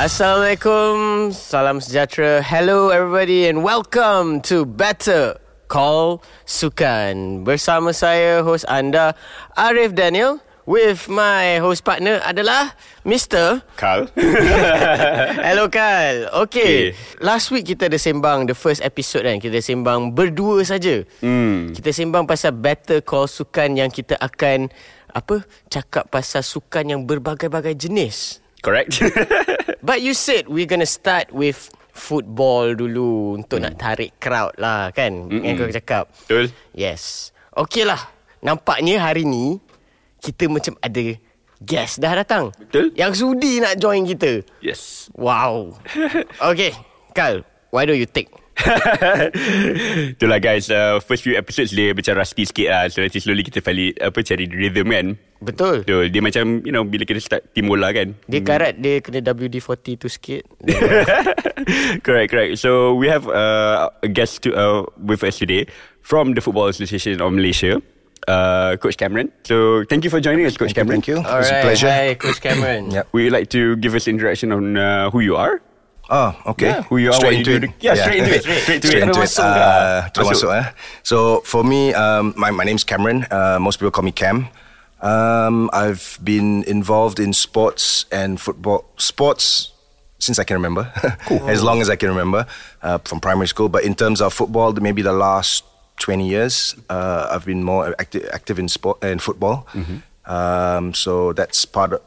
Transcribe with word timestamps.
Assalamualaikum, 0.00 1.28
salam 1.28 1.76
sejahtera. 1.76 2.40
Hello 2.40 2.88
everybody 2.88 3.44
and 3.44 3.60
welcome 3.60 4.40
to 4.40 4.64
Better 4.64 5.36
Call 5.68 6.24
Sukan. 6.48 7.44
Bersama 7.44 7.92
saya 7.92 8.40
host 8.40 8.64
anda 8.64 9.12
Arif 9.60 9.92
Daniel 9.92 10.40
with 10.64 11.04
my 11.12 11.60
host 11.60 11.84
partner 11.84 12.16
adalah 12.24 12.72
Mr. 13.04 13.60
Carl. 13.76 14.08
Hello 15.44 15.68
Carl. 15.68 16.32
Okay. 16.48 16.96
okay. 16.96 16.96
Last 17.20 17.52
week 17.52 17.68
kita 17.68 17.92
ada 17.92 18.00
sembang 18.00 18.48
the 18.48 18.56
first 18.56 18.80
episode 18.80 19.28
kan. 19.28 19.36
Kita 19.36 19.60
sembang 19.60 20.16
berdua 20.16 20.64
saja. 20.64 21.04
Hmm. 21.20 21.76
Kita 21.76 21.92
sembang 21.92 22.24
pasal 22.24 22.56
Better 22.56 23.04
Call 23.04 23.28
Sukan 23.28 23.76
yang 23.76 23.92
kita 23.92 24.16
akan 24.16 24.72
apa? 25.12 25.44
Cakap 25.68 26.08
pasal 26.08 26.40
sukan 26.40 26.88
yang 26.88 27.00
berbagai-bagai 27.04 27.76
jenis. 27.76 28.40
Correct. 28.64 28.96
But 29.80 30.04
you 30.04 30.12
said 30.12 30.48
we're 30.48 30.68
gonna 30.68 30.88
start 30.88 31.32
with 31.32 31.72
football 31.90 32.72
dulu 32.72 33.40
untuk 33.40 33.60
mm. 33.60 33.64
nak 33.68 33.74
tarik 33.76 34.10
crowd 34.22 34.54
lah 34.56 34.88
kan 34.94 35.28
Mm-mm. 35.28 35.44
yang 35.44 35.54
kau 35.58 35.68
cakap. 35.68 36.04
Betul. 36.24 36.48
Yes. 36.72 37.34
Okay 37.52 37.84
lah. 37.84 38.00
Nampaknya 38.40 39.02
hari 39.04 39.28
ni 39.28 39.60
kita 40.20 40.48
macam 40.48 40.76
ada 40.80 41.16
guest 41.60 42.00
dah 42.00 42.12
datang. 42.16 42.56
Betul. 42.56 42.96
Yang 42.96 43.12
sudi 43.20 43.60
nak 43.60 43.76
join 43.76 44.08
kita. 44.08 44.40
Yes. 44.64 45.12
Wow. 45.12 45.76
okay. 46.50 46.72
Carl, 47.12 47.44
why 47.68 47.84
don't 47.84 48.00
you 48.00 48.08
take 48.08 48.32
Itulah 50.16 50.38
guys 50.38 50.68
uh, 50.68 51.00
First 51.02 51.24
few 51.24 51.34
episodes 51.36 51.72
Dia 51.72 51.92
macam 51.96 52.18
rusty 52.18 52.44
sikit 52.44 52.68
lah 52.68 52.84
So 52.92 53.00
nanti 53.00 53.18
slowly 53.20 53.44
kita 53.44 53.64
valid 53.64 53.98
Apa 54.00 54.20
cari 54.22 54.44
rhythm 54.46 54.88
kan 54.92 55.06
Betul 55.40 55.86
Betul 55.86 56.04
Dia 56.12 56.20
macam 56.20 56.64
You 56.64 56.72
know 56.72 56.84
Bila 56.84 57.08
kita 57.08 57.20
start 57.20 57.42
Tim 57.56 57.68
bola 57.68 57.90
kan 57.90 58.14
Dia 58.28 58.40
karat 58.44 58.78
Dia 58.78 59.00
kena 59.00 59.24
WD-40 59.24 59.86
tu 59.96 60.08
sikit 60.08 60.42
Correct 62.06 62.28
correct 62.28 62.52
So 62.60 62.94
we 62.96 63.08
have 63.08 63.24
uh, 63.28 63.90
A 64.04 64.08
guest 64.08 64.44
to, 64.44 64.52
uh, 64.52 64.84
With 65.00 65.24
us 65.24 65.40
today 65.40 65.66
From 66.04 66.36
the 66.36 66.42
Football 66.44 66.72
Association 66.72 67.20
of 67.20 67.32
Malaysia 67.32 67.80
uh, 68.28 68.76
Coach 68.76 68.96
Cameron. 68.96 69.32
So 69.44 69.84
thank 69.88 70.04
you 70.04 70.10
for 70.10 70.20
joining 70.20 70.46
us, 70.46 70.56
Coach 70.56 70.72
thank 70.72 70.86
Cameron. 70.86 71.02
You, 71.06 71.16
thank 71.16 71.26
you. 71.26 71.30
All 71.30 71.40
it's 71.40 71.50
right. 71.50 71.60
a 71.60 71.62
pleasure. 71.62 71.90
Hi, 71.90 72.14
Coach 72.14 72.40
Cameron. 72.40 72.90
yep. 72.96 73.08
Would 73.12 73.24
you 73.24 73.30
like 73.30 73.48
to 73.50 73.76
give 73.76 73.94
us 73.94 74.08
introduction 74.08 74.52
on 74.52 74.76
uh, 74.76 75.10
who 75.10 75.20
you 75.20 75.36
are? 75.36 75.62
Oh, 76.10 76.34
okay. 76.46 76.66
Yeah, 76.66 76.82
who 76.90 76.96
you 76.98 77.10
are, 77.10 77.14
straight 77.14 77.38
into 77.38 77.50
you 77.52 77.56
it. 77.56 77.60
do. 77.60 77.68
Yeah, 77.80 77.94
straight 77.94 78.18
into 78.18 78.34
it. 78.34 78.42
Straight, 78.42 78.62
straight, 78.62 78.82
straight 78.84 79.02
into 79.06 79.20
it. 79.22 79.30
Masuk 79.30 79.46
Uh, 79.46 80.08
dah. 80.10 80.22
masuk. 80.26 80.50
eh. 80.58 80.66
So 81.06 81.38
for 81.46 81.62
me, 81.62 81.94
um, 81.94 82.34
my 82.36 82.50
my 82.50 82.64
name's 82.66 82.82
Cameron. 82.82 83.30
Uh, 83.30 83.58
most 83.62 83.78
people 83.78 83.94
call 83.94 84.02
me 84.02 84.10
Cam. 84.10 84.50
Um, 85.00 85.70
I've 85.72 86.18
been 86.18 86.66
involved 86.66 87.22
in 87.22 87.30
sports 87.32 88.04
and 88.10 88.40
football. 88.42 88.90
Sports 88.98 89.70
since 90.18 90.36
I 90.38 90.44
can 90.44 90.58
remember, 90.58 90.90
cool. 91.30 91.46
as 91.48 91.62
long 91.62 91.80
as 91.80 91.88
I 91.88 91.96
can 91.96 92.10
remember, 92.10 92.44
uh, 92.82 92.98
from 93.06 93.20
primary 93.22 93.46
school. 93.48 93.70
But 93.70 93.86
in 93.86 93.94
terms 93.94 94.20
of 94.20 94.34
football, 94.34 94.74
maybe 94.76 95.00
the 95.06 95.14
last 95.14 95.62
twenty 95.96 96.26
years, 96.28 96.74
uh, 96.90 97.30
I've 97.30 97.46
been 97.46 97.62
more 97.62 97.94
active, 98.02 98.28
active 98.34 98.58
in 98.58 98.66
sport 98.68 98.98
and 99.00 99.22
football. 99.22 99.64
Um, 100.26 100.92
so 100.92 101.32
that's 101.32 101.64
part 101.64 101.94
of 101.94 102.02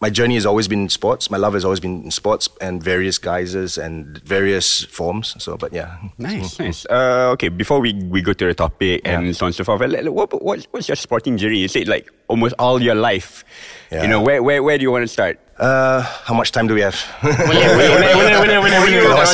my 0.00 0.10
journey 0.10 0.34
has 0.34 0.46
always 0.46 0.68
been 0.68 0.82
in 0.82 0.88
sports. 0.88 1.28
My 1.30 1.38
love 1.38 1.54
has 1.54 1.64
always 1.64 1.80
been 1.80 2.04
in 2.04 2.10
sports 2.12 2.48
and 2.60 2.80
various 2.82 3.18
guises 3.18 3.76
and 3.78 4.18
various 4.22 4.84
forms. 4.84 5.34
So, 5.42 5.56
but 5.56 5.72
yeah, 5.72 5.96
Nice, 6.18 6.56
nice. 6.58 6.86
Uh, 6.86 7.30
okay, 7.34 7.48
before 7.48 7.80
we, 7.80 7.94
we 7.94 8.22
go 8.22 8.32
to 8.32 8.46
the 8.46 8.54
topic 8.54 9.02
and 9.04 9.26
Yeah. 9.26 9.32
so 9.32 9.46
on 9.46 9.48
and 9.48 9.56
so 9.56 9.64
forth, 9.64 9.80
what, 9.82 10.40
what, 10.42 10.66
what's 10.70 10.88
your 10.88 10.94
sporting 10.96 11.36
journey? 11.36 11.58
You 11.58 11.68
said 11.68 11.88
like 11.88 12.08
almost 12.28 12.54
all 12.60 12.80
your 12.80 12.94
life. 12.94 13.44
Yeah. 13.90 14.02
You 14.02 14.08
know, 14.08 14.22
where, 14.22 14.40
where, 14.42 14.62
where 14.62 14.78
do 14.78 14.82
you 14.82 14.92
want 14.92 15.02
to 15.02 15.08
start? 15.08 15.40
Uh, 15.58 16.02
how 16.02 16.34
much 16.34 16.52
time 16.52 16.68
do 16.68 16.74
we 16.74 16.82
have? 16.82 16.94
Masih 16.94 17.34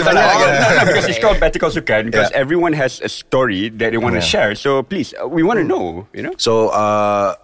banyak 0.05 0.25
Oh, 0.25 0.33
lagi. 0.33 0.49
no, 0.49 0.81
no, 0.81 0.85
because 0.89 1.05
it's 1.09 1.19
called 1.21 1.39
Better 1.41 1.59
Call 1.59 1.69
Sukan 1.71 2.07
because 2.09 2.31
Yeah. 2.33 2.41
everyone 2.41 2.73
has 2.73 3.01
a 3.05 3.09
story 3.09 3.69
that 3.77 3.93
they 3.93 3.99
want 4.01 4.15
to 4.17 4.23
share. 4.25 4.55
So 4.55 4.83
please, 4.83 5.13
uh, 5.21 5.29
we 5.29 5.43
want 5.43 5.59
to 5.61 5.65
know, 5.65 6.09
you 6.17 6.23
know? 6.23 6.33
so, 6.39 6.69
uh, 6.73 7.35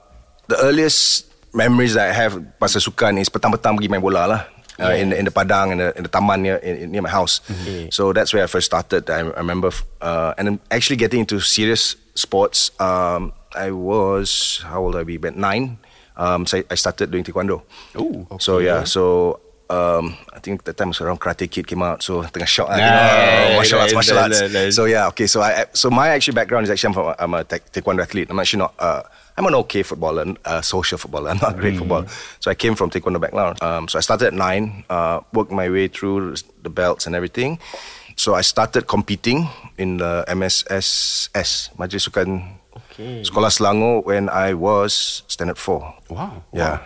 the 0.49 0.57
earliest 0.65 1.29
memories 1.53 1.95
that 1.95 2.11
I 2.11 2.15
have 2.15 2.39
pasal 2.59 2.79
sukan 2.81 3.19
is 3.21 3.29
petang-petang 3.29 3.77
pergi 3.79 3.91
main 3.91 4.01
bola 4.03 4.27
lah. 4.27 4.43
Uh, 4.81 4.97
in 4.97 5.13
the 5.13 5.17
in 5.21 5.29
the 5.29 5.35
padang 5.35 5.77
in 5.77 5.79
the 5.79 5.93
in 5.93 6.03
the 6.05 6.09
taman 6.09 6.41
near 6.41 6.57
in, 6.65 6.89
near 6.89 7.05
my 7.05 7.13
house, 7.13 7.45
so 7.93 8.17
that's 8.17 8.33
where 8.33 8.41
I 8.41 8.49
first 8.49 8.65
started. 8.65 9.05
I, 9.13 9.29
I 9.29 9.45
remember, 9.45 9.69
uh, 10.01 10.33
and 10.41 10.49
then 10.49 10.57
actually 10.73 10.97
getting 10.97 11.21
into 11.21 11.37
serious 11.37 12.01
sports. 12.17 12.73
Um, 12.81 13.37
I 13.53 13.77
was 13.77 14.65
how 14.65 14.81
old 14.81 14.97
I 14.97 15.05
be? 15.05 15.21
About 15.21 15.37
nine. 15.37 15.77
Um, 16.17 16.49
so 16.49 16.65
I 16.65 16.75
started 16.81 17.13
doing 17.13 17.25
taekwondo. 17.29 17.61
Oh, 17.93 18.25
So 18.41 18.57
yeah, 18.65 18.85
so 18.89 19.41
um, 19.69 20.17
I 20.33 20.41
think 20.41 20.65
that 20.65 20.81
time 20.81 20.97
was 20.97 21.01
around 21.05 21.21
Karate 21.21 21.45
Kid 21.45 21.69
came 21.69 21.85
out, 21.85 22.01
so 22.01 22.25
tengah 22.25 22.49
shock 22.49 22.73
lah, 22.73 22.81
you 22.81 22.81
Nice, 22.81 22.97
know, 22.97 23.57
martial 23.61 23.79
arts, 23.85 23.93
nice, 23.93 23.97
martial 24.01 24.17
arts. 24.19 24.41
nice, 24.41 24.53
nice. 24.53 24.73
So 24.81 24.89
yeah, 24.89 25.13
okay. 25.13 25.29
So 25.29 25.45
I 25.45 25.69
so 25.77 25.93
my 25.93 26.09
actually 26.17 26.41
background 26.41 26.65
is 26.65 26.71
actually 26.73 26.89
I'm, 26.89 26.97
from, 26.97 27.13
I'm 27.21 27.35
a 27.37 27.45
ta- 27.45 27.61
taekwondo 27.69 28.01
athlete. 28.01 28.33
I'm 28.33 28.41
actually 28.41 28.65
not. 28.65 28.73
Uh, 28.81 29.05
I'm 29.41 29.47
an 29.49 29.55
okay 29.65 29.81
footballer, 29.83 30.37
uh, 30.45 30.61
social 30.61 30.99
footballer. 31.01 31.31
I'm 31.33 31.39
not 31.41 31.57
a 31.57 31.59
great 31.59 31.79
footballer. 31.81 32.05
So 32.45 32.51
I 32.51 32.55
came 32.55 32.77
from 32.77 32.91
taekwondo 32.93 33.17
background. 33.19 33.57
Um, 33.65 33.89
so 33.89 33.97
I 33.97 34.03
started 34.05 34.27
at 34.29 34.35
nine, 34.37 34.85
uh, 34.93 35.25
worked 35.33 35.51
my 35.51 35.71
way 35.73 35.89
through 35.89 36.37
the 36.61 36.69
belts 36.69 37.07
and 37.09 37.17
everything. 37.17 37.59
So 38.21 38.35
I 38.37 38.43
started 38.45 38.85
competing 38.85 39.49
in 39.81 39.97
the 39.97 40.29
MSSS 40.29 41.73
Majlis 41.81 42.05
Sukan 42.05 42.61
Okay. 42.93 43.25
Sekolah 43.25 43.49
Selangor 43.49 44.05
when 44.05 44.29
I 44.29 44.53
was 44.53 45.23
standard 45.27 45.57
four. 45.57 45.89
Wow. 46.13 46.45
Yeah. 46.53 46.85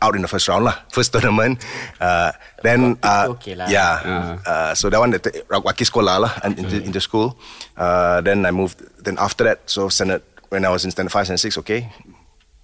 Out 0.00 0.14
in 0.14 0.22
the 0.22 0.28
first 0.30 0.46
round 0.48 0.64
lah, 0.64 0.78
first 0.94 1.12
tournament. 1.12 1.58
Uh, 2.00 2.30
then, 2.62 2.96
uh, 3.02 3.26
okay 3.34 3.54
lah. 3.58 3.66
yeah. 3.68 4.38
Uh, 4.46 4.72
so 4.74 4.88
that 4.88 4.98
one, 5.02 5.10
the 5.10 5.18
wakil 5.50 5.84
sekolah 5.84 6.16
lah, 6.26 6.32
and 6.46 6.58
into, 6.58 6.78
into 6.80 7.00
school. 7.02 7.36
Uh, 7.76 8.22
then 8.22 8.46
I 8.46 8.50
moved. 8.54 8.80
Then 9.04 9.18
after 9.18 9.44
that, 9.44 9.66
so 9.66 9.90
standard 9.90 10.22
when 10.52 10.64
I 10.64 10.68
was 10.68 10.84
in 10.84 10.90
standard 10.90 11.10
five, 11.10 11.24
standard 11.26 11.40
six, 11.40 11.56
okay, 11.58 11.88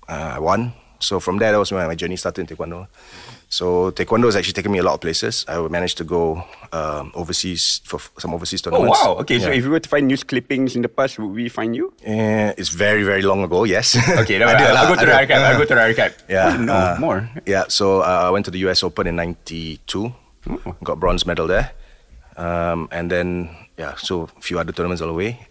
uh, 0.09 0.37
I 0.37 0.39
won. 0.39 0.73
So 1.01 1.21
from 1.21 1.39
there, 1.39 1.53
that 1.53 1.59
was 1.59 1.71
when 1.73 1.87
my 1.87 1.95
journey 1.95 2.17
started 2.17 2.43
in 2.43 2.47
taekwondo. 2.57 2.87
So 3.49 3.91
taekwondo 3.93 4.25
has 4.27 4.37
actually 4.37 4.53
taken 4.53 4.73
me 4.73 4.79
a 4.79 4.83
lot 4.83 4.95
of 4.95 5.01
places. 5.01 5.45
I 5.49 5.57
managed 5.69 5.97
to 5.99 6.05
go 6.05 6.45
um, 6.73 7.13
overseas 7.15 7.81
for 7.85 7.99
some 8.19 8.35
overseas 8.35 8.61
tournaments. 8.61 8.99
Oh, 9.01 9.15
tournaments. 9.15 9.17
wow. 9.17 9.23
Okay, 9.23 9.39
so 9.39 9.51
if 9.51 9.65
we 9.65 9.71
were 9.71 9.81
to 9.81 9.89
find 9.89 10.07
news 10.07 10.23
clippings 10.25 10.77
in 10.77 10.83
the 10.83 10.89
past, 10.89 11.19
would 11.19 11.33
we 11.33 11.49
find 11.49 11.75
you? 11.75 11.95
Eh, 12.05 12.53
it's 12.59 12.69
very 12.69 13.05
very 13.05 13.23
long 13.23 13.43
ago. 13.43 13.65
Yes. 13.65 13.97
Okay, 14.23 14.39
no, 14.39 14.49
Ada 14.53 14.69
I'll, 14.69 14.77
I'll 14.77 14.89
go 14.95 15.01
to 15.01 15.07
the 15.07 15.17
archive. 15.17 15.41
I'll 15.43 15.59
go 15.59 15.65
to 15.65 15.75
the 15.75 15.81
archive. 15.83 16.15
Yeah, 16.29 16.57
no, 16.61 16.75
uh, 16.75 16.97
more. 17.01 17.31
Yeah, 17.47 17.65
so 17.69 18.01
uh, 18.03 18.27
I 18.29 18.31
went 18.31 18.45
to 18.45 18.51
the 18.51 18.59
US 18.69 18.83
Open 18.83 19.07
in 19.07 19.17
'92, 19.17 20.13
Oh. 20.51 20.77
got 20.85 20.99
bronze 21.01 21.25
medal 21.27 21.47
there, 21.47 21.73
um, 22.37 22.89
and 22.91 23.09
then 23.11 23.49
yeah, 23.79 23.95
so 23.97 24.29
a 24.37 24.41
few 24.43 24.59
other 24.59 24.73
tournaments 24.73 25.01
all 25.01 25.09
the 25.09 25.15
way. 25.15 25.47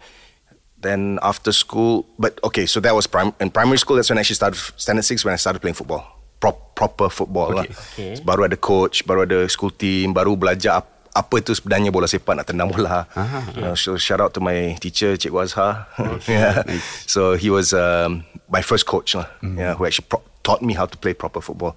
Then 0.78 1.18
after 1.26 1.50
school, 1.50 2.06
but 2.22 2.38
okay, 2.46 2.62
so 2.66 2.78
that 2.86 2.94
was 2.94 3.10
prim- 3.10 3.34
in 3.42 3.50
primary 3.50 3.78
school. 3.82 3.96
That's 3.98 4.10
when 4.10 4.18
I 4.18 4.22
actually 4.22 4.38
started 4.38 4.58
standard 4.78 5.02
six 5.02 5.24
when 5.26 5.34
I 5.34 5.40
started 5.40 5.58
playing 5.58 5.74
football, 5.74 6.06
Prop, 6.38 6.54
proper 6.78 7.10
football 7.10 7.50
lah. 7.50 7.66
Okay. 7.98 8.14
Baru 8.22 8.46
ada 8.46 8.54
coach, 8.54 9.02
baru 9.02 9.26
ada 9.26 9.42
school 9.50 9.74
team, 9.74 10.14
baru 10.14 10.38
belajar 10.38 10.78
ap- 10.86 10.94
apa 11.18 11.42
itu 11.42 11.50
sebenarnya 11.50 11.90
bola 11.90 12.06
sepak 12.06 12.30
nak 12.38 12.46
tendang 12.46 12.70
bola. 12.70 13.10
Uh, 13.58 13.74
so 13.74 13.98
shout 13.98 14.22
out 14.22 14.30
to 14.30 14.38
my 14.38 14.78
teacher 14.78 15.18
Cik 15.18 15.34
Wazha. 15.34 15.90
yeah. 16.30 16.62
So 17.10 17.34
he 17.34 17.50
was 17.50 17.74
um, 17.74 18.22
my 18.46 18.62
first 18.62 18.86
coach 18.86 19.18
lah. 19.18 19.26
Yeah, 19.42 19.74
who 19.74 19.82
actually 19.82 20.06
pro- 20.06 20.22
taught 20.46 20.62
me 20.62 20.78
how 20.78 20.86
to 20.86 20.94
play 20.94 21.10
proper 21.10 21.42
football. 21.42 21.74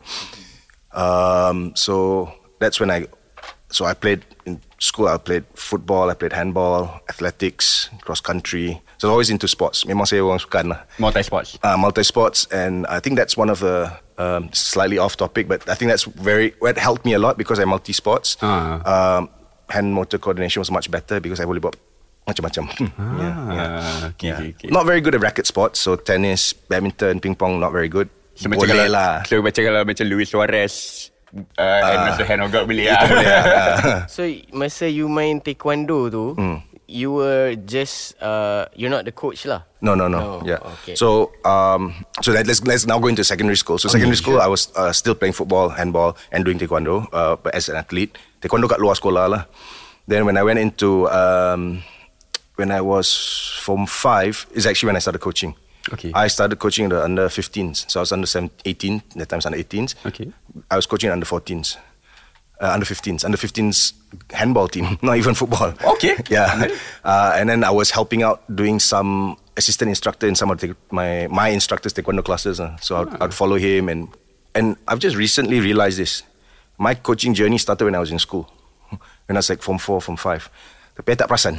Um, 0.93 1.73
so 1.73 2.29
that's 2.61 2.77
when 2.79 2.91
I, 2.91 3.07
so 3.71 3.85
I 3.85 3.93
played 3.93 4.21
in 4.45 4.59
school. 4.77 5.07
I 5.07 5.17
played 5.17 5.43
football. 5.55 6.09
I 6.09 6.13
played 6.13 6.33
handball, 6.33 7.01
athletics, 7.09 7.89
cross 8.01 8.19
country. 8.21 8.81
So 8.97 9.07
I 9.07 9.09
was 9.09 9.13
always 9.15 9.29
into 9.31 9.47
sports. 9.47 9.83
Memang 9.85 10.05
saya 10.05 10.21
orang 10.21 10.37
sukan 10.37 10.65
lah. 10.75 10.85
Multi 10.99 11.23
sports. 11.23 11.57
Uh, 11.63 11.77
multi 11.77 12.03
sports, 12.03 12.45
and 12.53 12.85
I 12.85 12.99
think 12.99 13.17
that's 13.17 13.33
one 13.35 13.49
of 13.49 13.59
the 13.59 13.89
um, 14.21 14.49
slightly 14.53 14.97
off 15.01 15.17
topic, 15.17 15.47
but 15.47 15.65
I 15.67 15.73
think 15.73 15.89
that's 15.89 16.03
very 16.05 16.53
what 16.61 16.77
helped 16.77 17.05
me 17.05 17.13
a 17.13 17.19
lot 17.19 17.37
because 17.37 17.57
I'm 17.57 17.69
multi 17.73 17.93
sports. 17.93 18.37
Ah. 18.41 18.77
Um, 18.85 19.29
hand 19.71 19.95
motor 19.95 20.19
coordination 20.19 20.59
was 20.59 20.69
much 20.69 20.91
better 20.91 21.19
because 21.19 21.39
I 21.39 21.45
buat 21.47 21.75
macam-macam. 22.27 22.63
yeah, 22.77 23.35
yeah. 23.49 23.67
Ah, 23.81 24.07
okay, 24.13 24.27
Yeah. 24.27 24.37
okay, 24.37 24.49
okay. 24.53 24.67
Not 24.69 24.85
very 24.85 25.01
good 25.01 25.15
at 25.15 25.21
racket 25.21 25.47
sports, 25.47 25.79
so 25.81 25.95
tennis, 25.97 26.53
badminton, 26.53 27.19
ping 27.19 27.35
pong, 27.35 27.59
not 27.59 27.71
very 27.73 27.89
good. 27.89 28.09
So 28.35 28.47
macam 28.47 28.69
kalau, 28.69 28.87
lah. 28.87 29.25
So 29.27 29.41
macam 29.41 29.61
kalau 29.65 29.81
macam 29.83 30.05
Luis 30.07 30.29
Suarez 30.31 30.73
uh, 31.33 31.81
and 31.83 31.99
Mr. 32.11 32.25
Hand 32.27 32.41
of 32.43 32.51
God 32.51 32.67
boleh 32.67 32.91
lah. 32.91 33.03
So 34.15 34.23
masa 34.51 34.87
you 34.91 35.07
main 35.07 35.39
taekwondo 35.39 36.11
tu, 36.11 36.35
Hmm. 36.35 36.59
you 36.91 37.11
were 37.15 37.55
just 37.55 38.19
uh, 38.19 38.67
you're 38.75 38.91
not 38.91 39.07
the 39.07 39.15
coach 39.15 39.47
lah. 39.47 39.63
No, 39.79 39.95
no, 39.95 40.05
No, 40.11 40.19
no. 40.19 40.45
yeah. 40.45 40.59
okay. 40.83 40.93
So, 40.93 41.31
um, 41.41 42.05
so 42.21 42.35
that, 42.35 42.45
let's 42.45 42.61
let's 42.67 42.85
now 42.85 42.99
go 42.99 43.07
into 43.07 43.23
secondary 43.23 43.55
school. 43.57 43.79
So 43.79 43.87
secondary 43.89 44.19
school, 44.19 44.37
I 44.43 44.45
was 44.51 44.69
uh, 44.75 44.91
still 44.93 45.15
playing 45.15 45.33
football, 45.33 45.71
handball, 45.73 46.13
and 46.29 46.43
doing 46.45 46.59
taekwondo. 46.59 47.07
Uh, 47.09 47.39
but 47.39 47.55
as 47.55 47.65
an 47.71 47.79
athlete, 47.79 48.13
taekwondo 48.43 48.69
kat 48.69 48.77
luar 48.77 48.93
sekolah 48.93 49.25
lah. 49.31 49.43
Then 50.05 50.27
when 50.27 50.35
I 50.37 50.43
went 50.43 50.59
into 50.59 51.07
um, 51.09 51.81
when 52.59 52.69
I 52.69 52.81
was 52.83 53.07
form 53.63 53.87
five, 53.87 54.45
is 54.51 54.67
actually 54.67 54.91
when 54.93 54.99
I 54.99 55.01
started 55.01 55.23
coaching. 55.23 55.55
Okay. 55.93 56.11
I 56.13 56.27
started 56.27 56.59
coaching 56.59 56.89
the 56.89 57.01
under 57.03 57.27
15s. 57.27 57.89
So 57.89 57.99
I 57.99 58.01
was 58.01 58.11
under 58.11 58.27
17, 58.27 58.61
18. 58.65 59.03
That 59.15 59.29
time 59.29 59.37
I 59.37 59.39
was 59.39 59.45
under 59.47 59.57
18s. 59.57 59.95
Okay. 60.05 60.31
I 60.69 60.75
was 60.75 60.85
coaching 60.85 61.09
under 61.09 61.25
14s. 61.25 61.77
uh, 62.61 62.71
under 62.71 62.85
15s, 62.85 63.25
under 63.25 63.37
15s 63.37 63.93
handball 64.31 64.67
team, 64.67 64.97
not 65.01 65.17
even 65.17 65.33
football. 65.33 65.73
Okay. 65.83 66.15
yeah. 66.29 66.67
Uh, 67.03 67.33
and 67.35 67.49
then 67.49 67.63
I 67.63 67.71
was 67.71 67.89
helping 67.91 68.23
out 68.23 68.43
doing 68.53 68.79
some 68.79 69.35
assistant 69.57 69.89
instructor 69.89 70.27
in 70.27 70.35
some 70.35 70.51
of 70.51 70.59
the, 70.61 70.75
my 70.91 71.27
my 71.27 71.49
instructor's 71.49 71.93
taekwondo 71.93 72.23
classes. 72.23 72.59
Uh. 72.59 72.77
So 72.77 73.01
I'd, 73.01 73.21
I'd 73.21 73.33
follow 73.33 73.57
him, 73.57 73.89
and 73.89 74.07
and 74.53 74.77
I've 74.87 74.99
just 74.99 75.17
recently 75.17 75.59
realized 75.59 75.97
this. 75.97 76.23
My 76.77 76.93
coaching 76.95 77.33
journey 77.33 77.57
started 77.57 77.85
when 77.85 77.95
I 77.95 77.99
was 77.99 78.11
in 78.11 78.19
school, 78.19 78.49
when 79.25 79.35
I 79.35 79.39
was 79.41 79.49
like 79.49 79.61
form 79.61 79.77
four, 79.77 80.01
form 80.01 80.17
five. 80.17 80.49
Tapi 80.95 81.13
I 81.13 81.15
tak 81.15 81.29
perasan. 81.29 81.57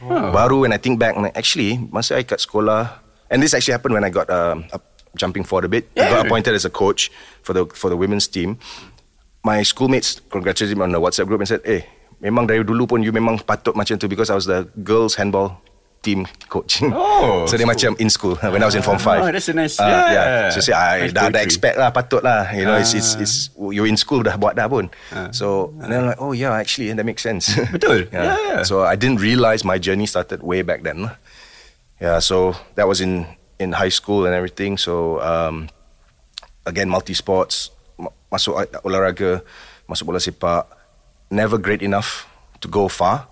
Baru 0.00 0.64
when 0.64 0.72
I 0.72 0.80
think 0.80 0.96
back, 0.96 1.12
actually 1.36 1.76
masa 1.92 2.16
I 2.16 2.24
kat 2.24 2.40
sekolah, 2.40 2.99
and 3.30 3.42
this 3.42 3.54
actually 3.54 3.72
happened 3.72 3.94
when 3.94 4.04
I 4.04 4.10
got 4.10 4.28
um, 4.28 4.66
up, 4.74 4.82
jumping 5.16 5.44
forward 5.44 5.64
a 5.64 5.72
bit. 5.72 5.88
I 5.96 6.10
got 6.10 6.26
appointed 6.26 6.54
as 6.54 6.64
a 6.64 6.70
coach 6.70 7.10
for 7.42 7.52
the 7.52 7.66
for 7.72 7.88
the 7.88 7.96
women's 7.96 8.26
team. 8.26 8.58
My 9.40 9.62
schoolmates 9.62 10.20
congratulated 10.28 10.76
me 10.76 10.84
on 10.84 10.92
the 10.92 11.00
WhatsApp 11.00 11.26
group 11.26 11.40
and 11.40 11.48
said, 11.48 11.64
"Eh, 11.64 11.80
memang 12.20 12.44
dari 12.44 12.60
dulu 12.60 12.84
pun 12.84 13.00
you 13.00 13.08
memang 13.10 13.40
patut 13.40 13.72
macam 13.72 13.96
tu 13.96 14.04
because 14.04 14.28
I 14.28 14.36
was 14.36 14.44
the 14.44 14.68
girls 14.84 15.16
handball 15.16 15.56
team 16.00 16.24
coach. 16.48 16.80
Oh, 16.80 17.44
so 17.48 17.60
they 17.60 17.68
macam 17.68 17.92
in 18.00 18.08
school 18.08 18.32
when 18.52 18.60
I 18.60 18.64
was 18.64 18.72
in 18.72 18.80
form 18.80 18.96
five. 18.96 19.20
Oh, 19.20 19.28
that's 19.28 19.48
a 19.48 19.56
nice- 19.56 19.76
Uh, 19.76 19.84
yeah. 19.84 20.48
So 20.48 20.64
say 20.64 20.72
I 20.72 21.08
Nice 21.08 21.12
dah 21.12 21.28
ada 21.28 21.44
expect 21.44 21.76
lah, 21.76 21.92
patut 21.92 22.24
lah. 22.24 22.48
You 22.56 22.64
know, 22.64 22.80
it's, 22.80 22.96
it's 22.96 23.16
Ah. 23.16 23.24
it's 23.24 23.34
you're 23.60 23.84
in 23.84 24.00
school 24.00 24.24
dah 24.24 24.40
buat 24.40 24.56
dah 24.56 24.64
pun. 24.64 24.88
So 25.36 25.76
and 25.84 25.92
then 25.92 26.04
I'm 26.04 26.08
like, 26.16 26.20
oh 26.20 26.32
yeah, 26.32 26.56
actually 26.56 26.88
that 26.92 27.04
makes 27.04 27.20
sense. 27.20 27.52
Betul. 27.68 28.08
Yeah, 28.16 28.32
yeah. 28.48 28.60
So 28.64 28.84
I 28.84 28.96
didn't 28.96 29.20
realize 29.20 29.60
my 29.60 29.76
journey 29.76 30.08
started 30.08 30.40
way 30.40 30.64
back 30.64 30.88
then. 30.88 31.12
Yeah, 32.00 32.18
so 32.18 32.56
that 32.74 32.88
was 32.88 33.00
in 33.04 33.26
in 33.60 33.72
high 33.76 33.92
school 33.92 34.24
and 34.24 34.32
everything. 34.34 34.80
So 34.80 35.20
um, 35.20 35.68
again, 36.64 36.88
multi 36.88 37.12
sports, 37.12 37.68
ma- 38.00 38.14
masuk 38.32 38.56
a- 38.56 38.80
olahraga, 38.82 39.44
masuk 39.84 40.08
bola 40.08 40.18
sepak. 40.18 40.64
Never 41.30 41.60
great 41.60 41.84
enough 41.84 42.26
to 42.64 42.66
go 42.68 42.88
far. 42.88 43.28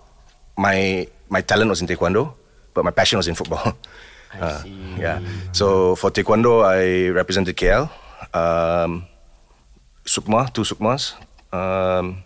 My 0.61 1.09
my 1.33 1.41
talent 1.41 1.73
was 1.73 1.81
in 1.81 1.89
taekwondo, 1.89 2.37
but 2.77 2.85
my 2.85 2.93
passion 2.93 3.17
was 3.17 3.27
in 3.27 3.35
football. 3.35 3.73
I 4.37 4.61
see. 4.63 4.77
Yeah. 5.01 5.25
So 5.57 5.97
for 5.97 6.13
taekwondo, 6.13 6.61
I 6.61 7.09
represented 7.09 7.57
KL, 7.57 7.89
um, 8.37 9.09
Sukma, 10.05 10.53
two 10.53 10.63
Sukmas. 10.69 11.17
Um, 11.49 12.21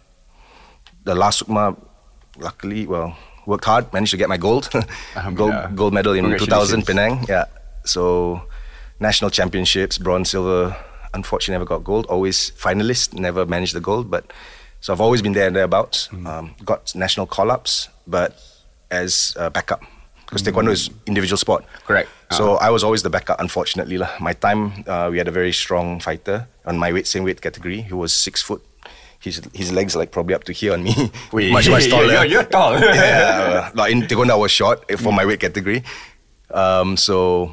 the 1.06 1.14
last 1.14 1.46
Sukma, 1.46 1.78
luckily, 2.36 2.86
well, 2.90 3.14
worked 3.46 3.64
hard, 3.64 3.92
managed 3.92 4.10
to 4.12 4.16
get 4.16 4.28
my 4.28 4.36
gold, 4.36 4.68
gold, 4.72 4.86
Alhamdulillah. 5.16 5.72
gold 5.74 5.92
medal 5.94 6.12
in 6.14 6.24
2000 6.24 6.38
Congratulations. 6.38 6.84
Penang. 6.84 7.26
Yeah. 7.28 7.44
So 7.84 8.42
national 9.00 9.30
championships, 9.30 9.98
bronze, 9.98 10.30
silver. 10.30 10.76
Unfortunately, 11.14 11.54
never 11.54 11.64
got 11.68 11.84
gold. 11.84 12.06
Always 12.06 12.50
finalist, 12.52 13.12
never 13.14 13.44
managed 13.44 13.74
the 13.74 13.80
gold. 13.80 14.10
But 14.10 14.32
so 14.80 14.92
I've 14.92 15.00
always 15.00 15.22
been 15.22 15.32
there 15.32 15.46
and 15.46 15.54
thereabouts. 15.54 16.08
Mm. 16.08 16.26
Um, 16.26 16.54
got 16.64 16.94
national 16.94 17.26
call-ups, 17.26 17.88
but 18.06 18.40
as 18.90 19.36
uh, 19.38 19.50
backup 19.50 19.82
because 20.32 20.42
taekwondo 20.48 20.72
is 20.72 20.88
individual 21.06 21.36
sport. 21.36 21.64
Correct. 21.84 22.08
So 22.30 22.56
I 22.56 22.70
was 22.70 22.82
always 22.82 23.02
the 23.02 23.10
backup, 23.10 23.38
unfortunately. 23.38 23.98
lah. 23.98 24.08
My 24.18 24.32
time, 24.32 24.84
uh, 24.88 25.08
we 25.12 25.18
had 25.18 25.28
a 25.28 25.30
very 25.30 25.52
strong 25.52 26.00
fighter 26.00 26.48
on 26.64 26.78
my 26.78 26.90
weight, 26.90 27.06
same 27.06 27.24
weight 27.24 27.42
category. 27.42 27.82
He 27.82 27.92
was 27.92 28.14
six 28.14 28.40
foot. 28.40 28.64
His 29.22 29.38
his 29.54 29.70
legs 29.70 29.94
are 29.94 30.02
like 30.02 30.10
probably 30.10 30.34
up 30.34 30.42
to 30.50 30.52
here 30.52 30.74
on 30.74 30.82
me. 30.82 30.90
Wait, 31.30 31.52
much 31.56 31.70
much 31.70 31.86
taller. 31.86 32.10
you're- 32.10 32.28
you're 32.28 32.42
tall. 32.50 32.74
yeah, 32.82 33.70
uh, 33.70 33.78
like 33.78 33.94
in 33.94 34.02
taekwondo 34.10 34.34
I 34.34 34.40
was 34.42 34.50
short 34.50 34.82
for 34.98 35.14
my 35.14 35.22
weight 35.22 35.38
category. 35.38 35.86
Um, 36.50 36.98
so 36.98 37.48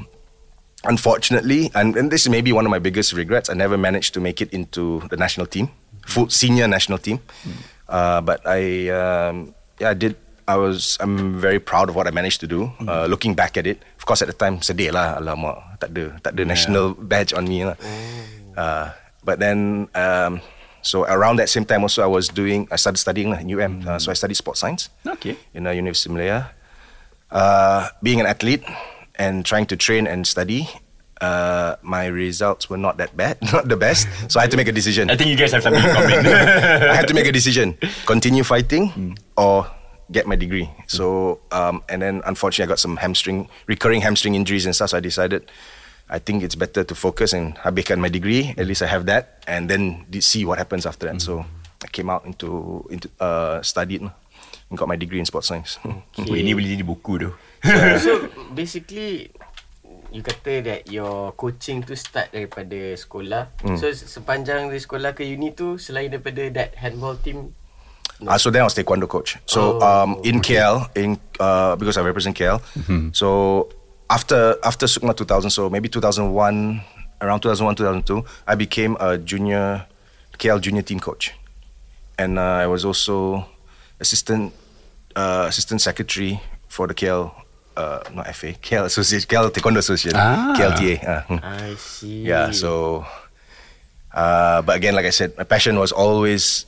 unfortunately, 0.84 1.72
and, 1.76 1.96
and 1.96 2.12
this 2.12 2.26
is 2.26 2.30
maybe 2.30 2.52
one 2.52 2.66
of 2.66 2.72
my 2.72 2.80
biggest 2.80 3.14
regrets. 3.14 3.50
I 3.50 3.54
never 3.54 3.78
managed 3.78 4.14
to 4.16 4.20
make 4.20 4.42
it 4.42 4.52
into 4.54 5.02
the 5.10 5.18
national 5.18 5.46
team, 5.46 5.70
full 6.06 6.30
senior 6.30 6.68
national 6.68 6.98
team. 6.98 7.20
Uh, 7.88 8.22
but 8.22 8.42
I, 8.46 8.90
um, 8.90 9.54
yeah, 9.80 9.90
I 9.92 9.94
did. 9.94 10.16
I 10.48 10.58
was. 10.58 10.98
I'm 11.00 11.38
very 11.40 11.60
proud 11.60 11.90
of 11.90 11.96
what 11.96 12.08
I 12.08 12.12
managed 12.12 12.42
to 12.42 12.48
do. 12.48 12.72
Uh, 12.82 13.06
looking 13.06 13.36
back 13.36 13.58
at 13.58 13.68
it, 13.68 13.82
of 13.98 14.06
course, 14.06 14.22
at 14.22 14.28
the 14.28 14.34
time, 14.34 14.60
sedih 14.66 14.90
lah. 14.90 15.22
Alamak, 15.22 15.78
tak 15.78 15.94
ada, 15.94 16.18
tak 16.26 16.34
ada 16.34 16.44
national 16.46 16.98
badge 16.98 17.34
on 17.38 17.46
me 17.46 17.66
lah. 17.70 17.78
Uh, 18.58 18.90
but 19.22 19.38
then, 19.38 19.86
um, 19.94 20.42
so 20.82 21.04
around 21.06 21.38
that 21.38 21.50
same 21.50 21.66
time, 21.66 21.82
also 21.84 22.04
I 22.04 22.08
was 22.08 22.28
doing. 22.30 22.68
I 22.72 22.76
started 22.78 22.98
studying 22.98 23.34
in 23.34 23.48
UM. 23.60 23.88
Uh, 23.88 24.00
so 24.00 24.12
I 24.12 24.14
studied 24.16 24.36
sports 24.36 24.60
science 24.60 24.90
Okay. 25.06 25.36
in 25.54 25.68
uh, 25.68 25.72
University 25.72 26.10
of 26.10 26.14
Malaya. 26.16 26.52
Uh, 27.32 27.90
being 28.02 28.20
an 28.20 28.26
athlete 28.26 28.64
and 29.16 29.46
trying 29.46 29.66
to 29.68 29.76
train 29.76 30.08
and 30.08 30.26
study, 30.26 30.68
uh, 31.22 31.76
my 31.84 32.08
results 32.08 32.70
were 32.70 32.78
not 32.78 32.98
that 32.98 33.16
bad, 33.16 33.38
not 33.54 33.68
the 33.68 33.78
best. 33.78 34.08
So 34.30 34.40
I 34.40 34.44
had 34.44 34.52
to 34.52 34.58
make 34.58 34.68
a 34.68 34.72
decision. 34.72 35.10
I 35.12 35.16
think 35.16 35.30
you 35.30 35.36
guys 35.38 35.52
have 35.52 35.62
something 35.64 35.84
in 35.84 35.90
common. 35.94 36.26
I 36.26 36.96
had 36.96 37.08
to 37.08 37.14
make 37.14 37.28
a 37.28 37.32
decision: 37.32 37.78
continue 38.06 38.44
fighting 38.44 39.18
or 39.38 39.68
get 40.12 40.26
my 40.26 40.36
degree. 40.36 40.70
So 40.88 41.40
um, 41.52 41.84
and 41.90 42.02
then 42.02 42.22
unfortunately 42.26 42.66
I 42.66 42.74
got 42.74 42.80
some 42.80 42.98
hamstring, 42.98 43.48
recurring 43.68 44.02
hamstring 44.02 44.34
injuries 44.34 44.66
and 44.66 44.74
stuff. 44.74 44.90
So 44.92 44.98
I 44.98 45.02
decided. 45.02 45.52
I 46.10 46.18
think 46.18 46.42
it's 46.42 46.58
better 46.58 46.82
to 46.82 46.96
focus 46.98 47.38
and 47.38 47.54
habiskan 47.62 48.02
my 48.02 48.10
degree. 48.10 48.58
At 48.58 48.66
least 48.66 48.82
I 48.82 48.90
have 48.90 49.06
that, 49.06 49.46
and 49.46 49.70
then 49.70 50.10
see 50.20 50.42
what 50.42 50.58
happens 50.58 50.90
after 50.90 51.06
that. 51.06 51.22
So 51.22 51.46
I 51.86 51.88
came 51.94 52.10
out 52.10 52.26
into 52.26 52.82
into 52.90 53.14
uh, 53.22 53.62
studied 53.62 54.02
lah, 54.02 54.18
and 54.74 54.76
got 54.76 54.90
my 54.90 54.98
degree 54.98 55.22
in 55.22 55.30
sports 55.30 55.54
science. 55.54 55.78
Weh, 56.18 56.42
Ini 56.42 56.58
boleh 56.58 56.70
jadi 56.74 56.82
buku 56.82 57.14
tu. 57.22 57.30
so 58.04 58.26
basically 58.58 59.30
you 60.10 60.26
kata 60.26 60.66
that 60.66 60.82
your 60.90 61.38
coaching 61.38 61.86
tu 61.86 61.94
start 61.94 62.34
daripada 62.34 62.98
sekolah. 62.98 63.54
Hmm. 63.62 63.78
So 63.78 63.94
sepanjang 63.94 64.74
dari 64.74 64.82
sekolah 64.82 65.14
ke 65.14 65.22
uni 65.30 65.54
tu 65.54 65.78
selain 65.78 66.10
daripada 66.10 66.50
that 66.50 66.74
handball 66.82 67.22
team 67.22 67.54
Uh, 68.20 68.36
so 68.36 68.52
then 68.52 68.60
I 68.60 68.68
was 68.68 68.76
taekwondo 68.76 69.08
coach. 69.08 69.40
So 69.48 69.80
um, 69.80 70.20
in 70.28 70.44
KL, 70.44 70.92
in 70.92 71.16
uh, 71.40 71.80
because 71.80 71.96
I 71.96 72.04
represent 72.04 72.36
KL. 72.36 72.60
So 73.16 73.72
after 74.10 74.58
after 74.64 74.86
Sukma 74.88 75.16
2000, 75.16 75.50
so 75.50 75.70
maybe 75.70 75.90
2001, 75.90 76.82
around 77.22 77.40
2001 77.42 77.76
2002, 77.76 78.26
I 78.48 78.56
became 78.56 78.98
a 79.00 79.18
junior 79.18 79.86
KL 80.38 80.60
junior 80.62 80.82
team 80.82 81.00
coach, 81.00 81.34
and 82.18 82.40
uh, 82.40 82.64
I 82.64 82.68
was 82.68 82.86
also 82.86 83.46
assistant 84.00 84.54
uh, 85.16 85.46
assistant 85.48 85.82
secretary 85.82 86.40
for 86.68 86.88
the 86.88 86.94
KL. 86.94 87.32
Uh, 87.78 88.04
not 88.14 88.28
FA, 88.36 88.52
KL 88.60 88.84
Association, 88.86 89.24
KL 89.30 89.50
Taekwondo 89.52 89.78
Association, 89.78 90.20
Ah. 90.20 90.52
KLTA. 90.58 91.00
Uh, 91.00 91.22
hmm. 91.22 91.40
I 91.42 91.76
see. 91.76 92.24
Yeah, 92.28 92.52
so 92.52 93.06
uh, 94.14 94.62
but 94.64 94.76
again, 94.76 94.96
like 94.96 95.06
I 95.06 95.12
said, 95.12 95.32
my 95.38 95.46
passion 95.46 95.80
was 95.80 95.94
always 95.94 96.66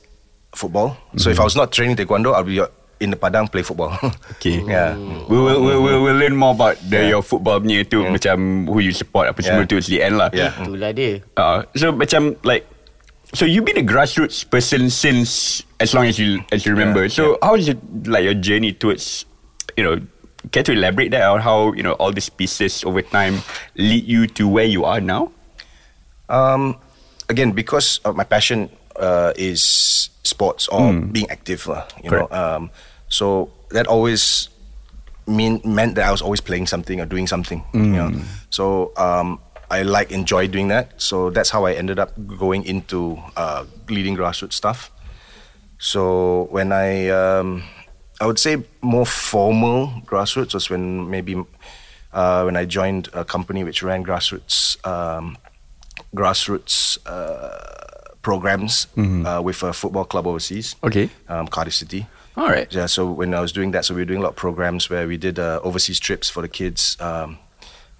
football. 0.54 0.96
So 1.18 1.28
if 1.28 1.38
I 1.40 1.44
was 1.44 1.54
not 1.56 1.70
training 1.72 1.96
taekwondo, 1.96 2.32
I'll 2.32 2.44
be 2.44 2.60
in 3.02 3.10
the 3.10 3.18
padang 3.18 3.50
play 3.50 3.66
football. 3.66 3.90
Okay. 4.38 4.62
yeah. 4.62 4.94
We 5.26 5.34
will 5.36 5.58
we 5.58 5.74
will 5.74 6.00
we'll 6.06 6.18
learn 6.18 6.38
more 6.38 6.54
about 6.54 6.78
the, 6.86 7.10
your 7.10 7.22
football 7.22 7.58
punya 7.58 7.82
tu 7.82 8.06
macam 8.06 8.66
who 8.70 8.78
you 8.78 8.94
support 8.94 9.26
apa 9.26 9.42
semua 9.42 9.66
Yeah. 9.66 9.70
towards 9.70 9.88
the 9.90 9.98
end 9.98 10.14
lah. 10.22 10.30
Yeah. 10.30 10.54
Itulah 10.62 10.90
dia. 10.94 11.20
Uh, 11.34 11.66
so 11.74 11.90
macam 11.90 12.38
like 12.46 12.64
so 13.34 13.42
you've 13.44 13.66
been 13.66 13.78
a 13.78 13.86
grassroots 13.86 14.46
person 14.46 14.86
since 14.88 15.60
as 15.82 15.90
long 15.94 16.06
as 16.06 16.16
you 16.22 16.38
as 16.54 16.62
you 16.62 16.70
remember. 16.72 17.02
Yeah, 17.10 17.14
so 17.18 17.24
how 17.42 17.58
is 17.58 17.66
it 17.66 17.78
like 18.06 18.22
your 18.22 18.38
journey 18.38 18.70
towards 18.70 19.26
you 19.74 19.82
know 19.82 19.98
care 20.50 20.62
to 20.66 20.74
elaborate 20.74 21.10
that 21.14 21.26
on 21.26 21.38
how 21.42 21.70
you 21.74 21.82
know 21.82 21.94
all 22.02 22.10
these 22.10 22.30
pieces 22.30 22.82
over 22.86 23.02
time 23.02 23.42
lead 23.78 24.06
you 24.06 24.26
to 24.38 24.46
where 24.46 24.66
you 24.66 24.86
are 24.86 25.02
now? 25.02 25.30
Um, 26.28 26.78
again, 27.28 27.52
because 27.52 28.00
of 28.04 28.16
my 28.16 28.24
passion 28.24 28.70
uh, 28.96 29.32
is 29.36 29.62
sports 30.22 30.68
or 30.68 30.92
being 30.92 31.28
active, 31.28 31.68
uh, 31.68 31.84
you 32.02 32.08
know. 32.10 32.26
Correct. 32.28 32.32
Um, 32.32 32.70
so 33.12 33.50
that 33.76 33.86
always 33.86 34.48
mean 35.28 35.60
meant 35.64 35.94
that 35.94 36.08
I 36.08 36.10
was 36.10 36.22
always 36.22 36.40
playing 36.40 36.66
something 36.66 37.00
or 37.00 37.06
doing 37.06 37.28
something. 37.28 37.62
You 37.72 37.80
know. 37.80 38.10
So 38.50 38.90
um, 38.96 39.38
I 39.70 39.82
like 39.82 40.10
enjoy 40.10 40.48
doing 40.48 40.68
that. 40.68 41.00
So 41.00 41.30
that's 41.30 41.50
how 41.50 41.64
I 41.68 41.72
ended 41.74 41.98
up 41.98 42.10
going 42.26 42.64
into 42.64 43.18
uh, 43.36 43.64
leading 43.88 44.16
grassroots 44.16 44.54
stuff. 44.54 44.90
So 45.78 46.48
when 46.50 46.72
I, 46.72 47.08
um, 47.08 47.62
I 48.20 48.26
would 48.26 48.38
say 48.38 48.62
more 48.80 49.06
formal 49.06 49.88
grassroots 50.06 50.54
was 50.54 50.70
when 50.70 51.10
maybe 51.10 51.34
uh, 52.12 52.42
when 52.44 52.56
I 52.56 52.64
joined 52.66 53.08
a 53.12 53.24
company 53.24 53.64
which 53.64 53.82
ran 53.82 54.04
grassroots 54.04 54.76
um, 54.86 55.36
grassroots 56.14 56.98
uh, 57.06 58.14
programs 58.22 58.86
uh, 58.96 59.40
with 59.42 59.62
a 59.62 59.72
football 59.72 60.04
club 60.04 60.26
overseas. 60.26 60.76
Okay. 60.82 61.08
um, 61.28 61.46
Cardiff 61.48 61.74
City. 61.74 62.06
All 62.36 62.48
right. 62.48 62.72
Yeah, 62.72 62.86
so 62.86 63.10
when 63.10 63.34
I 63.34 63.40
was 63.40 63.52
doing 63.52 63.72
that, 63.72 63.84
so 63.84 63.94
we 63.94 64.00
were 64.00 64.06
doing 64.06 64.20
a 64.20 64.22
lot 64.22 64.30
of 64.30 64.36
programs 64.36 64.88
where 64.88 65.06
we 65.06 65.16
did 65.16 65.38
uh, 65.38 65.60
overseas 65.62 66.00
trips 66.00 66.30
for 66.30 66.42
the 66.42 66.48
kids. 66.48 66.96
Um, 67.00 67.38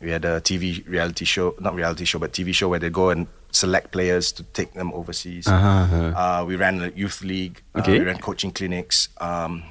we 0.01 0.11
had 0.11 0.25
a 0.25 0.41
TV 0.41 0.87
reality 0.89 1.25
show, 1.25 1.55
not 1.61 1.75
reality 1.75 2.05
show, 2.05 2.19
but 2.19 2.33
TV 2.33 2.55
show 2.55 2.69
where 2.69 2.79
they 2.79 2.91
go 2.91 3.11
and 3.11 3.27
select 3.51 3.93
players 3.93 4.33
to 4.33 4.43
take 4.43 4.73
them 4.73 4.93
overseas. 4.95 5.47
Uh-huh. 5.47 6.13
Uh, 6.17 6.45
we 6.47 6.57
ran 6.57 6.81
a 6.83 6.89
youth 6.89 7.23
league. 7.23 7.63
Okay. 7.77 7.97
Uh, 7.97 7.99
we 8.01 8.05
ran 8.07 8.19
coaching 8.19 8.51
clinics. 8.51 9.11
Um, 9.19 9.63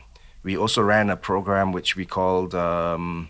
we 0.43 0.55
also 0.57 0.81
ran 0.81 1.09
a 1.09 1.17
program 1.17 1.71
which 1.71 1.95
we 1.95 2.05
called 2.05 2.55
um, 2.55 3.29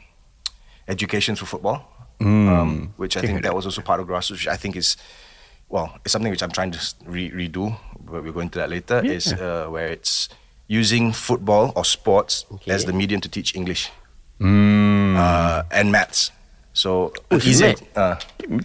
Education 0.88 1.36
for 1.36 1.46
Football, 1.46 1.88
um, 2.20 2.94
which 2.98 3.18
I 3.18 3.22
think 3.22 3.42
that 3.44 3.56
was 3.56 3.66
also 3.66 3.82
part 3.82 4.00
of 4.00 4.08
grassroots. 4.08 4.32
Which 4.32 4.48
I 4.48 4.58
think 4.58 4.76
is, 4.76 4.98
well, 5.70 5.98
it's 6.04 6.12
something 6.12 6.30
which 6.32 6.44
I'm 6.44 6.52
trying 6.52 6.72
to 6.72 6.80
re- 7.06 7.32
redo 7.32 7.78
but 8.12 8.24
we'll 8.24 8.34
go 8.34 8.40
into 8.40 8.60
that 8.60 8.70
later, 8.70 9.04
is 9.04 9.34
uh, 9.34 9.68
where 9.70 9.88
it's 9.88 10.30
using 10.72 11.12
football 11.12 11.76
or 11.76 11.84
sports 11.84 12.48
Okay. 12.48 12.72
as 12.72 12.88
the 12.88 12.96
medium 12.96 13.20
to 13.20 13.28
teach 13.28 13.52
English 13.60 13.92
Hmm. 14.40 15.20
uh, 15.20 15.68
and 15.72 15.92
maths. 15.92 16.32
So 16.74 17.12
Oh, 17.28 17.36
easy. 17.44 17.76
math. 17.76 17.84
Uh, 18.00 18.16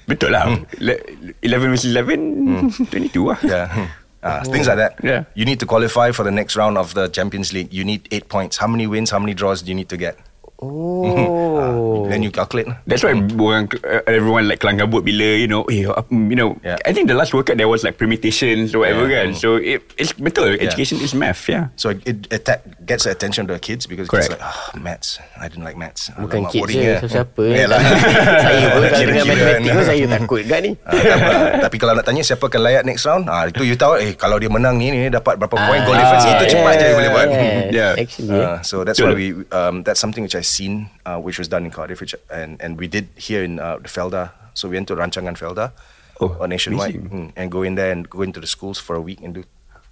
Betul 0.06 0.30
lah. 0.30 0.62
Le- 0.78 1.02
11 1.42 1.74
versus 1.74 1.90
11, 1.90 2.70
22 2.94 3.34
lah. 3.34 3.38
yeah. 3.42 3.90
Uh, 4.22 4.42
Things 4.46 4.66
like 4.70 4.78
that. 4.78 4.94
Yeah. 5.02 5.26
You 5.34 5.42
need 5.44 5.58
to 5.62 5.66
qualify 5.66 6.10
for 6.14 6.22
the 6.22 6.30
next 6.34 6.54
round 6.54 6.78
of 6.78 6.94
the 6.94 7.06
Champions 7.10 7.50
League. 7.52 7.70
You 7.74 7.82
need 7.82 8.06
eight 8.14 8.30
points. 8.30 8.58
How 8.62 8.66
many 8.70 8.86
wins? 8.86 9.10
How 9.10 9.18
many 9.18 9.34
draws 9.34 9.62
do 9.62 9.70
you 9.70 9.78
need 9.78 9.90
to 9.90 9.98
get? 9.98 10.18
Oh. 10.58 12.06
Then 12.10 12.22
you 12.22 12.30
calculate. 12.30 12.68
That's 12.86 13.04
why 13.04 13.12
orang, 13.12 13.68
uh, 13.84 14.00
everyone 14.08 14.48
like 14.48 14.62
kelang 14.62 14.78
kabut 14.80 15.04
bila 15.04 15.36
you 15.36 15.48
know, 15.50 15.68
eh, 15.68 15.84
you 16.10 16.36
know. 16.38 16.56
Yeah. 16.64 16.78
I 16.86 16.96
think 16.96 17.08
the 17.08 17.18
last 17.18 17.34
World 17.34 17.46
Cup 17.46 17.58
there 17.58 17.68
was 17.68 17.84
like 17.84 17.98
permutations 17.98 18.72
or 18.72 18.80
whatever 18.86 19.04
Yeah. 19.04 19.28
kan. 19.28 19.34
So 19.36 19.60
it, 19.60 19.84
it's 19.98 20.16
betul. 20.16 20.56
Education 20.56 20.96
is 21.02 21.12
math. 21.12 21.44
Yeah. 21.44 21.68
So 21.76 21.92
it, 21.92 22.24
it 22.32 22.46
gets 22.86 23.04
the 23.04 23.12
attention 23.12 23.44
of 23.44 23.52
the 23.52 23.60
kids 23.60 23.84
because 23.84 24.08
Correct. 24.08 24.32
it's 24.32 24.38
like, 24.38 24.44
ah, 24.44 24.72
maths. 24.78 25.18
I 25.36 25.50
didn't 25.50 25.66
like 25.66 25.76
maths. 25.76 26.08
Bukan 26.16 26.48
kids 26.48 26.62
boring 26.64 26.78
je 26.78 26.88
ya. 26.88 26.98
Siapa-siapa 27.04 27.42
Yeah 27.58 27.68
lah. 27.68 27.80
Saya 28.46 28.64
pun 28.70 28.80
kalau 28.86 29.06
dengan 29.10 29.24
matematik 29.26 29.60
kan. 29.66 29.74
pun 29.76 29.84
Saya 29.84 30.04
takut 30.08 30.42
kan 30.46 30.60
ni 30.62 30.72
Ah. 30.86 31.58
Tapi 31.68 31.76
kalau 31.76 31.92
nak 31.92 32.04
tanya 32.06 32.22
siapa 32.22 32.44
akan 32.46 32.60
layak 32.62 32.82
next 32.86 33.02
round, 33.04 33.26
ah 33.26 33.50
itu 33.50 33.66
you 33.66 33.74
tahu 33.74 33.98
eh 33.98 34.14
kalau 34.14 34.38
dia 34.38 34.46
menang 34.46 34.78
ni 34.78 34.94
ni 34.94 35.10
dapat 35.10 35.34
berapa 35.36 35.52
point 35.52 35.82
goal 35.82 35.98
Ah, 35.98 36.00
difference 36.00 36.26
itu 36.30 36.44
cepat 36.54 36.72
je 36.78 36.84
dia 36.86 36.94
boleh 36.94 37.10
buat. 37.10 37.28
Yeah. 37.74 37.92
Actually 37.98 38.30
yeah. 38.30 38.56
So 38.62 38.86
that's 38.86 39.02
why 39.02 39.12
we 39.12 39.34
um, 39.50 39.82
that's 39.82 39.98
something 39.98 40.22
which 40.22 40.38
I 40.38 40.45
seen 40.46 40.88
uh, 41.04 41.18
which 41.18 41.38
was 41.38 41.48
done 41.48 41.64
in 41.64 41.70
Cardiff 41.70 42.00
which, 42.00 42.14
and 42.30 42.60
and 42.62 42.78
we 42.78 42.86
did 42.88 43.08
here 43.16 43.42
in 43.44 43.58
uh, 43.58 43.76
the 43.78 43.88
Felda. 43.88 44.30
So 44.54 44.68
we 44.68 44.76
went 44.76 44.88
to 44.88 44.96
Rancangan 44.96 45.36
Felda 45.36 45.72
Oh, 46.18 46.32
or 46.40 46.48
nationwide 46.48 46.94
mm, 46.96 47.28
and 47.36 47.50
go 47.52 47.60
in 47.62 47.74
there 47.76 47.92
and 47.92 48.08
go 48.08 48.22
into 48.22 48.40
the 48.40 48.46
schools 48.48 48.78
for 48.80 48.96
a 48.96 49.00
week 49.04 49.20
and 49.20 49.34
do 49.34 49.44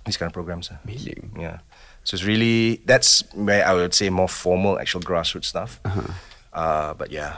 these 0.08 0.16
kind 0.16 0.28
of 0.28 0.32
programs. 0.32 0.70
ah. 0.73 0.78
Amazing. 0.84 1.37
Yeah. 1.37 1.58
So 2.04 2.14
it's 2.16 2.25
really 2.25 2.80
that's 2.88 3.25
where 3.37 3.61
I 3.66 3.75
would 3.76 3.92
say 3.92 4.08
more 4.08 4.28
formal 4.28 4.78
actual 4.80 5.00
grassroots 5.04 5.44
stuff. 5.52 5.80
Uh-huh. 5.84 6.08
Uh, 6.54 6.94
but 6.94 7.11
yeah, 7.12 7.37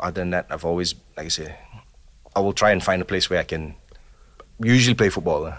other 0.00 0.18
than 0.20 0.30
that, 0.34 0.46
I've 0.50 0.64
always 0.64 0.94
like 1.16 1.26
I 1.26 1.30
say, 1.30 1.54
I 2.34 2.40
will 2.42 2.54
try 2.54 2.72
and 2.74 2.82
find 2.82 2.98
a 3.02 3.04
place 3.04 3.30
where 3.30 3.38
I 3.38 3.44
can 3.46 3.74
usually 4.58 4.94
play 4.98 5.10
football. 5.14 5.46
ah. 5.46 5.58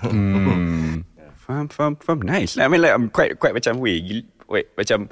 Faham, 1.45 1.69
faham, 1.69 1.95
faham. 2.01 2.23
Nice. 2.23 2.57
I 2.57 2.67
mean, 2.67 2.81
like, 2.81 2.91
I'm 2.91 3.09
quite, 3.09 3.37
quite 3.39 3.53
macam, 3.53 3.77
wait, 3.77 4.01
gil- 4.07 4.25
wait, 4.49 4.75
macam, 4.75 5.09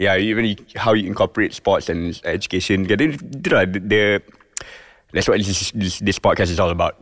yeah, 0.00 0.16
even 0.16 0.56
how 0.80 0.96
you 0.96 1.04
incorporate 1.04 1.52
sports 1.52 1.92
and 1.92 2.16
education. 2.24 2.88
The, 2.88 4.22
that's 5.12 5.28
what 5.28 5.36
this, 5.44 5.70
this, 5.76 6.00
this 6.00 6.18
podcast 6.18 6.48
is 6.48 6.58
all 6.58 6.70
about. 6.72 6.96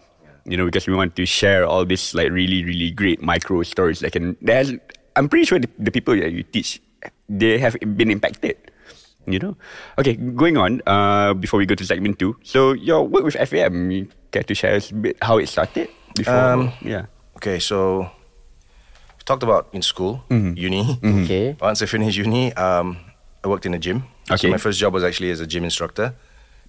You 0.45 0.57
know, 0.57 0.67
because 0.67 0.88
we 0.88 0.95
want 0.99 1.14
to 1.14 1.25
share 1.25 1.64
all 1.64 1.85
this, 1.85 2.12
like, 2.12 2.33
really, 2.33 2.64
really 2.64 2.90
great 2.90 3.23
micro 3.23 3.62
stories 3.62 4.00
that 4.00 4.11
can, 4.11 4.35
I'm 5.14 5.28
pretty 5.28 5.45
sure 5.45 5.61
the, 5.61 5.69
the 5.78 5.93
people 5.93 6.17
that 6.17 6.33
you 6.33 6.43
teach, 6.43 6.83
they 7.28 7.59
have 7.59 7.76
been 7.95 8.11
impacted. 8.11 8.57
You 9.26 9.38
know? 9.38 9.57
Okay, 9.99 10.17
going 10.17 10.57
on, 10.57 10.81
uh, 10.87 11.35
before 11.35 11.59
we 11.59 11.67
go 11.67 11.76
to 11.76 11.85
segment 11.85 12.19
two. 12.19 12.35
So, 12.43 12.73
your 12.73 13.07
work 13.07 13.23
with 13.23 13.37
FAM, 13.37 13.90
you 13.93 14.09
care 14.33 14.43
to 14.43 14.55
share 14.55 14.75
a 14.75 14.95
bit 14.95 15.19
how 15.23 15.38
it 15.38 15.49
started? 15.49 15.88
Before, 16.17 16.35
Um, 16.35 16.73
yeah. 16.81 17.07
Okay, 17.37 17.61
so 17.61 18.11
talked 19.29 19.45
about 19.49 19.65
in 19.77 19.83
school, 19.93 20.13
Mm-hmm. 20.31 20.53
uni. 20.67 20.83
Okay 21.23 21.45
Once 21.61 21.79
I 21.85 21.87
finished 21.87 22.17
uni, 22.25 22.45
um, 22.67 22.97
I 23.45 23.49
worked 23.53 23.67
in 23.69 23.75
a 23.75 23.79
gym. 23.87 23.99
Okay. 24.31 24.37
So 24.49 24.49
my 24.57 24.59
first 24.67 24.79
job 24.83 24.93
was 24.97 25.05
actually 25.09 25.31
as 25.31 25.41
a 25.41 25.47
gym 25.53 25.65
instructor. 25.71 26.15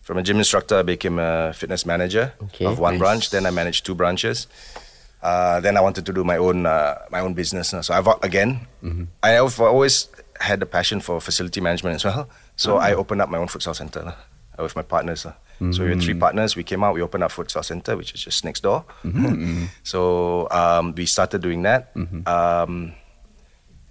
From 0.06 0.18
a 0.18 0.24
gym 0.28 0.38
instructor, 0.38 0.76
I 0.80 0.84
became 0.84 1.18
a 1.20 1.52
fitness 1.60 1.84
manager 1.86 2.26
Okay. 2.48 2.66
of 2.70 2.80
one 2.80 2.94
Nice. 2.94 3.02
branch. 3.04 3.24
Then 3.36 3.44
I 3.50 3.52
managed 3.62 3.82
two 3.88 3.96
branches. 3.96 4.48
Uh, 5.22 5.60
then 5.66 5.76
I 5.76 5.82
wanted 5.88 6.06
to 6.06 6.14
do 6.14 6.24
my 6.24 6.38
own 6.38 6.66
uh, 6.66 6.96
my 7.16 7.20
own 7.26 7.34
business. 7.42 7.68
So 7.86 7.90
I've 7.98 8.08
again, 8.24 8.52
Mm-hmm. 8.84 9.04
I 9.24 9.30
have 9.40 9.60
always 9.60 10.08
had 10.40 10.60
a 10.64 10.66
passion 10.78 11.00
for 11.02 11.20
facility 11.20 11.60
management 11.62 11.96
as 12.00 12.04
well. 12.08 12.24
So 12.56 12.78
I 12.78 12.94
opened 13.02 13.22
up 13.24 13.30
my 13.30 13.38
own 13.44 13.48
futsal 13.48 13.76
center 13.76 14.04
uh, 14.56 14.64
with 14.66 14.76
my 14.80 14.84
partners. 14.84 15.26
Lah. 15.62 15.72
So 15.72 15.84
we 15.84 15.90
were 15.94 16.00
three 16.02 16.14
partners. 16.16 16.56
We 16.56 16.64
came 16.64 16.84
out. 16.84 16.96
We 16.96 17.02
opened 17.02 17.24
up 17.24 17.32
futsal 17.32 17.64
center, 17.64 17.96
which 17.98 18.14
is 18.14 18.24
just 18.24 18.44
next 18.46 18.62
door. 18.64 18.86
so 19.84 20.48
um, 20.52 20.94
we 20.96 21.06
started 21.06 21.42
doing 21.42 21.64
that. 21.64 21.92
Um, 22.26 22.94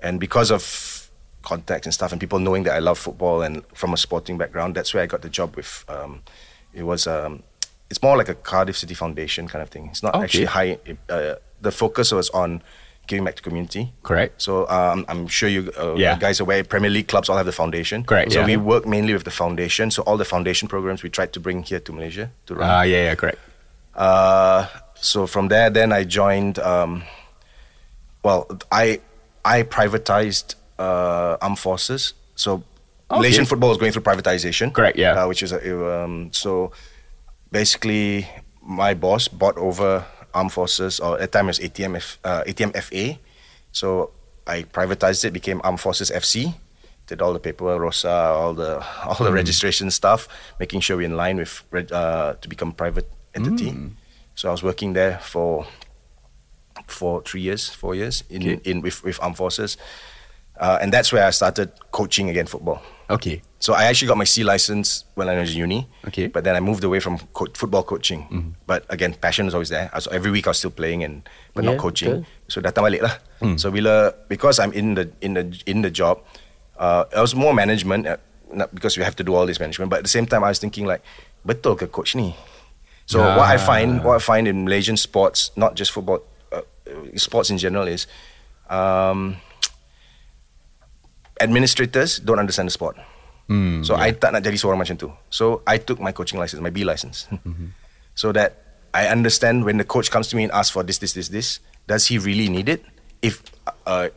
and 0.01 0.21
because 0.21 0.51
of 0.51 1.11
contacts 1.43 1.87
and 1.87 1.95
stuff 1.95 2.13
and 2.13 2.21
people 2.21 2.39
knowing 2.39 2.65
that 2.65 2.75
I 2.75 2.79
love 2.81 2.99
football 2.99 3.43
and 3.43 3.65
from 3.75 3.93
a 3.93 3.97
sporting 3.97 4.39
background, 4.39 4.75
that's 4.75 4.93
where 4.95 5.03
I 5.03 5.07
got 5.07 5.23
the 5.23 5.29
job 5.31 5.57
with. 5.57 5.85
Um, 5.89 6.23
it 6.75 6.83
was 6.85 7.07
um, 7.07 7.43
it's 7.91 8.03
more 8.03 8.17
like 8.17 8.29
a 8.29 8.35
Cardiff 8.35 8.77
City 8.77 8.95
Foundation 8.95 9.49
kind 9.49 9.63
of 9.63 9.71
thing. 9.71 9.89
It's 9.91 10.03
not 10.03 10.15
Okay. 10.15 10.25
actually 10.25 10.45
high. 10.47 10.79
Uh, 11.09 11.35
the 11.61 11.73
focus 11.73 12.13
was 12.13 12.31
on 12.31 12.63
giving 13.09 13.25
back 13.25 13.35
to 13.37 13.43
community. 13.43 13.93
Correct. 14.05 14.41
So 14.41 14.69
um, 14.69 15.05
I'm 15.09 15.27
sure 15.27 15.49
you, 15.49 15.73
uh, 15.81 15.95
Yeah. 15.97 16.17
guys 16.21 16.39
are 16.41 16.45
aware 16.45 16.63
Premier 16.63 16.91
League 16.91 17.09
clubs 17.09 17.29
all 17.29 17.37
have 17.37 17.47
the 17.47 17.53
foundation. 17.63 18.05
Correct, 18.05 18.31
So 18.33 18.41
yeah. 18.41 18.47
we 18.47 18.57
work 18.57 18.87
mainly 18.87 19.13
with 19.17 19.25
the 19.25 19.31
foundation. 19.33 19.91
So 19.91 20.03
all 20.07 20.17
the 20.17 20.25
foundation 20.35 20.69
programs 20.69 21.03
we 21.03 21.11
tried 21.11 21.33
to 21.33 21.41
bring 21.41 21.63
here 21.65 21.81
to 21.81 21.91
Malaysia 21.93 22.31
to 22.47 22.55
run. 22.55 22.69
Ah, 22.71 22.83
yeah, 22.83 23.05
yeah, 23.11 23.15
correct. 23.17 23.39
Uh, 23.95 24.67
so 24.95 25.27
from 25.27 25.49
there, 25.49 25.71
then 25.71 25.91
I 25.93 26.05
joined. 26.05 26.59
Um, 26.61 27.03
well, 28.23 28.47
I 28.71 29.01
I 29.45 29.63
privatized 29.65 30.55
uh, 30.79 31.37
armed 31.43 31.59
forces. 31.59 32.15
So 32.37 32.63
Okay. 33.11 33.25
Malaysian 33.25 33.47
football 33.49 33.71
was 33.73 33.79
going 33.81 33.91
through 33.93 34.05
privatization. 34.05 34.69
Correct, 34.71 34.99
yeah. 35.01 35.17
Uh, 35.17 35.29
which 35.33 35.41
is 35.43 35.51
a, 35.51 35.61
um, 36.05 36.29
so 36.33 36.73
basically 37.51 38.29
my 38.61 38.93
boss 38.93 39.29
bought 39.33 39.57
over 39.57 40.05
armed 40.39 40.53
forces, 40.53 41.01
or 41.01 41.15
at 41.15 41.21
the 41.21 41.39
time 41.39 41.47
it 41.49 41.53
was 41.55 41.61
ATM 41.67 41.97
F, 41.97 42.19
uh, 42.25 42.43
ATM 42.47 42.71
FA. 42.87 43.19
So 43.73 44.11
I 44.47 44.63
privatized 44.65 45.25
it, 45.27 45.33
became 45.33 45.61
Armed 45.65 45.81
Forces 45.81 46.11
FC. 46.11 46.55
Did 47.09 47.21
all 47.23 47.33
the 47.33 47.41
paperwork, 47.41 47.81
Rosa, 47.81 48.11
all 48.41 48.55
the 48.55 48.73
all 49.09 49.21
the 49.29 49.33
registration 49.33 49.91
stuff, 49.91 50.29
making 50.61 50.81
sure 50.85 50.97
we're 50.97 51.07
in 51.13 51.17
line 51.17 51.37
with 51.43 51.53
uh, 51.93 52.35
to 52.41 52.47
become 52.49 52.73
private 52.73 53.09
entity. 53.35 53.73
So 54.35 54.49
I 54.49 54.53
was 54.53 54.63
working 54.63 54.95
there 54.95 55.19
for 55.21 55.67
for 56.87 57.23
three 57.23 57.41
years, 57.43 57.69
four 57.69 57.95
years 57.95 58.25
in, 58.31 58.43
Okay. 58.43 58.61
in 58.71 58.81
with, 58.83 59.03
with 59.05 59.19
armed 59.23 59.37
forces, 59.37 59.77
uh, 60.61 60.79
and 60.81 60.93
that's 60.93 61.13
where 61.13 61.27
I 61.27 61.31
started 61.33 61.69
coaching 61.91 62.29
again 62.31 62.47
football. 62.47 62.81
Okay. 63.11 63.43
So 63.59 63.73
I 63.75 63.85
actually 63.85 64.09
got 64.09 64.17
my 64.19 64.25
C 64.29 64.45
license 64.45 65.05
when 65.15 65.29
I 65.29 65.35
was 65.41 65.51
in 65.53 65.59
uni. 65.59 65.89
Okay. 66.07 66.27
But 66.29 66.45
then 66.45 66.55
I 66.55 66.61
moved 66.61 66.85
away 66.85 67.01
from 67.01 67.19
co- 67.33 67.49
football 67.55 67.83
coaching. 67.83 68.55
But 68.67 68.85
again, 68.89 69.15
passion 69.15 69.47
was 69.47 69.55
always 69.55 69.69
there. 69.71 69.89
I 69.93 69.97
was, 69.97 70.07
every 70.09 70.31
week 70.31 70.47
I 70.47 70.51
was 70.51 70.59
still 70.59 70.71
playing 70.71 71.03
and 71.03 71.25
but 71.55 71.65
Yeah, 71.65 71.73
not 71.73 71.81
coaching. 71.81 72.23
betul. 72.23 72.27
So 72.53 72.61
datang 72.61 72.85
balik 72.85 73.03
lah. 73.03 73.17
So 73.57 73.73
bila 73.73 74.13
because 74.29 74.61
I'm 74.61 74.73
in 74.77 74.95
the 74.95 75.09
in 75.25 75.35
the 75.35 75.45
in 75.67 75.83
the 75.83 75.91
job, 75.91 76.21
uh, 76.79 77.09
I 77.17 77.21
was 77.25 77.35
more 77.35 77.53
management. 77.57 78.07
Uh, 78.07 78.17
not 78.53 78.73
because 78.73 78.97
we 78.97 79.05
have 79.05 79.17
to 79.17 79.25
do 79.25 79.35
all 79.37 79.45
this 79.45 79.61
management, 79.61 79.91
but 79.93 80.01
at 80.01 80.05
the 80.05 80.13
same 80.13 80.25
time 80.25 80.41
I 80.45 80.49
was 80.49 80.61
thinking 80.61 80.85
like, 80.89 81.01
betul 81.45 81.77
ke 81.77 81.85
coach 81.93 82.17
ni? 82.17 82.33
So 83.09 83.21
what 83.21 83.49
I 83.49 83.57
find, 83.57 84.05
what 84.05 84.17
I 84.17 84.23
find 84.25 84.45
in 84.49 84.65
Malaysian 84.69 84.97
sports, 85.01 85.49
not 85.57 85.77
just 85.77 85.93
football, 85.93 86.21
uh, 86.53 86.61
uh, 86.89 87.17
sports 87.17 87.49
in 87.49 87.57
general 87.57 87.89
is, 87.89 88.05
um, 88.69 89.37
administrators 91.41 92.19
don't 92.19 92.39
understand 92.39 92.69
the 92.69 92.75
sport. 92.75 92.97
so 93.83 93.97
I 93.97 94.13
tak 94.13 94.37
nak 94.37 94.45
jadi 94.45 94.61
seorang 94.61 94.77
macam 94.77 95.01
tu. 95.01 95.09
So 95.33 95.65
I 95.65 95.81
took 95.81 95.97
my 96.01 96.13
coaching 96.13 96.37
license, 96.37 96.61
my 96.61 96.69
B 96.69 96.85
license, 96.85 97.25
so 98.15 98.29
that 98.37 98.61
I 98.93 99.09
understand 99.09 99.65
when 99.65 99.77
the 99.81 99.89
coach 99.89 100.11
comes 100.11 100.29
to 100.29 100.37
me 100.37 100.45
and 100.45 100.53
asks 100.53 100.73
for 100.73 100.83
this, 100.83 100.99
this, 100.99 101.13
this, 101.13 101.29
this, 101.29 101.61
does 101.87 102.07
he 102.09 102.19
really 102.19 102.49
need 102.49 102.69
it? 102.69 102.85
If 103.23 103.41
uh, 103.87 104.09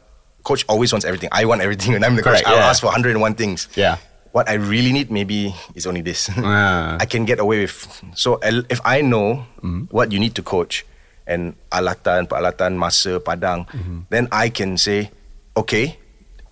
coach 0.44 0.66
always 0.68 0.92
wants 0.92 1.06
everything, 1.06 1.30
I 1.32 1.46
want 1.46 1.62
everything 1.62 1.96
and 1.96 2.04
I'm 2.04 2.16
the 2.16 2.24
Correct, 2.24 2.46
coach. 2.46 2.54
I'll 2.54 2.70
ask 2.70 2.82
for 2.82 2.88
101 2.88 3.36
things. 3.36 3.68
Yeah. 3.76 3.98
What 4.32 4.48
I 4.48 4.56
really 4.56 4.92
need 4.92 5.12
maybe 5.12 5.56
is 5.76 5.86
only 5.86 6.02
this. 6.02 6.30
Ah. 6.40 6.98
I 7.00 7.06
can 7.06 7.26
get 7.26 7.40
away 7.40 7.60
with. 7.68 7.76
So 8.16 8.40
if 8.44 8.80
I 8.84 9.02
know 9.02 9.44
what 9.92 10.12
you 10.12 10.20
need 10.20 10.36
to 10.36 10.44
coach 10.44 10.86
and 11.28 11.56
alatan, 11.72 12.28
peralatan, 12.28 12.80
masa, 12.80 13.20
padang, 13.20 13.68
then 14.10 14.28
I 14.32 14.50
can 14.50 14.78
say, 14.78 15.12
okay, 15.56 16.00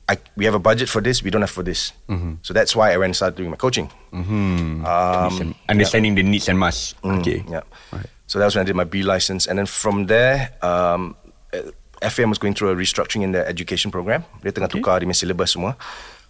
I, 0.10 0.18
we 0.36 0.46
have 0.50 0.56
a 0.58 0.60
budget 0.60 0.90
for 0.90 1.02
this, 1.06 1.22
we 1.22 1.30
don't 1.30 1.46
have 1.46 1.54
for 1.54 1.62
this. 1.62 1.94
So 2.42 2.50
that's 2.58 2.74
why 2.76 2.90
I 2.94 2.98
went 2.98 3.14
and 3.14 3.16
started 3.16 3.38
doing 3.38 3.52
my 3.54 3.58
coaching. 3.62 3.92
Um, 4.12 5.54
Understanding 5.70 6.16
the 6.16 6.24
needs 6.24 6.50
and 6.50 6.58
must. 6.58 6.98
Mm, 7.06 7.22
Okay. 7.22 7.46
Yeah. 7.46 7.62
So 8.26 8.40
that 8.40 8.46
was 8.46 8.56
when 8.56 8.62
I 8.62 8.66
did 8.66 8.76
my 8.76 8.86
B 8.90 9.02
license, 9.04 9.46
and 9.46 9.58
then 9.58 9.66
from 9.66 10.06
there, 10.06 10.50
um, 10.62 11.16
uh, 11.54 12.10
FAM 12.10 12.30
was 12.30 12.38
going 12.38 12.54
through 12.54 12.70
a 12.70 12.76
restructuring 12.76 13.22
in 13.24 13.32
their 13.34 13.46
education 13.46 13.90
program. 13.92 14.24
Dia 14.42 14.52
tengah 14.54 14.70
tukar 14.70 15.02
dia 15.02 15.10
syllabus 15.14 15.54
semua. 15.58 15.74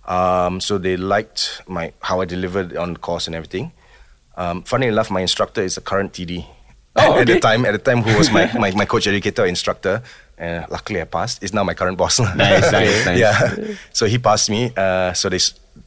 Um, 0.08 0.60
so 0.64 0.80
they 0.80 0.96
liked 0.98 1.62
my 1.68 1.92
how 2.00 2.20
I 2.22 2.26
delivered 2.26 2.76
on 2.76 2.94
the 2.96 3.00
course 3.00 3.28
and 3.28 3.36
everything. 3.36 3.72
Um, 4.40 4.64
funny 4.64 4.88
enough, 4.88 5.12
my 5.12 5.20
instructor 5.20 5.60
is 5.62 5.76
a 5.76 5.84
current 5.84 6.16
TD. 6.16 6.48
Oh, 6.96 7.20
at 7.22 7.28
the 7.28 7.40
time, 7.40 7.68
at 7.68 7.76
the 7.76 7.84
time, 7.84 8.02
who 8.02 8.16
was 8.18 8.32
my, 8.32 8.48
my, 8.58 8.72
my 8.72 8.86
coach 8.88 9.06
educator 9.06 9.46
instructor. 9.46 10.02
Uh, 10.40 10.66
luckily, 10.70 11.02
I 11.02 11.06
passed. 11.06 11.44
Is 11.44 11.54
now 11.54 11.64
my 11.64 11.74
current 11.74 11.98
boss. 11.98 12.20
Nice, 12.20 12.72
nice, 12.72 13.06
nice. 13.06 13.20
Yeah. 13.20 13.76
So 13.92 14.06
he 14.06 14.18
passed 14.18 14.50
me. 14.50 14.72
Uh, 14.76 15.14
so 15.14 15.30
they, 15.30 15.40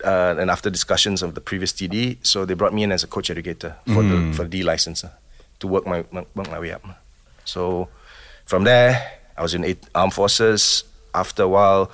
uh, 0.04 0.36
and 0.38 0.50
after 0.50 0.70
discussions 0.70 1.22
of 1.22 1.34
the 1.34 1.40
previous 1.40 1.72
TD, 1.72 2.18
so 2.22 2.44
they 2.44 2.54
brought 2.54 2.74
me 2.74 2.82
in 2.82 2.92
as 2.92 3.02
a 3.02 3.06
coach 3.06 3.30
educator 3.30 3.76
for 3.86 4.02
the 4.02 4.32
for 4.34 4.42
the 4.44 4.48
D 4.48 4.62
license 4.62 5.04
uh, 5.04 5.10
to 5.60 5.66
work 5.66 5.86
my, 5.86 6.04
my 6.10 6.24
work 6.34 6.50
my 6.50 6.58
way 6.58 6.72
up. 6.72 6.84
So 7.44 7.88
from 8.44 8.64
there, 8.64 9.20
I 9.36 9.42
was 9.42 9.54
in 9.54 9.64
eight 9.64 9.82
armed 9.94 10.12
forces. 10.14 10.84
After 11.14 11.42
a 11.42 11.48
while, 11.48 11.90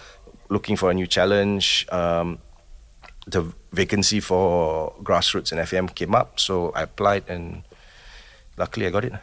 looking 0.49 0.77
for 0.77 0.91
a 0.91 0.95
new 0.95 1.07
challenge, 1.07 1.87
um, 1.91 2.39
the 3.27 3.53
vacancy 3.73 4.21
for 4.21 4.93
grassroots 5.03 5.53
and 5.53 5.69
FAM 5.69 5.89
came 5.89 6.15
up, 6.15 6.41
so 6.41 6.73
I 6.75 6.83
applied 6.83 7.25
and 7.29 7.63
luckily 8.59 8.87
I 8.87 8.91
got 8.91 9.05
it. 9.07 9.15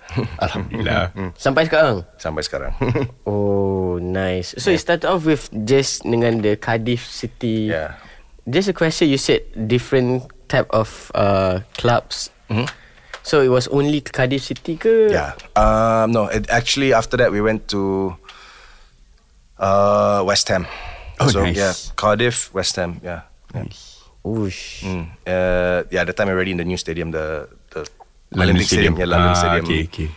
Alhamdulillah. 0.41 1.11
Sampai 1.35 1.67
sekarang. 1.67 2.07
Sampai 2.17 2.41
sekarang. 2.41 2.71
Oh, 3.27 3.99
nice. 3.99 4.51
So 4.59 4.71
you 4.71 4.79
started 4.79 5.07
off 5.07 5.23
with 5.23 5.47
just 5.63 6.03
dengan 6.03 6.43
the 6.43 6.59
Cardiff 6.59 7.03
City. 7.03 7.71
Yeah. 7.71 7.95
Just 8.43 8.67
a 8.67 8.75
question. 8.75 9.07
You 9.07 9.15
said 9.19 9.47
different 9.55 10.27
type 10.51 10.67
of 10.75 11.11
uh, 11.15 11.63
clubs. 11.79 12.27
So 13.25 13.41
it 13.41 13.49
was 13.49 13.65
only 13.71 14.01
Cardiff 14.05 14.43
City 14.43 14.77
ke? 14.77 15.09
yeah. 15.09 15.33
Um, 15.57 16.11
no, 16.13 16.27
it, 16.29 16.45
actually 16.51 16.93
after 16.93 17.17
that 17.17 17.31
we 17.31 17.41
went 17.41 17.65
to 17.73 18.13
uh, 19.57 20.21
West 20.27 20.47
Ham. 20.49 20.67
Oh, 21.19 21.27
so 21.31 21.41
nice. 21.41 21.55
yeah, 21.57 21.73
Cardiff, 21.95 22.53
West 22.53 22.75
Ham. 22.75 22.99
Yeah. 23.01 23.25
yeah. 23.55 23.65
Oosh. 24.25 24.83
Mm. 24.83 25.09
Uh, 25.25 25.83
yeah, 25.89 26.01
at 26.01 26.07
the 26.07 26.13
time 26.13 26.29
already 26.29 26.51
in 26.51 26.57
the 26.57 26.65
new 26.65 26.77
stadium, 26.77 27.11
the 27.11 27.47
London 28.37 28.55
Olympic 28.55 28.67
Stadium. 28.67 28.95
Yeah, 28.97 29.05
London 29.05 29.29
Ah, 29.29 29.33
Stadium. 29.33 29.65
Okay, 29.65 29.83
okay. 29.83 30.09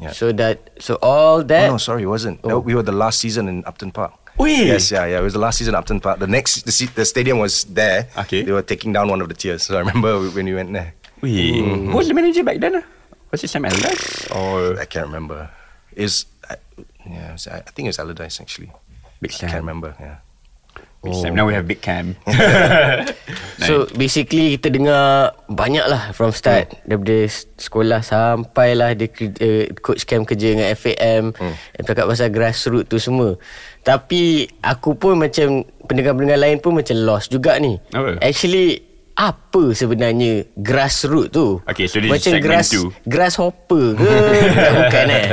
Yeah. 0.00 0.12
So 0.12 0.32
that 0.32 0.70
so 0.80 0.94
all 1.02 1.42
that. 1.44 1.64
Oh, 1.64 1.68
that 1.68 1.70
no, 1.70 1.76
sorry, 1.78 2.02
it 2.02 2.10
wasn't. 2.10 2.40
Oh. 2.44 2.48
No, 2.48 2.58
we 2.58 2.74
were 2.74 2.82
the 2.82 2.92
last 2.92 3.18
season 3.20 3.48
in 3.48 3.64
Upton 3.64 3.90
Park. 3.92 4.12
Wait. 4.36 4.66
Yes, 4.66 4.90
yeah, 4.90 5.06
yeah. 5.06 5.20
It 5.20 5.22
was 5.22 5.32
the 5.34 5.38
last 5.38 5.58
season 5.58 5.74
in 5.74 5.78
Upton 5.78 6.00
Park. 6.00 6.18
The 6.18 6.26
next, 6.26 6.66
the, 6.66 6.86
the 6.94 7.04
stadium 7.04 7.38
was 7.38 7.64
there. 7.70 8.08
Okay. 8.18 8.42
They 8.42 8.50
were 8.50 8.62
taking 8.66 8.92
down 8.92 9.08
one 9.08 9.20
of 9.22 9.28
the 9.28 9.34
tiers. 9.34 9.62
So 9.62 9.76
I 9.76 9.78
remember 9.86 10.18
when 10.30 10.46
we 10.46 10.54
went 10.54 10.72
there. 10.72 10.94
Wait, 11.22 11.62
who 11.62 11.94
was 11.94 12.08
the 12.08 12.14
manager 12.14 12.42
back 12.42 12.58
then? 12.58 12.76
ah? 12.76 12.82
Was 13.30 13.42
it 13.44 13.48
Sam 13.48 13.64
Allardyce 13.64 14.30
or 14.34 14.78
I 14.78 14.84
can't 14.86 15.06
remember. 15.06 15.50
Is 15.94 16.26
yeah, 17.06 17.30
it 17.30 17.32
was- 17.32 17.46
I 17.48 17.58
I 17.58 17.70
think 17.70 17.86
it 17.86 17.94
was 17.94 17.98
Allardyce 17.98 18.40
actually. 18.40 18.70
Big 19.22 19.30
I 19.34 19.46
can't 19.46 19.54
remember. 19.62 19.94
Yeah. 19.98 20.18
Sam. 21.12 21.34
Now 21.34 21.44
we 21.44 21.52
have 21.52 21.66
Big 21.66 21.80
Cam. 21.80 22.16
So 23.56 23.86
basically 23.92 24.56
kita 24.56 24.68
dengar 24.68 25.02
banyak 25.46 25.84
lah 25.84 26.10
from 26.10 26.30
start 26.30 26.68
Hmm. 26.74 26.80
daripada 26.86 27.16
sekolah 27.56 28.00
sampailah 28.00 28.92
dia 28.92 29.08
kerja, 29.08 29.50
coach 29.78 30.04
camp 30.04 30.24
kerja 30.24 30.52
dengan 30.52 30.68
FAM 30.70 31.32
Hmm. 31.32 31.54
and 31.72 31.82
cakap 31.82 32.04
pasal 32.06 32.28
grassroots 32.28 32.88
tu 32.88 32.98
semua. 32.98 33.36
Tapi 33.80 34.48
aku 34.58 34.94
pun 34.94 35.16
macam 35.18 35.60
pendengar-pendengar 35.82 36.36
lain 36.36 36.58
pun 36.58 36.72
macam 36.74 36.96
lost 36.98 37.28
juga 37.28 37.56
ni. 37.56 37.76
Apa? 37.90 38.16
Actually 38.18 38.80
apa 39.14 39.70
sebenarnya 39.70 40.42
grassroots 40.52 41.30
tu? 41.30 41.62
Okay, 41.64 41.86
so 41.86 42.02
this 42.02 42.10
is 42.10 42.12
macam 42.12 42.32
segment 42.34 42.50
grass, 42.50 42.68
two. 42.68 42.86
grasshopper 43.06 43.84
ke? 43.94 44.10
Bukan, 44.82 45.06
eh? 45.08 45.26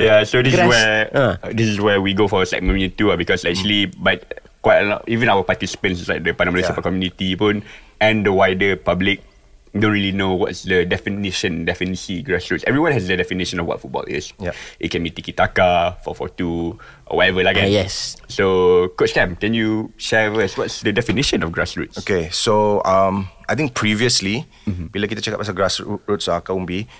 yeah, 0.00 0.18
so 0.24 0.40
this 0.40 0.56
Grass- 0.56 0.64
is 0.64 0.72
where 0.72 1.00
ah. 1.12 1.34
this 1.52 1.68
is 1.68 1.76
where 1.76 2.00
we 2.00 2.10
go 2.10 2.24
for 2.24 2.40
segment 2.42 2.80
two 2.96 3.12
ah, 3.12 3.16
because 3.16 3.44
actually, 3.44 3.92
but 3.92 4.24
quite 4.60 4.82
a 4.82 4.86
lot, 4.86 5.00
even 5.08 5.28
our 5.28 5.42
participants 5.42 6.06
like 6.06 6.22
the 6.22 6.32
Padang 6.32 6.52
Malaysia 6.52 6.76
Yeah. 6.76 6.84
community 6.84 7.32
pun 7.34 7.64
and 7.98 8.24
the 8.24 8.32
wider 8.32 8.76
public 8.76 9.24
don't 9.70 9.94
really 9.94 10.10
know 10.10 10.34
what's 10.34 10.66
the 10.66 10.82
definition, 10.82 11.62
definisi 11.62 12.26
grassroots. 12.26 12.66
Everyone 12.66 12.90
has 12.90 13.06
their 13.06 13.14
definition 13.14 13.62
of 13.62 13.70
what 13.70 13.78
football 13.78 14.02
is. 14.02 14.34
Yeah. 14.42 14.50
It 14.82 14.90
can 14.90 14.98
be 15.00 15.14
tiki 15.14 15.30
taka, 15.30 15.94
442, 16.02 16.74
or 17.06 17.14
whatever 17.14 17.46
lah 17.46 17.54
Ah, 17.54 17.62
kan. 17.62 17.70
yes. 17.70 18.18
So, 18.26 18.90
Coach 18.98 19.14
Cam, 19.14 19.38
can 19.38 19.54
you 19.54 19.94
share 19.94 20.34
with 20.34 20.42
us 20.42 20.58
what's 20.58 20.82
the 20.82 20.90
definition 20.90 21.46
of 21.46 21.54
grassroots? 21.54 22.02
Okay, 22.02 22.26
so 22.34 22.82
um, 22.82 23.30
I 23.46 23.54
think 23.54 23.78
previously, 23.78 24.42
Mm-hmm. 24.66 24.90
bila 24.90 25.06
kita 25.06 25.22
cakap 25.22 25.38
pasal 25.38 25.54
grassroots 25.54 26.26
atau 26.26 26.42
akar 26.42 26.58
umbi, 26.58 26.90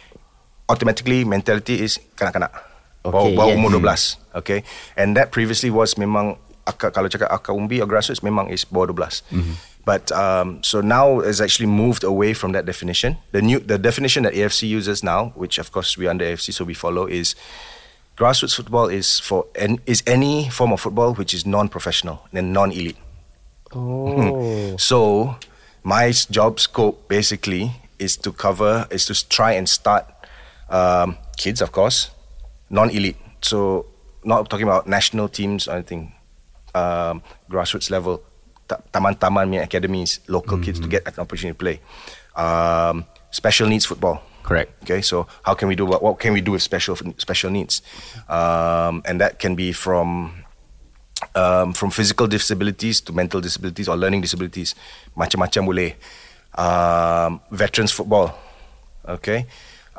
automatically 0.71 1.27
mentality 1.27 1.83
is 1.83 1.99
kanak-kanak. 2.15 2.55
Bawah, 3.03 3.27
Okay, 3.27 3.35
bawah 3.35 3.51
yes. 3.51 3.59
umur 3.59 3.71
12. 3.83 4.39
Okay. 4.45 4.61
And 4.95 5.19
that 5.19 5.35
previously 5.35 5.75
was 5.75 5.99
memang, 5.99 6.39
kalau 6.67 7.09
cakap 7.09 7.31
akar 7.33 7.57
umbi 7.57 7.81
or 7.81 7.87
grassroots, 7.87 8.23
memang 8.23 8.51
is 8.51 8.65
bawah 8.65 8.93
12. 8.93 9.23
Mm-hmm. 9.33 9.55
But 9.85 10.13
um, 10.13 10.63
so 10.63 10.81
now 10.81 11.21
it's 11.21 11.41
actually 11.41 11.67
moved 11.67 12.05
away 12.05 12.35
from 12.35 12.53
that 12.53 12.67
definition. 12.67 13.17
The 13.33 13.41
new 13.41 13.59
the 13.59 13.79
definition 13.79 14.25
that 14.25 14.35
AFC 14.35 14.69
uses 14.69 15.03
now, 15.03 15.33
which 15.35 15.57
of 15.59 15.73
course 15.73 15.97
we 15.97 16.07
under 16.07 16.25
AFC 16.25 16.53
so 16.53 16.65
we 16.65 16.75
follow, 16.75 17.09
is 17.09 17.35
grassroots 18.21 18.55
football 18.55 18.87
is 18.87 19.19
for 19.19 19.47
an, 19.57 19.81
is 19.87 20.03
any 20.07 20.51
form 20.51 20.73
of 20.73 20.81
football 20.81 21.15
which 21.15 21.33
is 21.33 21.47
non-professional 21.47 22.29
and 22.33 22.53
non-elite. 22.53 22.99
Oh. 23.75 24.77
So, 24.79 25.37
my 25.83 26.13
job 26.31 26.61
scope 26.61 27.09
basically 27.09 27.73
is 27.99 28.17
to 28.19 28.33
cover, 28.33 28.87
is 28.91 29.07
to 29.07 29.29
try 29.29 29.53
and 29.53 29.69
start 29.69 30.07
um, 30.69 31.17
kids, 31.37 31.61
of 31.61 31.73
course, 31.73 32.11
non-elite. 32.69 33.17
So, 33.43 33.87
not 34.25 34.49
talking 34.51 34.69
about 34.69 34.87
national 34.87 35.29
teams 35.29 35.69
or 35.69 35.77
anything, 35.77 36.13
um, 36.75 37.23
grassroots 37.51 37.91
level, 37.91 38.23
ta- 38.69 38.83
taman-taman 38.93 39.51
punya 39.51 39.63
academies, 39.63 40.21
local 40.29 40.59
kids 40.59 40.81
to 40.81 40.89
get 40.89 41.07
an 41.07 41.15
opportunity 41.19 41.55
to 41.55 41.61
play. 41.61 41.77
Um, 42.37 43.05
special 43.31 43.69
needs 43.69 43.87
football. 43.87 44.23
Correct. 44.43 44.73
Okay, 44.83 45.03
so 45.03 45.27
how 45.45 45.55
can 45.55 45.69
we 45.69 45.77
do 45.77 45.85
what? 45.85 46.03
What 46.03 46.19
can 46.19 46.33
we 46.33 46.41
do 46.41 46.53
with 46.53 46.63
special 46.63 46.97
special 47.19 47.51
needs? 47.51 47.83
Um, 48.27 49.03
and 49.05 49.21
that 49.21 49.39
can 49.39 49.55
be 49.55 49.71
from 49.71 50.33
um, 51.37 51.73
from 51.77 51.91
physical 51.91 52.27
disabilities 52.27 53.01
to 53.03 53.13
mental 53.13 53.41
disabilities 53.41 53.87
or 53.87 53.97
learning 53.97 54.23
disabilities. 54.23 54.75
Macam-macam 55.15 55.63
boleh. 55.69 55.91
Um, 56.57 57.41
veterans 57.53 57.93
football. 57.93 58.35
Okay. 59.07 59.47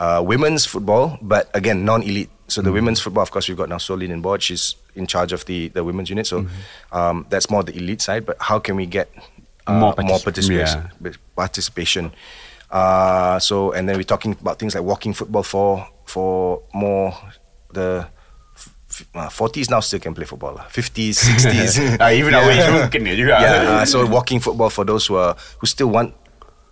Uh, 0.01 0.17
women's 0.25 0.65
football, 0.65 1.21
but 1.21 1.45
again, 1.53 1.85
non-elite. 1.85 2.29
So 2.49 2.65
the 2.65 2.73
women's 2.73 2.97
football, 2.99 3.21
of 3.21 3.29
course, 3.29 3.45
we've 3.47 3.57
got 3.57 3.69
now 3.69 3.77
Solin 3.77 4.09
in 4.09 4.17
board. 4.25 4.41
She's 4.41 4.73
in 4.97 5.05
charge 5.05 5.29
of 5.31 5.45
the, 5.45 5.69
the 5.77 5.83
women's 5.85 6.09
unit. 6.09 6.25
So 6.25 6.49
um, 6.89 7.29
that's 7.29 7.53
more 7.53 7.61
the 7.61 7.77
elite 7.77 8.01
side. 8.01 8.25
But 8.25 8.37
how 8.41 8.57
can 8.57 8.75
we 8.81 8.89
get 8.89 9.13
uh, 9.69 9.77
More 9.77 9.93
more, 10.01 10.17
particip- 10.17 10.25
participation? 10.25 10.79
Participation. 11.37 12.05
Uh, 12.73 13.37
so 13.39 13.71
and 13.77 13.87
then 13.87 13.95
we're 13.95 14.03
talking 14.09 14.33
about 14.33 14.57
things 14.57 14.73
like 14.73 14.83
walking 14.83 15.13
football 15.13 15.43
for 15.43 15.85
for 16.09 16.63
more 16.73 17.13
the 17.71 18.07
uh, 19.15 19.29
40s 19.29 19.69
now 19.69 19.79
still 19.79 19.99
can 19.99 20.13
play 20.17 20.25
football 20.25 20.55
lah. 20.55 20.65
50s 20.71 21.19
60s 21.23 21.99
Ah, 21.99 22.11
even 22.11 22.33
our 22.33 22.47
age 22.51 22.67
kena 22.91 23.11
juga. 23.15 23.39
yeah 23.39 23.79
uh, 23.79 23.85
so 23.85 24.03
walking 24.07 24.39
football 24.39 24.67
for 24.71 24.83
those 24.83 25.07
who 25.07 25.15
are 25.19 25.35
who 25.59 25.67
still 25.67 25.87
want 25.91 26.15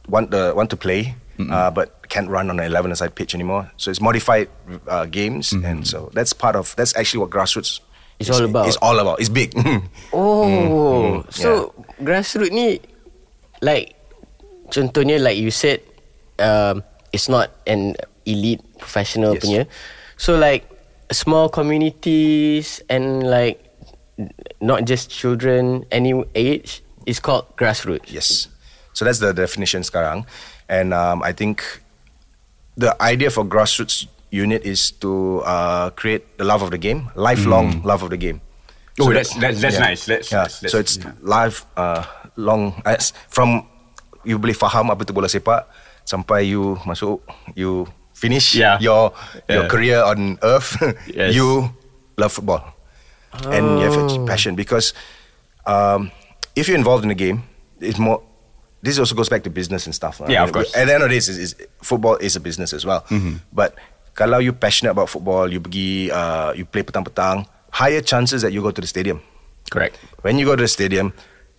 want 0.08 0.32
the 0.32 0.52
want 0.56 0.68
to 0.72 0.80
play 0.80 1.16
uh, 1.40 1.72
but 1.72 2.04
can't 2.12 2.28
run 2.28 2.50
on 2.52 2.60
an 2.60 2.66
11 2.68 2.92
side 3.00 3.16
pitch 3.16 3.32
anymore 3.34 3.72
so 3.80 3.88
it's 3.90 4.02
modified 4.04 4.50
uh, 4.92 5.06
games 5.08 5.54
and 5.56 5.88
so 5.88 6.10
that's 6.12 6.34
part 6.36 6.56
of 6.60 6.76
that's 6.76 6.92
actually 7.00 7.22
what 7.24 7.30
grassroots 7.32 7.80
It's 8.20 8.28
is, 8.28 8.36
all 8.36 8.44
about. 8.44 8.68
It's 8.68 8.76
all 8.84 8.98
about 9.00 9.24
it's 9.24 9.32
big 9.32 9.56
Oh, 10.12 11.24
so 11.32 11.72
grassroots 12.04 12.52
ni 12.52 12.84
like 13.64 13.96
contohnya 14.74 15.16
like 15.24 15.40
you 15.40 15.52
said 15.52 15.80
um, 16.44 16.84
it's 17.16 17.30
not 17.32 17.52
an 17.64 17.96
elite 18.28 18.60
professional 18.78 19.34
Yes. 19.40 19.44
punya. 19.44 19.62
So 20.20 20.36
like 20.36 20.68
small 21.16 21.48
communities 21.48 22.84
and 22.92 23.24
like 23.24 23.64
not 24.60 24.84
just 24.84 25.08
children 25.10 25.88
any 25.92 26.12
age 26.36 26.84
is 27.08 27.20
called 27.24 27.48
grassroots. 27.56 28.12
Yes. 28.12 28.52
So 28.94 29.06
that's 29.08 29.24
the 29.24 29.32
definition 29.32 29.82
sekarang. 29.88 30.28
And 30.70 30.94
um, 30.94 31.24
I 31.26 31.34
think 31.34 31.66
the 32.78 32.94
idea 33.02 33.30
for 33.34 33.44
grassroots 33.44 34.06
unit 34.30 34.62
is 34.64 34.92
to 35.02 35.42
uh, 35.42 35.90
create 35.98 36.38
the 36.38 36.46
love 36.46 36.62
of 36.62 36.70
the 36.70 36.78
game, 36.78 37.10
lifelong 37.16 37.82
love 37.82 38.04
of 38.06 38.10
the 38.14 38.18
game. 38.18 38.42
Oh, 39.02 39.10
that- 39.10 39.26
that's- 39.26 39.34
that's- 39.40 39.62
that's 39.62 39.80
nice. 39.80 40.02
That's- 40.06 40.30
yeah. 40.32 40.46
that's- 40.46 40.72
so 40.72 40.78
it's 40.78 40.98
yeah. 41.02 41.12
live, 41.26 41.66
uh, 41.76 42.06
long, 42.38 42.78
as 42.86 43.12
from 43.34 43.66
you 44.24 44.38
boleh 44.38 44.54
faham 44.54 44.92
apa 44.94 45.02
tu 45.08 45.12
bola 45.16 45.26
sepak 45.26 45.66
sampai 46.06 46.46
you 46.46 46.78
masuk, 46.86 47.18
you 47.58 47.88
finish 48.14 48.54
Yeah. 48.54 48.78
your 48.78 49.16
your 49.50 49.66
Yeah. 49.66 49.72
career 49.72 50.00
on 50.06 50.38
earth, 50.46 50.78
Yes. 51.10 51.34
you 51.34 51.72
love 52.20 52.30
football. 52.36 52.62
And 53.50 53.80
you 53.82 53.86
have 53.90 53.98
a 53.98 54.06
passion 54.30 54.54
because 54.54 54.94
um, 55.66 56.12
if 56.54 56.68
you're 56.68 56.78
involved 56.78 57.02
in 57.02 57.10
the 57.10 57.18
game, 57.18 57.46
it's 57.82 57.98
more. 57.98 58.22
This 58.82 58.98
also 58.98 59.16
goes 59.16 59.28
back 59.28 59.44
to 59.44 59.50
business 59.50 59.86
and 59.86 59.94
stuff. 59.94 60.22
Yeah, 60.28 60.44
of 60.44 60.52
course. 60.52 60.72
At 60.76 60.88
the 60.88 60.94
end 60.96 61.04
of 61.04 61.10
this, 61.10 61.28
is, 61.28 61.38
is 61.38 61.52
football 61.84 62.16
is 62.16 62.36
a 62.36 62.40
business 62.40 62.72
as 62.72 62.86
well. 62.86 63.04
Mm-hmm. 63.12 63.44
But 63.52 63.76
kalau 64.16 64.40
you 64.40 64.54
passionate 64.56 64.92
about 64.92 65.10
football, 65.12 65.52
you 65.52 65.60
pergi, 65.60 66.12
uh, 66.12 66.56
you 66.56 66.64
play 66.64 66.84
petang-petang, 66.84 67.44
higher 67.72 68.00
chances 68.00 68.42
that 68.42 68.56
you 68.56 68.62
go 68.64 68.72
to 68.72 68.80
the 68.80 68.88
stadium. 68.88 69.20
Correct. 69.70 70.00
When 70.24 70.40
you 70.40 70.46
go 70.48 70.56
to 70.56 70.64
the 70.64 70.72
stadium, 70.72 71.12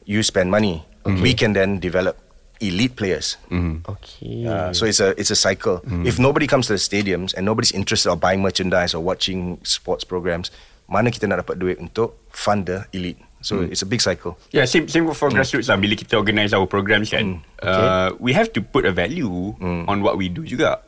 you 0.08 0.22
spend 0.22 0.50
money. 0.50 0.84
We 1.04 1.32
can 1.32 1.54
then 1.54 1.80
develop 1.80 2.16
elite 2.60 2.94
players. 2.94 3.36
Okay. 3.50 4.46
Uh, 4.46 4.72
so 4.72 4.84
it's 4.84 5.00
a 5.00 5.16
it's 5.16 5.32
a 5.32 5.36
cycle. 5.36 5.80
If 6.04 6.20
nobody 6.20 6.46
comes 6.46 6.68
to 6.68 6.76
the 6.76 6.82
stadiums 6.82 7.32
and 7.32 7.48
nobody's 7.48 7.72
interested 7.72 8.12
or 8.12 8.16
buying 8.20 8.44
merchandise 8.44 8.92
or 8.92 9.00
watching 9.00 9.58
sports 9.64 10.04
programs, 10.04 10.52
mana 10.86 11.08
kita 11.08 11.24
nak 11.24 11.46
dapat 11.46 11.56
duit 11.56 11.76
untuk 11.80 12.20
fund 12.30 12.68
the 12.68 12.84
elite? 12.92 13.18
So 13.40 13.64
it's 13.64 13.80
a 13.80 13.88
big 13.88 14.04
cycle. 14.04 14.36
Yeah, 14.52 14.68
same 14.68 14.88
same 14.88 15.08
for 15.16 15.32
grassroots 15.32 15.72
lah. 15.72 15.80
Bila 15.80 15.96
kita 15.96 16.20
organise 16.20 16.52
our 16.52 16.68
programs 16.68 17.08
kan, 17.08 17.40
uh, 17.64 18.12
we 18.20 18.36
have 18.36 18.52
to 18.52 18.60
put 18.60 18.84
a 18.84 18.92
value 18.92 19.56
on 19.60 20.04
what 20.04 20.20
we 20.20 20.28
do 20.28 20.44
juga. 20.44 20.84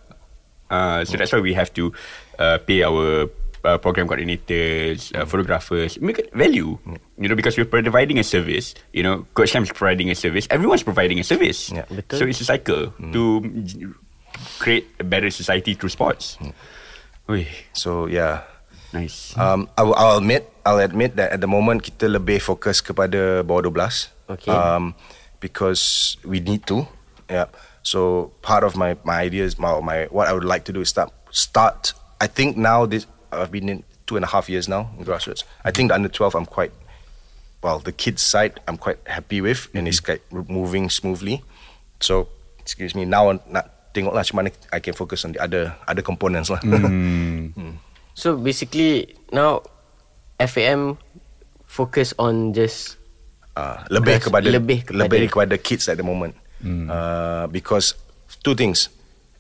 Uh, 0.69 1.05
so 1.05 1.17
that's 1.17 1.33
why 1.33 1.41
we 1.41 1.53
have 1.57 1.73
to 1.73 1.93
uh, 2.41 2.57
pay 2.65 2.81
our 2.85 3.29
uh, 3.65 3.77
program 3.81 4.09
coordinators, 4.09 5.13
uh, 5.17 5.25
photographers, 5.25 6.01
make 6.01 6.17
it 6.21 6.29
value. 6.33 6.77
You 7.17 7.29
know, 7.29 7.37
because 7.37 7.57
we're 7.57 7.69
providing 7.69 8.19
a 8.21 8.25
service. 8.25 8.75
You 8.93 9.03
know, 9.05 9.25
Coach 9.33 9.53
Sam 9.53 9.65
is 9.65 9.73
providing 9.73 10.09
a 10.13 10.17
service. 10.17 10.45
Everyone's 10.53 10.83
providing 10.85 11.21
a 11.21 11.25
service. 11.25 11.73
Yeah. 11.73 11.85
Betul. 11.89 12.19
So 12.21 12.23
it's 12.29 12.41
a 12.41 12.49
cycle 12.49 12.93
to 13.01 13.21
create 14.61 14.89
a 15.01 15.05
better 15.05 15.31
society 15.31 15.73
through 15.73 15.91
sports. 15.91 16.37
Ui, 17.33 17.47
So 17.73 18.07
yeah. 18.13 18.45
Nice. 18.93 19.37
Um, 19.37 19.69
I 19.77 19.83
will, 19.83 19.97
I'll 19.97 20.19
admit, 20.19 20.49
I'll 20.65 20.79
admit 20.79 21.17
that 21.17 21.33
at 21.33 21.41
the 21.41 21.51
moment 21.51 21.83
kita 21.83 22.09
lebih 22.09 22.41
fokus 22.41 22.81
kepada 22.81 23.43
bawah 23.43 23.67
12. 23.69 24.13
Okay. 24.39 24.53
Um, 24.53 24.95
because 25.43 26.17
we 26.25 26.39
need 26.39 26.65
to. 26.71 26.87
Yeah. 27.29 27.51
So 27.83 28.31
part 28.47 28.63
of 28.63 28.79
my 28.79 28.97
my 29.03 29.19
ideas, 29.19 29.59
my, 29.59 29.81
my 29.83 30.07
what 30.15 30.29
I 30.29 30.33
would 30.33 30.47
like 30.47 30.65
to 30.71 30.73
do 30.73 30.81
is 30.81 30.89
start 30.89 31.11
start. 31.35 31.93
I 32.23 32.31
think 32.31 32.57
now 32.57 32.87
this 32.87 33.11
I've 33.35 33.51
been 33.51 33.69
in 33.69 33.83
two 34.07 34.15
and 34.15 34.25
a 34.25 34.31
half 34.31 34.49
years 34.49 34.71
now 34.71 34.95
in 34.97 35.05
grassroots. 35.05 35.43
I 35.65 35.75
think 35.75 35.91
the 35.91 35.99
under 35.99 36.09
12 36.09 36.35
I'm 36.35 36.47
quite 36.47 36.71
well 37.63 37.81
the 37.83 37.91
kids 37.91 38.23
side 38.23 38.61
I'm 38.69 38.79
quite 38.79 38.99
happy 39.07 39.41
with 39.41 39.67
and 39.75 39.89
it's 39.89 39.99
quite 39.99 40.23
moving 40.31 40.89
smoothly. 40.91 41.43
So 41.99 42.29
excuse 42.61 42.95
me 42.95 43.05
now 43.05 43.35
nak 43.51 43.67
tengok 43.93 44.15
lah 44.15 44.23
macam 44.23 44.37
mana 44.39 44.51
I 44.71 44.79
can 44.79 44.95
focus 44.95 45.27
on 45.27 45.35
the 45.35 45.43
other 45.43 45.75
other 45.91 46.07
components 46.07 46.47
lah. 46.55 46.63
So 48.13 48.37
basically 48.37 49.15
now 49.31 49.63
FAM 50.39 50.99
focus 51.65 52.13
on 52.19 52.53
just 52.53 53.01
uh, 53.57 53.81
lebih 53.89 54.21
Grass- 54.21 54.27
kepada 54.29 54.47
lebih 54.49 54.79
kepada- 54.85 55.01
lebih 55.09 55.29
kepada 55.31 55.57
kids 55.57 55.89
at 55.89 55.97
the 55.97 56.05
moment. 56.05 56.37
Uh, 56.63 57.51
because 57.51 57.99
two 58.43 58.55
things. 58.55 58.87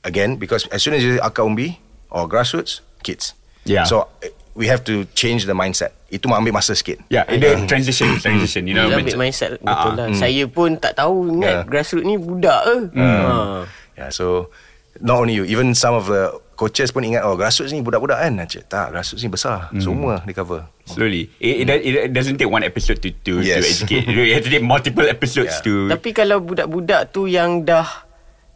Again, 0.02 0.34
because 0.34 0.66
as 0.74 0.82
soon 0.82 0.98
as 0.98 1.06
you 1.06 1.22
akak 1.22 1.46
umbi 1.46 1.78
or 2.10 2.26
grassroots, 2.26 2.82
kids. 3.06 3.38
Yeah. 3.62 3.86
So 3.86 4.10
we 4.58 4.66
have 4.66 4.82
to 4.90 5.06
change 5.14 5.46
the 5.46 5.54
mindset. 5.54 5.94
Itu 6.10 6.26
ambil 6.28 6.50
masa 6.52 6.74
sikit. 6.74 6.98
yeah, 7.06 7.22
the 7.30 7.62
transition, 7.70 8.18
transition. 8.18 8.66
You 8.66 8.74
know, 8.74 8.90
Dia 8.90 8.98
ambil 8.98 9.14
mindset 9.16 9.62
betul 9.62 9.70
Ah, 9.70 9.94
ah. 9.94 10.10
lah. 10.10 10.18
Saya 10.18 10.42
pun 10.50 10.74
tak 10.76 10.98
tahu 10.98 11.30
ingat 11.30 11.62
Yeah. 11.62 11.70
grassroots 11.70 12.02
ni 12.02 12.18
budak 12.18 12.60
ke. 12.66 12.76
Ha. 12.98 13.62
Yeah. 13.94 14.10
So 14.10 14.50
not 14.98 15.22
only 15.22 15.38
you, 15.38 15.46
even 15.46 15.78
some 15.78 15.94
of 15.94 16.10
the 16.10 16.34
coaches 16.62 16.94
pun 16.94 17.02
ingat 17.02 17.26
oh 17.26 17.34
grassroots 17.34 17.74
ni 17.74 17.82
budak-budak 17.82 18.22
kan. 18.22 18.38
Cik, 18.46 18.70
tak, 18.70 18.94
grassroots 18.94 19.26
ni 19.26 19.30
besar. 19.34 19.66
Semua 19.82 20.22
di 20.22 20.30
cover. 20.30 20.70
Slowly. 20.86 21.26
It, 21.42 21.66
it, 21.66 22.10
it 22.10 22.12
doesn't 22.14 22.38
take 22.38 22.46
one 22.46 22.62
episode 22.62 23.02
to 23.02 23.10
to, 23.26 23.42
to 23.42 23.42
Yes. 23.42 23.82
educate. 23.82 24.06
You 24.06 24.38
have 24.38 24.46
to 24.46 24.52
take 24.54 24.62
multiple 24.62 25.02
episodes 25.02 25.58
Yeah. 25.58 25.66
to. 25.66 25.74
Tapi 25.98 26.14
kalau 26.14 26.38
budak-budak 26.38 27.10
tu 27.10 27.26
yang 27.26 27.66
dah 27.66 28.06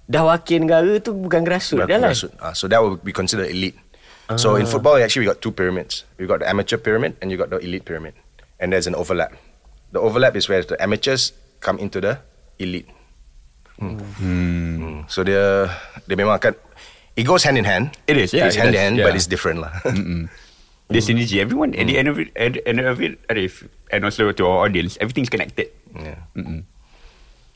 dah 0.07 0.23
wakil 0.23 0.63
negara 0.63 1.03
tu 1.03 1.11
bukan 1.11 1.43
grassroots 1.43 1.91
dah 1.91 1.99
lah. 1.99 2.15
Uh, 2.39 2.55
so 2.55 2.71
that 2.71 2.79
would 2.79 3.03
be 3.03 3.11
considered 3.11 3.51
elite. 3.51 3.75
So 4.39 4.55
in 4.59 4.67
football, 4.67 4.99
actually, 4.99 5.27
we 5.27 5.31
got 5.31 5.39
two 5.39 5.55
pyramids. 5.55 6.03
We 6.19 6.27
got 6.27 6.43
the 6.43 6.51
amateur 6.51 6.79
pyramid 6.79 7.15
and 7.19 7.31
you 7.31 7.39
got 7.39 7.51
the 7.51 7.63
elite 7.63 7.87
pyramid, 7.87 8.15
and 8.59 8.75
there's 8.75 8.91
an 8.91 8.99
overlap. 8.99 9.35
The 9.95 10.03
overlap 10.03 10.35
is 10.35 10.51
where 10.51 10.67
the 10.67 10.75
amateurs 10.83 11.31
come 11.63 11.79
into 11.79 12.03
the 12.03 12.19
elite. 12.59 12.91
Hmm. 13.79 14.03
Hmm. 14.19 14.95
So 15.07 15.23
dia 15.23 15.71
dia 16.11 16.17
memang 16.19 16.43
akan 16.43 16.59
it 17.17 17.25
goes 17.25 17.43
hand 17.43 17.59
in 17.59 17.65
hand. 17.65 17.97
It 18.07 18.17
is, 18.17 18.33
yeah, 18.33 18.47
it's 18.47 18.57
it 18.57 18.61
hand 18.61 18.75
in 18.75 18.81
hand, 18.81 18.97
yeah. 19.01 19.05
but 19.09 19.17
it's 19.17 19.27
different 19.27 19.61
lah. 19.61 19.73
the 20.93 21.01
synergy. 21.01 21.41
Everyone 21.41 21.75
at 21.75 21.87
the 21.89 21.99
end 21.99 22.09
of 22.09 22.21
it, 22.21 22.31
at 22.37 22.55
the 22.55 22.63
end 22.69 22.81
of 22.81 23.01
it, 23.01 23.19
Arief, 23.29 23.67
and 23.91 24.05
also 24.05 24.31
to 24.31 24.43
our 24.47 24.69
audience, 24.69 24.97
everything's 25.01 25.33
connected. 25.33 25.73
yeah. 25.97 26.21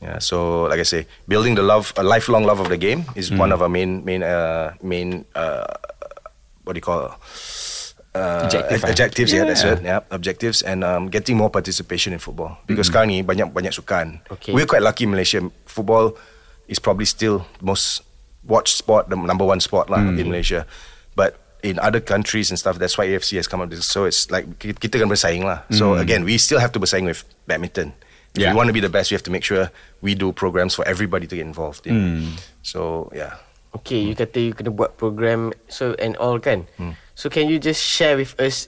Yeah. 0.01 0.17
So 0.17 0.65
like 0.65 0.81
I 0.81 0.87
say, 0.89 1.05
building 1.29 1.53
the 1.53 1.61
love, 1.61 1.93
a 1.95 2.01
lifelong 2.01 2.43
love 2.43 2.59
of 2.59 2.73
the 2.73 2.77
game 2.77 3.05
is 3.13 3.29
one 3.29 3.53
of 3.53 3.61
our 3.61 3.69
main 3.69 4.01
main 4.01 4.25
uh, 4.25 4.73
main 4.81 5.29
uh, 5.37 5.69
what 6.65 6.73
do 6.73 6.77
you 6.77 6.81
call 6.81 7.13
uh, 8.17 8.49
objectives 8.83 9.31
yeah, 9.31 9.45
that's 9.45 9.63
it 9.63 9.81
yeah 9.83 10.01
objectives 10.09 10.61
and 10.65 10.83
um, 10.83 11.07
getting 11.07 11.37
more 11.37 11.49
participation 11.49 12.13
in 12.13 12.19
football 12.19 12.57
because 12.65 12.89
sekarang 12.89 13.13
ni 13.13 13.19
banyak 13.21 13.53
banyak 13.53 13.71
sukan 13.71 14.19
Okay. 14.33 14.51
we're 14.57 14.65
quite 14.65 14.81
lucky 14.81 15.05
in 15.05 15.13
Malaysia 15.13 15.37
football 15.69 16.17
is 16.65 16.81
probably 16.81 17.05
still 17.05 17.45
most 17.61 18.01
watched 18.43 18.77
sport 18.77 19.09
the 19.09 19.15
number 19.15 19.45
one 19.45 19.59
sport 19.59 19.89
lah 19.89 20.01
hmm. 20.01 20.19
in 20.19 20.29
Malaysia. 20.29 20.65
But 21.15 21.37
in 21.61 21.77
other 21.77 22.01
countries 22.01 22.49
and 22.49 22.57
stuff 22.57 22.81
that's 22.81 22.97
why 22.97 23.05
AFC 23.05 23.37
has 23.37 23.47
come 23.47 23.61
up 23.61 23.69
with 23.69 23.79
this. 23.79 23.89
So 23.89 24.05
it's 24.05 24.29
like 24.31 24.47
kita 24.59 25.01
kan 25.01 25.09
bersaing 25.09 25.45
lah. 25.45 25.63
So 25.69 25.93
hmm. 25.93 26.01
again 26.01 26.21
we 26.25 26.37
still 26.37 26.59
have 26.59 26.71
to 26.73 26.79
bersaing 26.79 27.05
with 27.05 27.23
badminton. 27.45 27.93
If 28.31 28.47
Yeah. 28.47 28.55
we 28.55 28.63
want 28.63 28.71
to 28.71 28.75
be 28.75 28.79
the 28.79 28.91
best 28.91 29.11
we 29.11 29.15
have 29.19 29.27
to 29.27 29.33
make 29.33 29.43
sure 29.43 29.67
we 29.99 30.15
do 30.15 30.31
programs 30.31 30.71
for 30.71 30.87
everybody 30.87 31.27
to 31.27 31.35
get 31.35 31.43
involved 31.43 31.85
in. 31.85 31.95
Hmm. 31.95 32.27
So 32.63 33.11
yeah. 33.11 33.41
Okay, 33.71 34.03
you 34.03 34.15
kata 34.19 34.35
you 34.35 34.51
kena 34.51 34.67
buat 34.67 34.99
program 34.99 35.55
so 35.71 35.95
and 35.95 36.19
all 36.19 36.39
kan. 36.39 36.67
So 37.15 37.31
can 37.31 37.47
you 37.47 37.55
just 37.55 37.79
share 37.79 38.19
with 38.19 38.35
us 38.35 38.67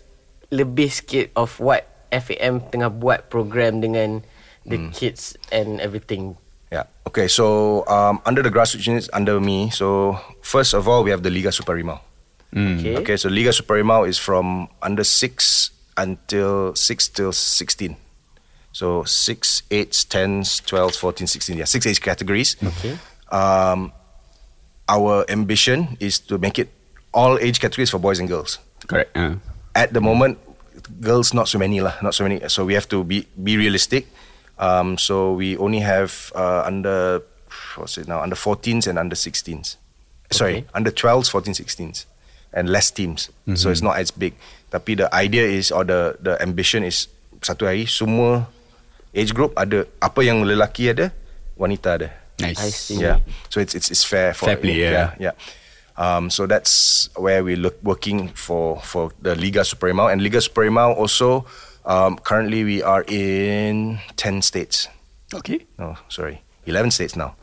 lebih 0.53 0.87
sikit 0.93 1.33
of 1.35 1.57
what 1.59 1.89
FAM 2.13 2.61
tengah 2.69 2.93
buat 2.93 3.33
program 3.33 3.81
dengan 3.81 4.21
the 4.69 4.89
kids 4.93 5.35
and 5.51 5.81
everything. 5.81 6.37
Yeah. 6.73 6.89
Okay. 7.05 7.29
So 7.29 7.85
um, 7.85 8.17
under 8.25 8.41
the 8.41 8.49
grassroots 8.49 8.89
units 8.89 9.09
under 9.13 9.37
me, 9.37 9.69
so 9.69 10.17
first 10.41 10.73
of 10.73 10.89
all 10.89 11.05
we 11.05 11.13
have 11.13 11.21
the 11.21 11.29
Liga 11.29 11.53
Super 11.53 11.77
Rimau. 11.77 12.01
Okay. 12.49 12.97
Okay. 12.97 13.17
So 13.17 13.29
Liga 13.29 13.53
Super 13.53 13.77
Rimau 13.77 14.09
is 14.09 14.17
from 14.17 14.67
under 14.81 15.05
six 15.05 15.69
until 15.97 16.73
six 16.73 17.05
till 17.09 17.29
sixteen. 17.29 17.97
So 18.73 19.05
six, 19.05 19.61
eights, 19.69 20.01
tens, 20.01 20.57
twelves, 20.65 20.97
fourteen, 20.97 21.29
sixteen. 21.29 21.61
Yeah, 21.61 21.69
six 21.69 21.85
age 21.85 22.01
categories. 22.01 22.57
Okay. 22.57 22.97
Um, 23.29 23.93
our 24.89 25.29
ambition 25.29 25.97
is 26.01 26.17
to 26.29 26.41
make 26.41 26.57
it 26.57 26.73
all 27.13 27.37
age 27.37 27.61
categories 27.61 27.93
for 27.93 28.01
boys 28.01 28.17
and 28.17 28.25
girls. 28.25 28.57
Correct. 28.89 29.13
Uh. 29.13 29.37
At 29.77 29.93
the 29.93 30.01
moment, 30.01 30.41
girls 31.01 31.33
not 31.33 31.49
so 31.49 31.57
many 31.57 31.81
lah, 31.81 31.93
not 32.01 32.17
so 32.17 32.25
many. 32.25 32.41
So 32.49 32.65
we 32.65 32.73
have 32.73 32.89
to 32.89 33.05
be 33.05 33.29
be 33.37 33.57
realistic. 33.57 34.09
Um, 34.59 34.97
so 34.97 35.33
we 35.33 35.57
only 35.57 35.79
have 35.79 36.31
uh, 36.35 36.63
under 36.65 37.21
what's 37.75 37.97
it 37.97 38.07
now 38.07 38.21
under 38.21 38.35
14s 38.35 38.87
and 38.87 38.99
under 38.99 39.15
16s. 39.15 39.77
Sorry, 40.31 40.65
under 40.73 40.89
12s, 40.89 41.29
14s, 41.29 41.61
16s, 41.61 42.05
and 42.53 42.69
less 42.69 42.89
teams. 42.89 43.29
So 43.53 43.69
it's 43.69 43.81
not 43.81 43.97
as 43.97 44.09
big. 44.09 44.33
Tapi 44.73 44.97
the 44.97 45.13
idea 45.13 45.45
is 45.45 45.69
or 45.69 45.85
the 45.85 46.17
the 46.17 46.41
ambition 46.41 46.81
is 46.81 47.05
satu 47.45 47.69
hari 47.69 47.85
semua 47.85 48.49
age 49.13 49.29
group 49.37 49.53
ada 49.53 49.85
apa 50.01 50.25
yang 50.25 50.41
lelaki 50.41 50.89
ada, 50.89 51.13
wanita 51.53 52.01
ada. 52.01 52.09
Nice. 52.41 52.57
I 52.57 52.69
see. 52.73 52.97
Yeah. 52.97 53.21
So 53.53 53.61
it's 53.61 53.77
it's, 53.77 53.93
it's 53.93 54.01
fair 54.01 54.33
for 54.33 54.49
Fair 54.49 54.57
play, 54.57 54.81
yeah. 54.81 55.13
yeah. 55.21 55.37
Um, 55.93 56.33
so 56.33 56.49
that's 56.49 57.05
where 57.13 57.45
we 57.45 57.53
look 57.53 57.77
working 57.85 58.33
for 58.33 58.81
for 58.81 59.13
the 59.21 59.37
Liga 59.37 59.61
Super 59.61 59.93
Rimau 59.93 60.09
and 60.09 60.25
Liga 60.25 60.41
Super 60.41 60.65
Rimau 60.65 60.97
also. 60.97 61.45
Um, 61.85 62.17
currently, 62.17 62.63
we 62.63 62.81
are 62.81 63.03
in 63.07 63.99
ten 64.15 64.41
states. 64.41 64.87
Okay. 65.33 65.65
No, 65.77 65.97
sorry, 66.09 66.41
eleven 66.65 66.91
states 66.91 67.15
now. 67.15 67.35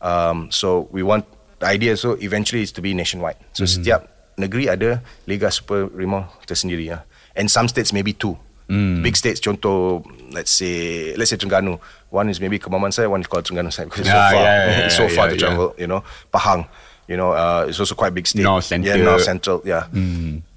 Um, 0.00 0.50
so 0.50 0.88
we 0.92 1.02
want 1.02 1.26
the 1.58 1.66
idea 1.66 1.96
so 1.96 2.12
eventually 2.20 2.62
is 2.62 2.72
to 2.72 2.80
be 2.82 2.94
nationwide. 2.94 3.36
So 3.52 3.64
setiap 3.64 4.06
negeri 4.38 4.70
ada 4.70 5.02
Liga 5.26 5.50
Super 5.50 5.90
Rimau 5.90 6.30
tersendiri 6.46 6.86
ya. 6.86 7.02
And 7.34 7.50
some 7.50 7.66
states 7.66 7.92
maybe 7.92 8.12
two. 8.14 8.38
Big 8.68 9.16
states 9.16 9.40
contoh 9.40 10.04
let's 10.28 10.52
say 10.52 11.16
let's 11.16 11.30
say 11.32 11.40
Terengganu. 11.40 11.80
One 12.10 12.28
is 12.28 12.38
maybe 12.38 12.58
Kemaman 12.60 12.92
side, 12.92 13.08
one 13.08 13.24
is 13.24 13.26
called 13.26 13.48
Terengganu 13.48 13.72
side 13.72 13.88
because 13.88 14.04
it's 14.04 14.12
so 14.12 14.12
far. 14.12 14.34
yeah, 14.34 14.66
yeah, 14.68 14.86
it's 14.86 14.96
so 14.96 15.02
yeah, 15.08 15.16
far 15.16 15.26
yeah, 15.26 15.32
to 15.32 15.36
yeah. 15.40 15.46
travel, 15.48 15.74
you 15.78 15.88
know. 15.88 16.04
Pahang, 16.28 16.68
you 17.08 17.16
know, 17.16 17.32
uh, 17.32 17.64
it's 17.66 17.80
also 17.80 17.96
quite 17.96 18.12
big 18.12 18.28
state. 18.28 18.44
North 18.44 18.64
Central. 18.64 18.92
Yeah, 18.92 19.04
North 19.04 19.24
Central, 19.24 19.62
yeah. 19.64 19.88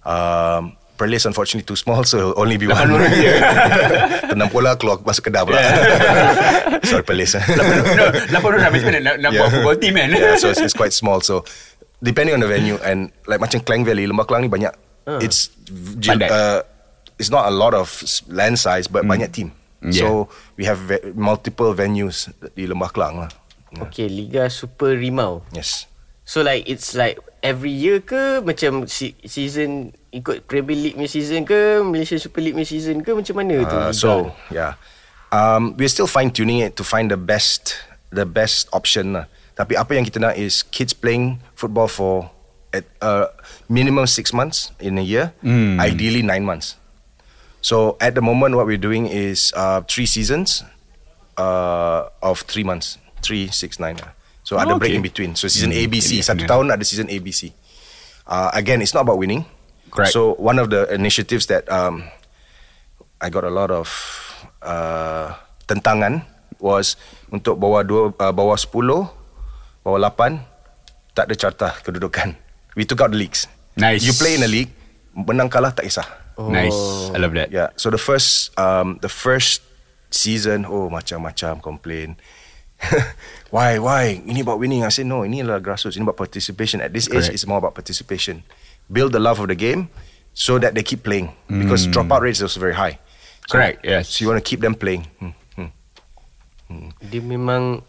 Um, 0.03 0.75
Perlis 1.01 1.25
unfortunately 1.25 1.65
too 1.65 1.73
small 1.73 2.05
so 2.05 2.13
it'll 2.21 2.37
only 2.37 2.61
be 2.61 2.69
one. 2.69 2.85
Tenang 4.31 4.53
pula 4.53 4.77
keluar 4.77 5.01
masuk 5.01 5.33
kedai 5.33 5.41
pula. 5.41 5.57
Sorry 6.89 7.01
Perlis. 7.01 7.33
lapan 8.29 8.49
orang 8.53 8.65
habis 8.69 8.85
mana 8.85 9.01
nak, 9.01 9.15
nak 9.17 9.31
buat 9.33 9.49
football 9.49 9.77
team 9.81 9.97
kan? 9.97 10.13
yeah, 10.13 10.37
so 10.37 10.53
it's, 10.53 10.61
it's 10.61 10.77
quite 10.77 10.93
small. 10.93 11.17
So 11.19 11.41
depending 11.99 12.37
on 12.37 12.41
the 12.41 12.49
venue 12.49 12.77
and 12.81 13.09
like 13.25 13.41
macam 13.41 13.65
Klang 13.65 13.81
Valley, 13.81 14.05
Lembah 14.05 14.29
Kelang 14.29 14.45
ni 14.45 14.51
banyak. 14.51 14.73
It's 15.17 15.49
j- 15.97 16.13
Pandai. 16.13 16.29
uh, 16.29 16.59
it's 17.17 17.29
not 17.29 17.49
a 17.49 17.53
lot 17.53 17.73
of 17.73 17.89
s- 17.89 18.21
land 18.29 18.55
size, 18.55 18.85
but 18.85 19.01
banyak 19.03 19.33
team. 19.33 19.49
So 19.89 20.29
we 20.55 20.69
have 20.69 20.77
ve- 20.77 21.17
multiple 21.17 21.73
venues 21.73 22.29
di 22.53 22.69
Lembah 22.69 22.93
Kelang 22.93 23.25
lah. 23.25 23.31
Okay, 23.89 24.05
Liga 24.05 24.45
Super 24.45 24.93
Rimau. 24.93 25.41
Yes. 25.49 25.89
So 26.31 26.39
like 26.47 26.63
it's 26.63 26.95
like 26.95 27.19
every 27.43 27.75
year 27.75 27.99
ke 27.99 28.39
macam 28.39 28.87
si- 28.87 29.19
season 29.27 29.91
ikut 30.15 30.47
Premier 30.47 30.79
League 30.79 30.95
punya 30.95 31.11
season 31.11 31.43
ke 31.43 31.83
Malaysia 31.83 32.15
Super 32.15 32.39
League 32.39 32.55
punya 32.55 32.71
season 32.71 33.03
ke 33.03 33.11
macam 33.11 33.35
mana 33.35 33.67
tu? 33.67 33.75
Uh, 33.75 33.91
liga? 33.91 33.99
so 33.99 34.31
yeah, 34.47 34.79
um, 35.35 35.75
we're 35.75 35.91
still 35.91 36.07
fine 36.07 36.31
tuning 36.31 36.63
it 36.63 36.79
to 36.79 36.87
find 36.87 37.11
the 37.11 37.19
best 37.19 37.75
the 38.15 38.23
best 38.23 38.71
option. 38.71 39.11
Lah. 39.11 39.27
Tapi 39.59 39.75
apa 39.75 39.91
yang 39.91 40.07
kita 40.07 40.23
nak 40.23 40.39
is 40.39 40.63
kids 40.63 40.95
playing 40.95 41.43
football 41.51 41.91
for 41.91 42.31
at 42.71 42.87
uh, 43.03 43.27
minimum 43.67 44.07
six 44.07 44.31
months 44.31 44.71
in 44.79 44.95
a 44.95 45.03
year, 45.03 45.35
ideally 45.83 46.23
nine 46.23 46.47
months. 46.47 46.79
So 47.59 47.99
at 47.99 48.15
the 48.15 48.23
moment, 48.23 48.55
what 48.55 48.71
we're 48.71 48.79
doing 48.79 49.11
is 49.11 49.51
uh, 49.51 49.83
three 49.83 50.07
seasons 50.07 50.63
uh, 51.35 52.07
of 52.23 52.47
three 52.47 52.63
months, 52.63 52.95
three, 53.19 53.51
six, 53.51 53.83
nine. 53.83 53.99
So 54.51 54.59
ada 54.59 54.75
break 54.75 54.91
okay. 54.91 54.99
in 54.99 55.05
between. 55.07 55.31
So 55.39 55.47
season 55.47 55.71
ABC, 55.71 56.19
yeah, 56.19 56.27
satu 56.27 56.43
yeah. 56.43 56.51
tahun 56.51 56.75
ada 56.75 56.83
season 56.83 57.07
ABC. 57.07 57.55
Uh, 58.27 58.51
again, 58.51 58.83
it's 58.83 58.91
not 58.91 59.07
about 59.07 59.15
winning. 59.15 59.47
Correct. 59.87 60.11
So 60.11 60.35
one 60.35 60.59
of 60.59 60.67
the 60.67 60.91
initiatives 60.91 61.47
that 61.47 61.63
um, 61.71 62.03
I 63.23 63.31
got 63.31 63.47
a 63.47 63.53
lot 63.53 63.71
of 63.71 63.87
uh, 64.59 65.39
tentangan 65.71 66.27
was 66.59 66.99
untuk 67.31 67.63
bawah 67.63 67.87
dua, 67.87 68.11
uh, 68.11 68.35
bawah 68.35 68.59
10, 68.59 69.87
bawah 69.87 69.99
8 70.03 71.15
tak 71.15 71.31
ada 71.31 71.35
carta 71.39 71.69
kedudukan. 71.87 72.35
We 72.75 72.83
took 72.83 72.99
out 72.99 73.15
the 73.15 73.19
leagues. 73.23 73.47
Nice. 73.79 74.03
You 74.03 74.11
play 74.11 74.35
in 74.35 74.43
a 74.43 74.51
league, 74.51 74.75
menang 75.15 75.47
kalah 75.47 75.71
tak 75.71 75.87
kisah. 75.87 76.07
Nice. 76.35 76.75
I 77.15 77.23
love 77.23 77.31
that. 77.39 77.55
Yeah. 77.55 77.71
So 77.79 77.87
the 77.87 77.99
first 77.99 78.51
um 78.59 78.99
the 78.99 79.11
first 79.11 79.63
season, 80.11 80.67
oh 80.67 80.91
macam-macam 80.91 81.63
complain. 81.63 82.19
why 83.55 83.77
why 83.77 84.21
ini 84.25 84.41
about 84.41 84.59
winning? 84.59 84.83
I 84.83 84.89
said 84.89 85.05
no, 85.05 85.21
ini 85.21 85.41
adalah 85.45 85.61
grassroots. 85.61 85.97
Ini 85.97 86.05
about 86.05 86.17
participation. 86.17 86.81
At 86.81 86.93
this 86.93 87.07
age, 87.07 87.29
Correct. 87.29 87.35
it's 87.35 87.45
more 87.47 87.61
about 87.61 87.77
participation. 87.77 88.43
Build 88.91 89.13
the 89.13 89.21
love 89.21 89.39
of 89.39 89.47
the 89.47 89.57
game 89.57 89.87
so 90.33 90.59
that 90.59 90.75
they 90.75 90.83
keep 90.83 91.03
playing 91.03 91.31
because 91.47 91.87
dropout 91.87 92.21
rates 92.21 92.41
is 92.41 92.55
very 92.55 92.75
high. 92.75 92.99
So, 93.47 93.59
Correct, 93.59 93.83
yes. 93.83 94.09
So 94.11 94.23
you 94.23 94.27
want 94.31 94.39
to 94.39 94.47
keep 94.47 94.59
them 94.59 94.75
playing. 94.75 95.07
Hmm, 95.19 95.35
hmm. 95.55 95.71
Dia 97.03 97.19
memang 97.19 97.83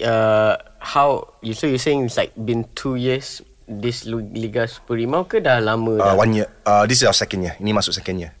uh, 0.00 0.54
how 0.80 1.36
you 1.44 1.52
so 1.52 1.68
you 1.68 1.76
saying 1.76 2.08
it's 2.08 2.16
like 2.16 2.32
been 2.36 2.64
two 2.72 2.96
years 2.96 3.44
this 3.68 4.04
Liga 4.08 4.68
Super 4.68 4.96
Rimau 4.96 5.24
ke 5.28 5.40
dah 5.40 5.60
lama 5.60 6.00
dah? 6.00 6.12
Uh, 6.12 6.16
one 6.16 6.32
year. 6.32 6.48
Uh, 6.64 6.84
this 6.88 7.00
is 7.00 7.08
our 7.08 7.16
second 7.16 7.44
year. 7.44 7.54
Ini 7.60 7.72
masuk 7.72 7.92
second 7.92 8.20
year. 8.20 8.32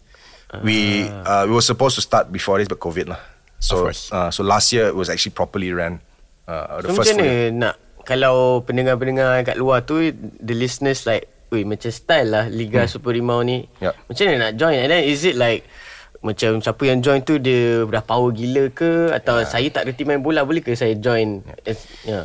We 0.62 1.10
uh, 1.10 1.50
we 1.50 1.52
were 1.58 1.66
supposed 1.66 1.98
to 1.98 2.02
start 2.04 2.30
before 2.30 2.62
this, 2.62 2.70
but 2.70 2.78
COVID 2.78 3.10
lah. 3.10 3.18
So 3.64 3.80
Of 3.80 3.82
course. 3.88 4.02
uh, 4.12 4.28
so 4.28 4.44
last 4.44 4.68
year 4.70 4.92
it 4.92 4.96
was 4.96 5.08
actually 5.08 5.32
properly 5.32 5.72
ran. 5.72 6.04
Uh, 6.44 6.84
the 6.84 6.92
So 6.92 7.00
first 7.00 7.16
macam 7.16 7.24
mana 7.24 7.32
nak 7.50 7.74
kalau 8.04 8.60
pendengar-pendengar 8.60 9.40
kat 9.42 9.56
luar 9.56 9.80
tu 9.80 10.12
the 10.36 10.52
listeners 10.52 11.08
like 11.08 11.32
Ui 11.48 11.62
macam 11.62 11.88
style 11.88 12.28
lah 12.28 12.44
Liga 12.50 12.84
Super 12.84 13.14
Rimau 13.14 13.40
ni 13.40 13.64
Yup. 13.78 13.94
Macam 14.04 14.22
mana 14.26 14.36
nak 14.42 14.52
join 14.58 14.74
And 14.74 14.90
then 14.90 15.06
is 15.06 15.22
it 15.22 15.38
like 15.38 15.62
Macam 16.18 16.58
siapa 16.58 16.82
yang 16.82 16.98
join 16.98 17.22
tu 17.22 17.38
Dia 17.38 17.84
dah 17.86 18.02
power 18.02 18.34
gila 18.34 18.68
ke 18.68 19.08
Atau 19.08 19.38
saya 19.46 19.68
tak 19.70 19.86
reti 19.86 20.02
main 20.02 20.18
bola 20.18 20.42
Boleh 20.42 20.60
ke 20.60 20.74
saya 20.74 20.98
join 20.98 21.46
yeah. 21.62 21.76
yeah. 22.02 22.24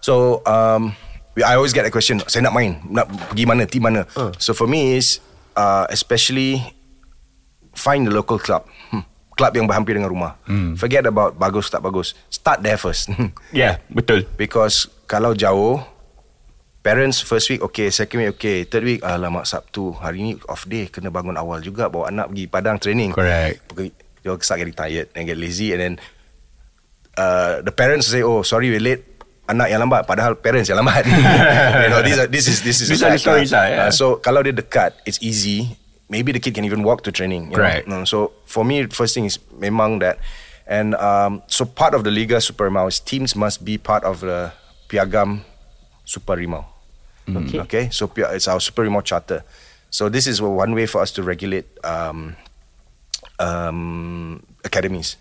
So 0.00 0.40
um, 0.48 0.96
we- 1.36 1.44
I 1.44 1.54
always 1.54 1.70
get 1.70 1.84
that 1.84 1.92
question. 1.92 2.24
Saya 2.24 2.40
nak 2.42 2.56
main, 2.56 2.80
nak 2.88 3.04
pergi 3.28 3.44
mana, 3.44 3.62
team 3.68 3.84
mana. 3.84 4.08
Uh. 4.16 4.32
So 4.40 4.56
for 4.56 4.64
me 4.64 4.96
is 4.96 5.20
uh, 5.54 5.84
especially 5.92 6.62
find 7.74 8.08
the 8.08 8.14
local 8.14 8.40
club. 8.40 8.64
Hmm. 8.88 9.04
Club 9.40 9.56
yang 9.56 9.64
berhampir 9.64 9.96
dengan 9.96 10.12
rumah. 10.12 10.36
Forget 10.76 11.08
about 11.08 11.40
bagus 11.40 11.72
tak 11.72 11.80
bagus. 11.80 12.12
Start 12.28 12.60
there 12.60 12.76
first. 12.76 13.08
Yeah, 13.56 13.80
betul. 13.88 14.28
Because 14.36 14.92
kalau 15.08 15.32
jauh, 15.32 15.80
parents 16.84 17.24
first 17.24 17.48
week 17.48 17.64
okay, 17.64 17.88
second 17.88 18.20
week 18.20 18.36
okay, 18.36 18.68
third 18.68 18.84
week 18.84 19.00
alamak 19.00 19.48
Sabtu 19.48 19.96
hari 19.96 20.20
ni 20.20 20.32
off 20.48 20.68
day 20.68 20.88
kena 20.92 21.08
bangun 21.08 21.40
awal 21.40 21.64
juga 21.64 21.88
bawa 21.88 22.12
anak 22.12 22.28
pergi 22.32 22.44
padang 22.52 22.76
training. 22.76 23.16
Correct. 23.16 23.64
Pergi, 23.72 23.88
you'll 24.24 24.40
start 24.44 24.60
getting 24.60 24.76
tired 24.76 25.08
and 25.16 25.24
get 25.24 25.40
lazy 25.40 25.72
and 25.72 25.80
then 25.80 25.94
uh, 27.16 27.64
the 27.64 27.72
parents 27.72 28.08
say 28.08 28.20
oh 28.20 28.44
sorry 28.44 28.68
we're 28.68 28.82
late 28.82 29.04
anak 29.50 29.66
yang 29.72 29.82
lambat 29.82 30.06
padahal 30.06 30.38
parents 30.38 30.70
yang 30.70 30.78
lambat 30.78 31.02
you 31.84 31.90
know 31.90 32.00
are, 32.00 32.28
this 32.30 32.46
is 32.46 32.62
this 32.62 32.78
is 32.78 32.88
These 32.92 33.02
are 33.02 33.10
the 33.10 33.18
fact 33.18 33.24
stories 33.26 33.50
lah, 33.50 33.64
yeah. 33.66 33.80
Uh, 33.88 33.92
so 33.92 34.22
kalau 34.22 34.44
dia 34.46 34.54
dekat 34.54 34.94
it's 35.02 35.18
easy 35.24 35.74
maybe 36.10 36.34
the 36.34 36.42
kid 36.42 36.52
can 36.58 36.66
even 36.66 36.82
walk 36.82 37.06
to 37.06 37.14
training 37.14 37.48
you 37.48 37.56
Correct. 37.56 37.86
know? 37.86 38.02
So 38.04 38.34
for 38.44 38.66
me 38.66 38.84
first 38.90 39.14
thing 39.14 39.24
is 39.24 39.38
memang 39.54 40.02
that 40.02 40.18
and 40.66 40.98
um, 40.98 41.40
so 41.46 41.64
part 41.64 41.94
of 41.94 42.02
the 42.02 42.10
Liga 42.10 42.42
Super 42.42 42.68
Rimau 42.68 42.90
is 42.90 42.98
teams 42.98 43.38
must 43.38 43.64
be 43.64 43.78
part 43.78 44.02
of 44.04 44.20
the 44.20 44.50
Piagam 44.90 45.46
Super 46.04 46.34
Rimau 46.36 46.66
Okay. 47.30 47.60
Okay, 47.62 47.84
so 47.94 48.10
it's 48.34 48.48
our 48.50 48.58
Super 48.58 48.82
Rimau 48.82 49.06
charter. 49.06 49.46
So 49.86 50.08
this 50.10 50.26
is 50.26 50.42
one 50.42 50.74
way 50.74 50.86
for 50.90 50.98
us 50.98 51.14
to 51.14 51.22
regulate 51.22 51.66
um, 51.86 52.34
um, 53.38 54.42
academies. 54.64 55.16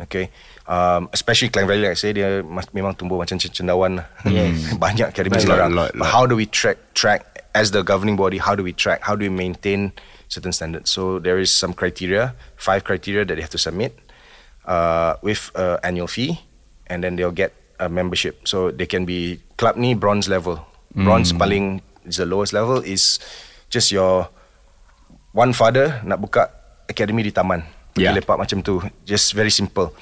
Okay, 0.00 0.30
um, 0.70 1.10
especially 1.12 1.48
Klang 1.48 1.66
Valley, 1.66 1.82
like 1.82 1.90
I 1.90 1.94
say, 1.98 2.12
dia 2.14 2.46
mas- 2.46 2.70
memang 2.70 2.94
tumbuh 2.94 3.18
macam 3.18 3.42
cendawan. 3.42 4.06
Yes. 4.22 4.54
Banyak 4.78 5.10
academies 5.10 5.42
Banyak, 5.42 5.50
sekarang. 5.50 5.70
lot, 5.74 5.90
But 5.98 6.06
lot. 6.06 6.14
how 6.14 6.22
do 6.26 6.38
we 6.38 6.46
track 6.46 6.78
track 6.94 7.26
as 7.58 7.74
the 7.74 7.82
governing 7.82 8.14
body? 8.14 8.38
How 8.38 8.54
do 8.54 8.62
we 8.62 8.70
track? 8.70 9.02
How 9.02 9.18
do 9.18 9.26
we 9.26 9.32
maintain 9.34 9.90
certain 10.28 10.52
standards? 10.52 10.90
So 10.90 11.18
there 11.18 11.38
is 11.38 11.52
some 11.52 11.72
criteria, 11.72 12.34
five 12.56 12.84
criteria 12.84 13.24
that 13.24 13.34
they 13.34 13.42
have 13.42 13.52
to 13.52 13.60
submit 13.60 13.98
uh, 14.64 15.16
with 15.20 15.50
uh, 15.56 15.76
annual 15.82 16.06
fee, 16.06 16.40
and 16.86 17.02
then 17.02 17.16
they'll 17.16 17.34
get 17.34 17.52
a 17.80 17.88
membership. 17.88 18.46
So 18.46 18.70
they 18.70 18.86
can 18.86 19.04
be 19.04 19.40
club 19.56 19.76
ni 19.76 19.94
bronze 19.94 20.28
level. 20.28 20.64
Bronze 20.98 21.30
paling 21.32 21.82
is 22.08 22.16
the 22.16 22.26
lowest 22.26 22.50
level 22.52 22.80
is 22.82 23.20
just 23.70 23.92
your 23.92 24.26
one 25.30 25.52
father 25.52 26.00
nak 26.02 26.18
buka 26.18 26.50
academy 26.88 27.22
di 27.22 27.30
taman. 27.30 27.62
Pergi 27.94 28.08
Yeah. 28.08 28.16
lepak 28.18 28.34
macam 28.34 28.64
tu. 28.64 28.82
Just 29.04 29.36
very 29.36 29.52
simple. 29.52 29.94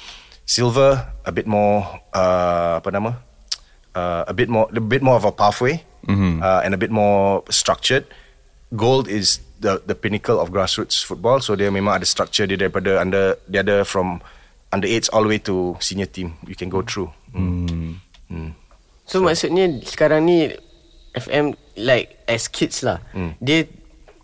Silver 0.46 1.04
a 1.26 1.32
bit 1.34 1.44
more 1.44 1.84
uh, 2.14 2.78
apa 2.80 2.88
nama? 2.94 3.18
Uh, 3.92 4.24
a 4.28 4.32
bit 4.32 4.46
more 4.48 4.68
a 4.70 4.80
bit 4.80 5.02
more 5.02 5.16
of 5.18 5.24
a 5.26 5.32
pathway 5.32 5.82
uh, 6.40 6.60
and 6.64 6.72
a 6.72 6.80
bit 6.80 6.88
more 6.88 7.42
structured. 7.50 8.06
Gold 8.72 9.10
is 9.10 9.42
the 9.60 9.80
the 9.84 9.96
pinnacle 9.96 10.36
of 10.38 10.52
grassroots 10.52 11.00
football. 11.00 11.40
So 11.40 11.56
dia 11.56 11.72
memang 11.72 12.00
ada 12.00 12.06
structure 12.06 12.44
dia 12.44 12.56
daripada 12.56 13.00
under 13.00 13.36
dia 13.48 13.60
ada 13.64 13.82
from 13.82 14.20
under 14.70 14.88
8 14.88 15.12
all 15.14 15.24
the 15.24 15.30
way 15.36 15.40
to 15.42 15.76
senior 15.80 16.10
team. 16.10 16.36
You 16.44 16.58
can 16.58 16.68
go 16.68 16.82
through. 16.82 17.10
Mm. 17.32 18.02
So, 19.06 19.22
maksudnya 19.22 19.70
sekarang 19.86 20.26
ni 20.26 20.50
FM 21.14 21.54
like 21.78 22.18
as 22.26 22.50
kids 22.50 22.82
lah. 22.82 22.98
Hmm. 23.14 23.38
Dia 23.38 23.70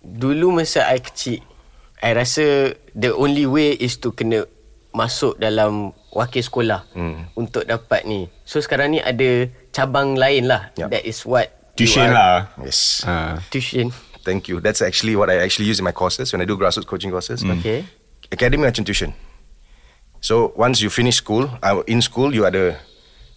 dulu 0.02 0.50
masa 0.58 0.90
I 0.90 0.98
kecil 0.98 1.38
I 2.02 2.10
rasa 2.18 2.74
the 2.98 3.14
only 3.14 3.46
way 3.46 3.78
is 3.78 4.02
to 4.02 4.10
kena 4.10 4.42
masuk 4.90 5.38
dalam 5.38 5.94
wakil 6.10 6.42
sekolah 6.42 6.82
Hmm. 6.92 7.30
untuk 7.38 7.62
dapat 7.64 8.02
ni. 8.04 8.26
So 8.42 8.58
sekarang 8.58 8.92
ni 8.92 9.00
ada 9.00 9.46
cabang 9.70 10.18
lain 10.18 10.50
lah. 10.50 10.74
Yup. 10.74 10.90
That 10.90 11.06
is 11.06 11.22
what 11.22 11.48
Tuition 11.72 12.12
lah. 12.12 12.52
Yes. 12.60 13.00
Ah. 13.08 13.40
Tuition. 13.48 13.94
Thank 14.24 14.48
you. 14.48 14.60
That's 14.62 14.80
actually 14.82 15.14
what 15.16 15.30
I 15.30 15.42
actually 15.42 15.66
use 15.66 15.78
in 15.78 15.84
my 15.84 15.92
courses 15.92 16.32
when 16.32 16.40
I 16.40 16.46
do 16.46 16.56
grassroots 16.56 16.86
coaching 16.86 17.10
courses. 17.10 17.42
Okay. 17.42 17.84
Academy 18.30 18.64
macam 18.64 18.86
tuition. 18.86 19.12
So 20.22 20.54
once 20.54 20.80
you 20.80 20.90
finish 20.90 21.16
school, 21.18 21.50
uh, 21.62 21.82
in 21.90 22.00
school 22.00 22.30
you 22.30 22.46
are 22.46 22.54
ada, 22.54 22.78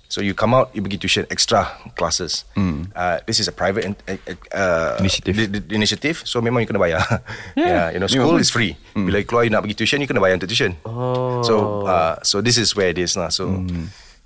so 0.08 0.21
you 0.21 0.38
come 0.38 0.54
out, 0.54 0.69
you 0.78 0.86
pergi 0.86 1.02
tuition 1.02 1.26
extra 1.34 1.65
classes. 1.98 2.45
Uh, 2.56 3.17
this 3.26 3.41
is 3.41 3.50
a 3.50 3.52
private 3.52 3.84
in, 3.89 3.98
uh, 4.08 4.15
uh, 4.54 4.95
Initiative. 5.02 5.34
di- 5.36 5.50
di- 5.50 5.76
initiative. 5.76 6.21
So 6.30 6.39
memang 6.45 6.62
you 6.62 6.69
kena 6.69 6.78
bayar. 6.80 7.02
yeah. 7.58 7.89
you 7.89 7.98
know, 8.00 8.06
school 8.08 8.38
is 8.38 8.54
free. 8.54 8.78
Bila 8.93 9.19
you 9.19 9.26
keluar 9.26 9.43
you 9.43 9.50
nak 9.50 9.65
pergi 9.65 9.76
tuition, 9.82 9.98
you 10.00 10.08
kena 10.08 10.21
bayar 10.21 10.38
untuk 10.38 10.48
tuition. 10.48 10.78
Oh. 10.86 11.41
So 11.41 11.84
uh, 11.89 12.21
so 12.21 12.39
this 12.39 12.62
is 12.62 12.78
where 12.78 12.93
it 12.93 13.02
is 13.02 13.17
now. 13.17 13.34
So 13.34 13.65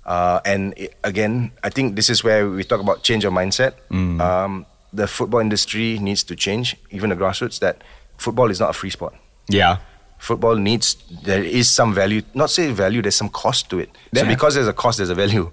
uh, 0.04 0.38
and 0.44 0.76
i 0.76 0.92
again, 1.02 1.56
I 1.64 1.72
think 1.72 1.96
this 1.96 2.12
is 2.12 2.20
where 2.22 2.44
we 2.44 2.60
talk 2.62 2.84
about 2.84 3.00
change 3.02 3.24
of 3.24 3.32
mindset. 3.32 3.72
Um, 3.90 4.68
the 4.92 5.06
football 5.06 5.40
industry 5.40 5.98
needs 5.98 6.22
to 6.24 6.36
change, 6.36 6.76
even 6.90 7.10
the 7.10 7.16
grassroots. 7.16 7.58
That 7.60 7.82
football 8.16 8.50
is 8.50 8.60
not 8.60 8.70
a 8.70 8.72
free 8.72 8.90
sport. 8.90 9.14
Yeah. 9.48 9.78
Football 10.18 10.56
needs 10.56 10.96
there 11.24 11.42
is 11.42 11.68
some 11.68 11.94
value. 11.94 12.22
Not 12.34 12.50
say 12.50 12.70
value, 12.70 13.00
there's 13.00 13.16
some 13.16 13.30
cost 13.30 13.70
to 13.70 13.78
it. 13.78 13.90
So 14.14 14.26
because 14.26 14.54
there's 14.54 14.68
a 14.68 14.72
cost, 14.74 14.98
there's 14.98 15.10
a 15.10 15.14
value. 15.14 15.50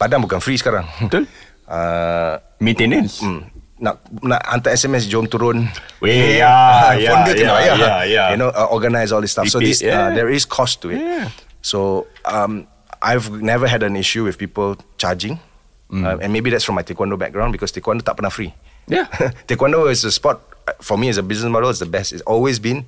Padang 0.00 0.24
bukan 0.26 0.42
free 0.42 0.58
sekarang. 0.58 0.84
Betul. 1.08 1.24
Uh, 1.66 2.38
Maintenance. 2.60 3.22
mm, 3.22 3.42
nak 3.80 4.00
nak 4.22 4.40
hantar 4.44 4.72
SMS 4.76 5.08
jom 5.08 5.28
turun. 5.28 5.68
Weh, 6.00 6.38
ya, 6.42 6.92
ya, 6.96 7.10
phone 7.12 7.22
dia 7.28 7.34
kena 7.36 7.48
ya, 7.48 7.54
bayar. 7.54 7.76
ya, 7.76 7.94
ya. 8.04 8.24
You 8.32 8.38
know, 8.40 8.50
uh, 8.52 8.68
organize 8.68 9.12
all 9.12 9.20
this 9.20 9.32
stuff. 9.32 9.48
so 9.48 9.60
this 9.60 9.80
uh, 9.84 10.12
there 10.12 10.28
is 10.28 10.44
cost 10.44 10.82
to 10.84 10.92
it. 10.92 11.00
Yeah. 11.00 11.28
So 11.62 12.06
um, 12.24 12.66
I've 13.02 13.30
never 13.42 13.66
had 13.66 13.82
an 13.82 13.96
issue 13.96 14.24
with 14.24 14.38
people 14.38 14.76
charging, 14.98 15.38
Mm. 15.86 16.02
uh, 16.02 16.18
and 16.18 16.34
maybe 16.34 16.50
that's 16.50 16.66
from 16.66 16.74
my 16.74 16.82
taekwondo 16.82 17.14
background 17.14 17.54
because 17.54 17.70
taekwondo 17.70 18.02
tak 18.02 18.18
pernah 18.18 18.32
free. 18.32 18.50
Yeah. 18.90 19.06
taekwondo 19.50 19.86
is 19.86 20.02
a 20.02 20.10
sport 20.10 20.42
uh, 20.66 20.74
for 20.82 20.98
me 20.98 21.06
as 21.06 21.18
a 21.18 21.22
business 21.22 21.46
model. 21.50 21.70
It's 21.70 21.78
the 21.78 21.86
best. 21.86 22.10
It's 22.10 22.26
always 22.26 22.58
been 22.58 22.86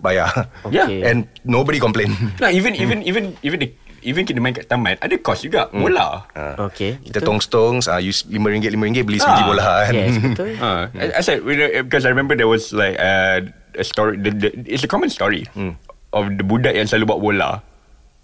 bayar. 0.00 0.32
Yeah. 0.72 0.88
Okay. 0.88 1.04
and 1.04 1.28
nobody 1.44 1.76
complain. 1.76 2.12
Nah, 2.42 2.48
even 2.48 2.72
even 2.72 3.04
even 3.04 3.36
even 3.44 3.58
the, 3.60 3.68
even 4.00 4.24
kita 4.24 4.40
main 4.40 4.56
kat 4.56 4.64
taman 4.70 4.96
ada 5.00 5.12
cost 5.20 5.44
juga 5.44 5.68
bola. 5.68 6.24
Okay. 6.72 6.96
Kita 7.04 7.20
tong-stongs, 7.20 7.84
uh, 7.90 8.00
use 8.00 8.24
lima 8.32 8.48
ringgit 8.48 8.72
lima 8.72 8.88
ringgit 8.88 9.04
beli 9.04 9.20
sebiji 9.20 9.42
Ah, 9.44 9.48
bola 9.48 9.64
kan. 9.84 9.92
Yes, 9.92 10.14
betul. 10.16 10.48
Uh, 10.56 10.82
I, 10.96 11.04
I 11.18 11.22
said 11.24 11.44
you 11.44 11.56
know, 11.56 11.68
because 11.84 12.08
I 12.08 12.10
remember 12.14 12.32
there 12.32 12.48
was 12.48 12.72
like 12.72 12.96
uh, 12.96 13.44
a 13.76 13.84
story. 13.84 14.16
The, 14.16 14.30
the, 14.32 14.48
it's 14.64 14.86
a 14.86 14.90
common 14.90 15.10
story 15.12 15.44
of 16.16 16.24
the 16.38 16.44
budak 16.46 16.78
yang 16.78 16.88
selalu 16.88 17.12
bawa 17.12 17.20
bola. 17.20 17.50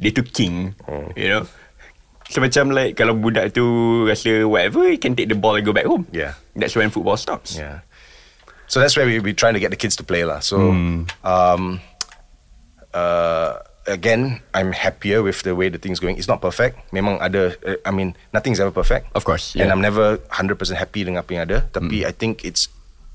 Dia 0.01 0.11
tu 0.17 0.25
king, 0.25 0.73
you 1.13 1.29
know. 1.29 1.45
So 2.35 2.43
macam 2.43 2.75
like 2.75 2.99
kalau 2.99 3.15
budak 3.15 3.55
tu 3.55 3.63
rasa 4.11 4.43
whatever, 4.43 4.91
he 4.91 4.99
can 4.99 5.15
take 5.15 5.31
the 5.31 5.39
ball 5.39 5.55
and 5.55 5.63
go 5.63 5.71
back 5.71 5.87
home. 5.87 6.03
Yeah. 6.11 6.35
That's 6.59 6.75
when 6.75 6.91
football 6.91 7.15
stops. 7.15 7.55
Yeah. 7.55 7.87
So 8.67 8.83
that's 8.83 8.99
where 8.99 9.07
we 9.07 9.23
we 9.23 9.31
trying 9.39 9.55
to 9.55 9.63
get 9.63 9.71
the 9.71 9.79
kids 9.79 9.95
to 10.03 10.05
play 10.05 10.27
lah. 10.27 10.43
So 10.43 10.59
um, 11.23 11.79
uh, 12.91 13.63
again, 13.87 14.43
I'm 14.51 14.75
happier 14.75 15.23
with 15.23 15.47
the 15.47 15.55
way 15.55 15.71
the 15.71 15.79
thing's 15.79 16.03
going. 16.03 16.19
It's 16.19 16.27
not 16.27 16.43
perfect. 16.43 16.83
Memang 16.91 17.23
ada. 17.23 17.55
Uh, 17.63 17.79
I 17.87 17.95
mean, 17.95 18.19
nothing's 18.35 18.59
ever 18.59 18.75
perfect. 18.75 19.15
Of 19.15 19.23
course, 19.23 19.55
And 19.55 19.71
yeah. 19.71 19.73
I'm 19.73 19.79
never 19.79 20.19
100% 20.35 20.59
happy 20.75 21.07
dengan 21.07 21.23
apa 21.23 21.31
yang 21.39 21.47
ada. 21.47 21.71
Tapi 21.71 22.03
I 22.03 22.11
think 22.11 22.43
it's 22.43 22.67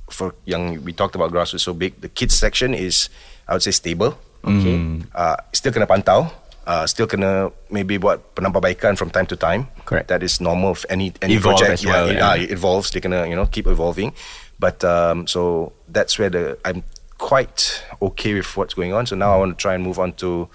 for 0.08 0.32
young, 0.48 0.80
we 0.88 0.96
talked 0.96 1.20
about 1.20 1.36
grassroots 1.36 1.68
so 1.68 1.76
big. 1.76 2.00
The 2.00 2.08
kids 2.08 2.40
section 2.40 2.72
is, 2.72 3.12
I 3.52 3.60
would 3.60 3.68
say, 3.68 3.76
stable. 3.76 4.16
Okay. 4.48 5.04
Uh, 5.12 5.36
still 5.52 5.76
kena 5.76 5.92
pantau. 5.92 6.32
Uh, 6.70 6.86
still 6.86 7.10
kena 7.10 7.50
maybe 7.74 7.98
buat 7.98 8.22
penampabaikan 8.38 8.94
from 8.94 9.10
time 9.10 9.26
to 9.26 9.34
time. 9.34 9.66
Correct. 9.90 10.06
That 10.14 10.22
is 10.22 10.38
normal 10.38 10.78
of 10.78 10.86
any 10.86 11.10
any 11.26 11.42
Evolve 11.42 11.58
project. 11.58 11.82
as 11.82 11.86
well, 11.86 12.06
it, 12.06 12.22
yeah. 12.22 12.30
uh, 12.30 12.38
it 12.38 12.54
evolves. 12.54 12.94
They 12.94 13.02
kena 13.02 13.26
you 13.26 13.34
know 13.34 13.50
keep 13.50 13.66
evolving. 13.66 14.14
But 14.62 14.86
um, 14.86 15.26
so 15.26 15.74
that's 15.90 16.22
where 16.22 16.30
the 16.30 16.62
I'm 16.62 16.86
quite 17.18 17.82
okay 18.06 18.38
with 18.38 18.54
what's 18.54 18.78
going 18.78 18.94
on. 18.94 19.10
So 19.10 19.18
now 19.18 19.34
I 19.34 19.38
want 19.42 19.58
to 19.58 19.60
try 19.60 19.74
and 19.74 19.82
move 19.82 19.98
on 19.98 20.14
to 20.22 20.46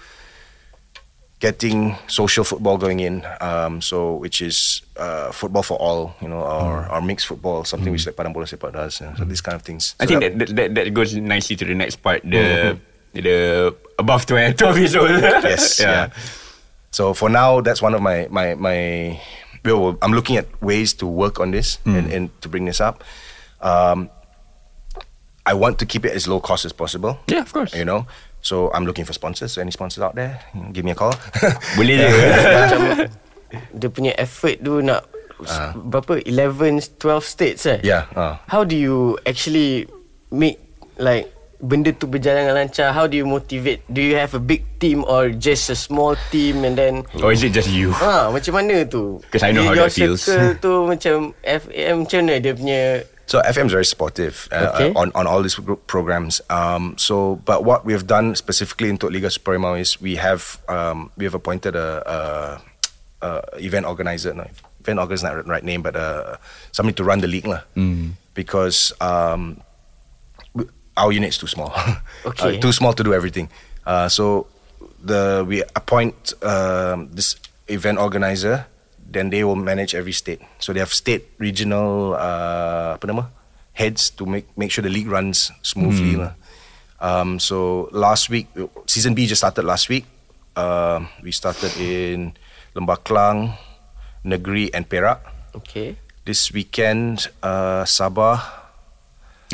getting 1.43 1.99
social 2.07 2.47
football 2.47 2.79
going 2.79 3.03
in. 3.03 3.27
Um, 3.41 3.83
so 3.83 4.15
which 4.15 4.39
is 4.39 4.87
uh, 4.95 5.35
football 5.35 5.63
for 5.63 5.75
all, 5.77 6.15
you 6.21 6.31
know, 6.31 6.39
or, 6.39 6.87
or 6.87 7.01
mixed 7.01 7.27
football, 7.27 7.67
something 7.67 7.91
which 7.91 8.07
like 8.07 8.15
Padang 8.15 8.31
Bola 8.31 8.47
Sepak 8.47 8.71
does. 8.71 9.01
know, 9.01 9.13
So 9.17 9.25
these 9.25 9.41
kind 9.41 9.55
of 9.55 9.63
things. 9.67 9.99
I 9.99 10.05
think 10.05 10.21
that, 10.21 10.39
that 10.39 10.55
that 10.55 10.69
that 10.75 10.93
goes 10.93 11.11
nicely 11.15 11.59
to 11.59 11.65
the 11.65 11.75
next 11.75 11.99
part. 11.99 12.23
The 12.23 12.79
the 13.23 13.75
above 13.97 14.25
12, 14.25 14.57
12 14.57 14.77
years 14.81 14.95
old. 14.95 15.09
yes, 15.09 15.79
yeah. 15.83 16.09
So 16.91 17.13
for 17.13 17.29
now, 17.29 17.61
that's 17.61 17.81
one 17.81 17.93
of 17.93 18.01
my 18.01 18.27
my 18.29 18.55
my. 18.55 19.19
Well, 19.65 19.97
I'm 20.01 20.13
looking 20.13 20.37
at 20.37 20.45
ways 20.61 20.93
to 21.01 21.07
work 21.07 21.39
on 21.39 21.49
this 21.49 21.79
and, 21.85 22.05
and 22.13 22.29
to 22.41 22.47
bring 22.47 22.65
this 22.65 22.79
up. 22.79 23.03
Um, 23.61 24.13
I 25.41 25.57
want 25.57 25.79
to 25.79 25.87
keep 25.87 26.05
it 26.05 26.13
as 26.13 26.27
low 26.27 26.39
cost 26.39 26.65
as 26.65 26.73
possible. 26.73 27.17
Yeah, 27.25 27.41
of 27.41 27.51
course. 27.51 27.73
You 27.73 27.83
know, 27.83 28.05
so 28.45 28.71
I'm 28.73 28.85
looking 28.85 29.05
for 29.05 29.13
sponsors. 29.13 29.53
So 29.53 29.61
any 29.61 29.71
sponsors 29.71 30.03
out 30.03 30.13
there, 30.13 30.39
give 30.71 30.85
me 30.85 30.91
a 30.91 30.95
call. 30.95 31.17
Boleh 31.77 31.97
je. 31.97 32.07
Macam 32.61 33.09
dia 33.73 33.89
punya 33.89 34.11
effort 34.17 34.61
tu 34.61 34.81
nak 34.85 35.05
uh. 35.45 35.73
berapa 35.77 36.21
11 36.23 36.97
12 37.01 37.23
states 37.25 37.63
eh? 37.65 37.79
yeah. 37.83 38.09
Uh. 38.13 38.37
How 38.49 38.65
do 38.65 38.77
you 38.77 39.17
actually 39.25 39.89
make 40.31 40.59
like 40.97 41.34
benda 41.65 41.89
tu 41.89 42.05
berjalan 42.05 42.45
dengan 42.45 42.55
lancar? 42.61 42.93
How 42.93 43.09
do 43.09 43.17
you 43.17 43.25
motivate? 43.25 43.81
Do 43.89 43.97
you 43.99 44.13
have 44.15 44.31
a 44.31 44.39
big 44.39 44.61
team 44.77 45.01
or 45.03 45.33
just 45.33 45.67
a 45.67 45.75
small 45.75 46.13
team 46.29 46.61
and 46.61 46.77
then 46.77 47.01
Or 47.19 47.33
is 47.33 47.41
it 47.41 47.51
just 47.51 47.67
you? 47.67 47.89
Ha, 47.97 48.29
macam 48.29 48.53
mana 48.55 48.85
tu? 48.85 49.17
'Cause 49.33 49.41
I 49.41 49.49
know 49.49 49.65
how 49.65 49.73
Your 49.73 49.89
that 49.89 49.97
feels. 49.97 50.23
tu 50.63 50.85
macam 50.85 51.33
FM 51.41 52.05
macam 52.05 52.17
mana 52.21 52.33
dia 52.37 52.53
punya 52.53 52.81
So 53.25 53.41
FM 53.41 53.65
is 53.65 53.73
very 53.73 53.89
supportive 53.89 54.45
uh, 54.53 54.69
Okay. 54.77 54.93
uh, 54.93 55.01
on 55.01 55.09
on 55.17 55.25
all 55.25 55.41
these 55.41 55.57
group 55.57 55.89
programs. 55.89 56.45
Um, 56.45 56.93
so, 57.01 57.41
but 57.41 57.65
what 57.65 57.81
we 57.81 57.89
have 57.89 58.05
done 58.05 58.37
specifically 58.37 58.85
into 58.93 59.09
Liga 59.09 59.33
Supremo 59.33 59.73
is 59.73 59.97
we 59.97 60.13
have 60.21 60.61
um, 60.69 61.09
we 61.17 61.25
have 61.25 61.33
appointed 61.33 61.73
a, 61.73 62.05
a, 62.05 62.17
a 63.25 63.29
event 63.57 63.89
organizer. 63.89 64.29
No, 64.29 64.45
event 64.77 65.01
organizer 65.01 65.25
is 65.25 65.25
not 65.25 65.41
the 65.41 65.49
right 65.49 65.65
name, 65.65 65.81
but 65.81 65.97
uh, 65.97 66.37
somebody 66.69 66.93
to 66.97 67.03
run 67.03 67.25
the 67.25 67.25
league 67.25 67.49
lah. 67.49 67.65
Because 68.37 68.93
um, 69.01 69.57
our 70.97 71.11
unit's 71.11 71.37
too 71.37 71.47
small. 71.47 71.73
Okay. 72.25 72.57
Uh, 72.57 72.61
too 72.61 72.71
small 72.73 72.93
to 72.93 73.03
do 73.03 73.13
everything. 73.13 73.49
Uh, 73.85 74.09
so 74.09 74.47
the 75.03 75.45
we 75.45 75.61
appoint 75.77 76.33
um, 76.41 77.13
this 77.13 77.35
event 77.67 77.99
organizer. 77.99 78.65
Then 79.05 79.29
they 79.29 79.43
will 79.45 79.55
manage 79.55 79.93
every 79.93 80.11
state. 80.11 80.41
So 80.57 80.73
they 80.73 80.81
have 80.81 80.91
state, 80.91 81.29
regional, 81.37 82.17
uh, 82.17 82.97
apa 82.97 83.05
nama? 83.05 83.29
heads 83.75 84.09
to 84.15 84.25
make 84.25 84.47
make 84.57 84.71
sure 84.71 84.81
the 84.81 84.89
league 84.89 85.07
runs 85.11 85.51
smoothly. 85.61 86.15
lah. 86.15 86.33
Um, 87.03 87.37
so 87.43 87.87
last 87.91 88.31
week, 88.31 88.47
season 88.87 89.13
B 89.13 89.27
just 89.27 89.43
started 89.43 89.67
last 89.67 89.91
week. 89.91 90.07
Um 90.55 91.11
we 91.19 91.35
started 91.35 91.75
in 91.75 92.33
Lembah 92.73 93.03
Klang, 93.03 93.59
Negeri, 94.23 94.71
and 94.71 94.87
Perak. 94.87 95.19
Okay. 95.53 95.99
This 96.23 96.49
weekend, 96.55 97.27
uh, 97.43 97.83
Sabah. 97.83 98.64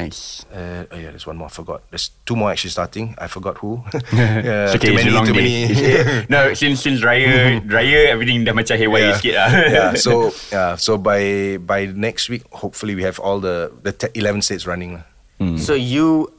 Nice. 0.01 0.45
Uh, 0.49 0.89
oh 0.89 0.97
yeah, 0.97 1.13
there's 1.13 1.25
one 1.25 1.37
more. 1.37 1.45
I 1.47 1.53
forgot. 1.53 1.85
There's 1.93 2.09
two 2.25 2.33
more 2.35 2.49
actually 2.49 2.73
starting. 2.73 3.13
I 3.21 3.27
forgot 3.29 3.61
who. 3.61 3.83
It's 3.93 4.73
okay, 4.75 4.89
too 4.89 4.97
many. 4.97 5.13
Too 5.13 5.33
day. 5.33 5.67
many. 5.69 6.25
no, 6.33 6.53
since 6.57 6.81
since 6.81 7.01
raya, 7.05 7.61
raya 7.69 8.09
everything 8.09 8.41
dah 8.43 8.53
macam 8.57 8.75
haywire 8.77 9.13
yeah. 9.13 9.17
sikit 9.17 9.33
lah. 9.37 9.49
yeah. 9.69 9.89
So 9.93 10.33
yeah. 10.49 10.73
So 10.75 10.97
by 10.97 11.57
by 11.61 11.85
next 11.93 12.27
week, 12.33 12.43
hopefully 12.49 12.97
we 12.97 13.05
have 13.05 13.21
all 13.21 13.37
the 13.37 13.69
the 13.85 13.93
te- 13.93 14.13
eleven 14.17 14.41
states 14.41 14.65
running. 14.65 14.97
lah. 14.97 15.05
So 15.57 15.73
you 15.73 16.29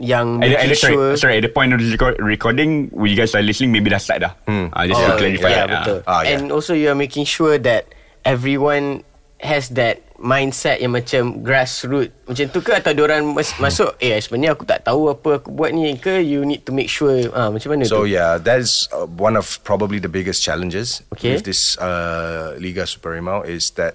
yang 0.00 0.40
At, 0.40 0.48
the- 0.48 0.56
at 0.56 0.64
making 0.72 0.80
sorry, 0.80 0.94
sure 0.96 1.12
sorry, 1.20 1.34
at 1.36 1.44
the 1.44 1.52
point 1.52 1.76
of 1.76 1.82
the 1.82 1.90
record, 1.92 2.16
recording, 2.22 2.88
when 2.96 3.10
you 3.12 3.18
guys 3.20 3.34
are 3.36 3.44
listening, 3.44 3.68
maybe 3.74 3.92
dah 3.92 4.00
start 4.00 4.24
dah. 4.24 4.32
Ah, 4.48 4.88
just 4.88 4.96
to 4.96 5.12
Oh, 5.12 5.18
clarify. 5.20 5.50
yeah, 5.52 5.66
that, 5.66 5.68
ah. 5.68 5.76
betul. 5.84 5.98
Ah, 6.08 6.20
yeah. 6.24 6.32
And 6.40 6.48
also 6.48 6.72
you 6.72 6.88
are 6.88 6.96
making 6.96 7.28
sure 7.28 7.60
that 7.60 7.92
everyone 8.24 9.04
has 9.44 9.68
that 9.76 10.07
mindset 10.18 10.82
yang 10.82 10.90
macam 10.90 11.40
grassroots 11.40 12.10
macam 12.26 12.44
tu 12.50 12.58
ke 12.58 12.74
atau 12.74 12.90
diorang 12.90 13.22
mas- 13.24 13.54
masuk 13.62 13.94
eh 13.96 14.18
sebenarnya 14.18 14.52
aku 14.52 14.66
tak 14.66 14.82
tahu 14.82 15.08
apa 15.08 15.38
aku 15.38 15.48
buat 15.48 15.70
ni 15.70 15.94
ke 15.94 16.18
you 16.18 16.42
need 16.42 16.66
to 16.66 16.74
make 16.74 16.90
sure 16.90 17.14
ah 17.32 17.48
macam 17.48 17.70
mana 17.70 17.86
So 17.86 18.02
tu 18.02 18.10
yeah, 18.10 18.34
that 18.36 18.58
is 18.58 18.90
uh, 18.90 19.06
one 19.06 19.38
of 19.38 19.46
probably 19.62 19.98
the 19.98 20.10
biggest 20.10 20.42
challenges 20.42 21.06
Okay. 21.14 21.38
with 21.38 21.46
this 21.46 21.78
uh, 21.78 22.58
Liga 22.58 22.82
Supremo 22.84 23.46
is 23.46 23.70
that, 23.78 23.94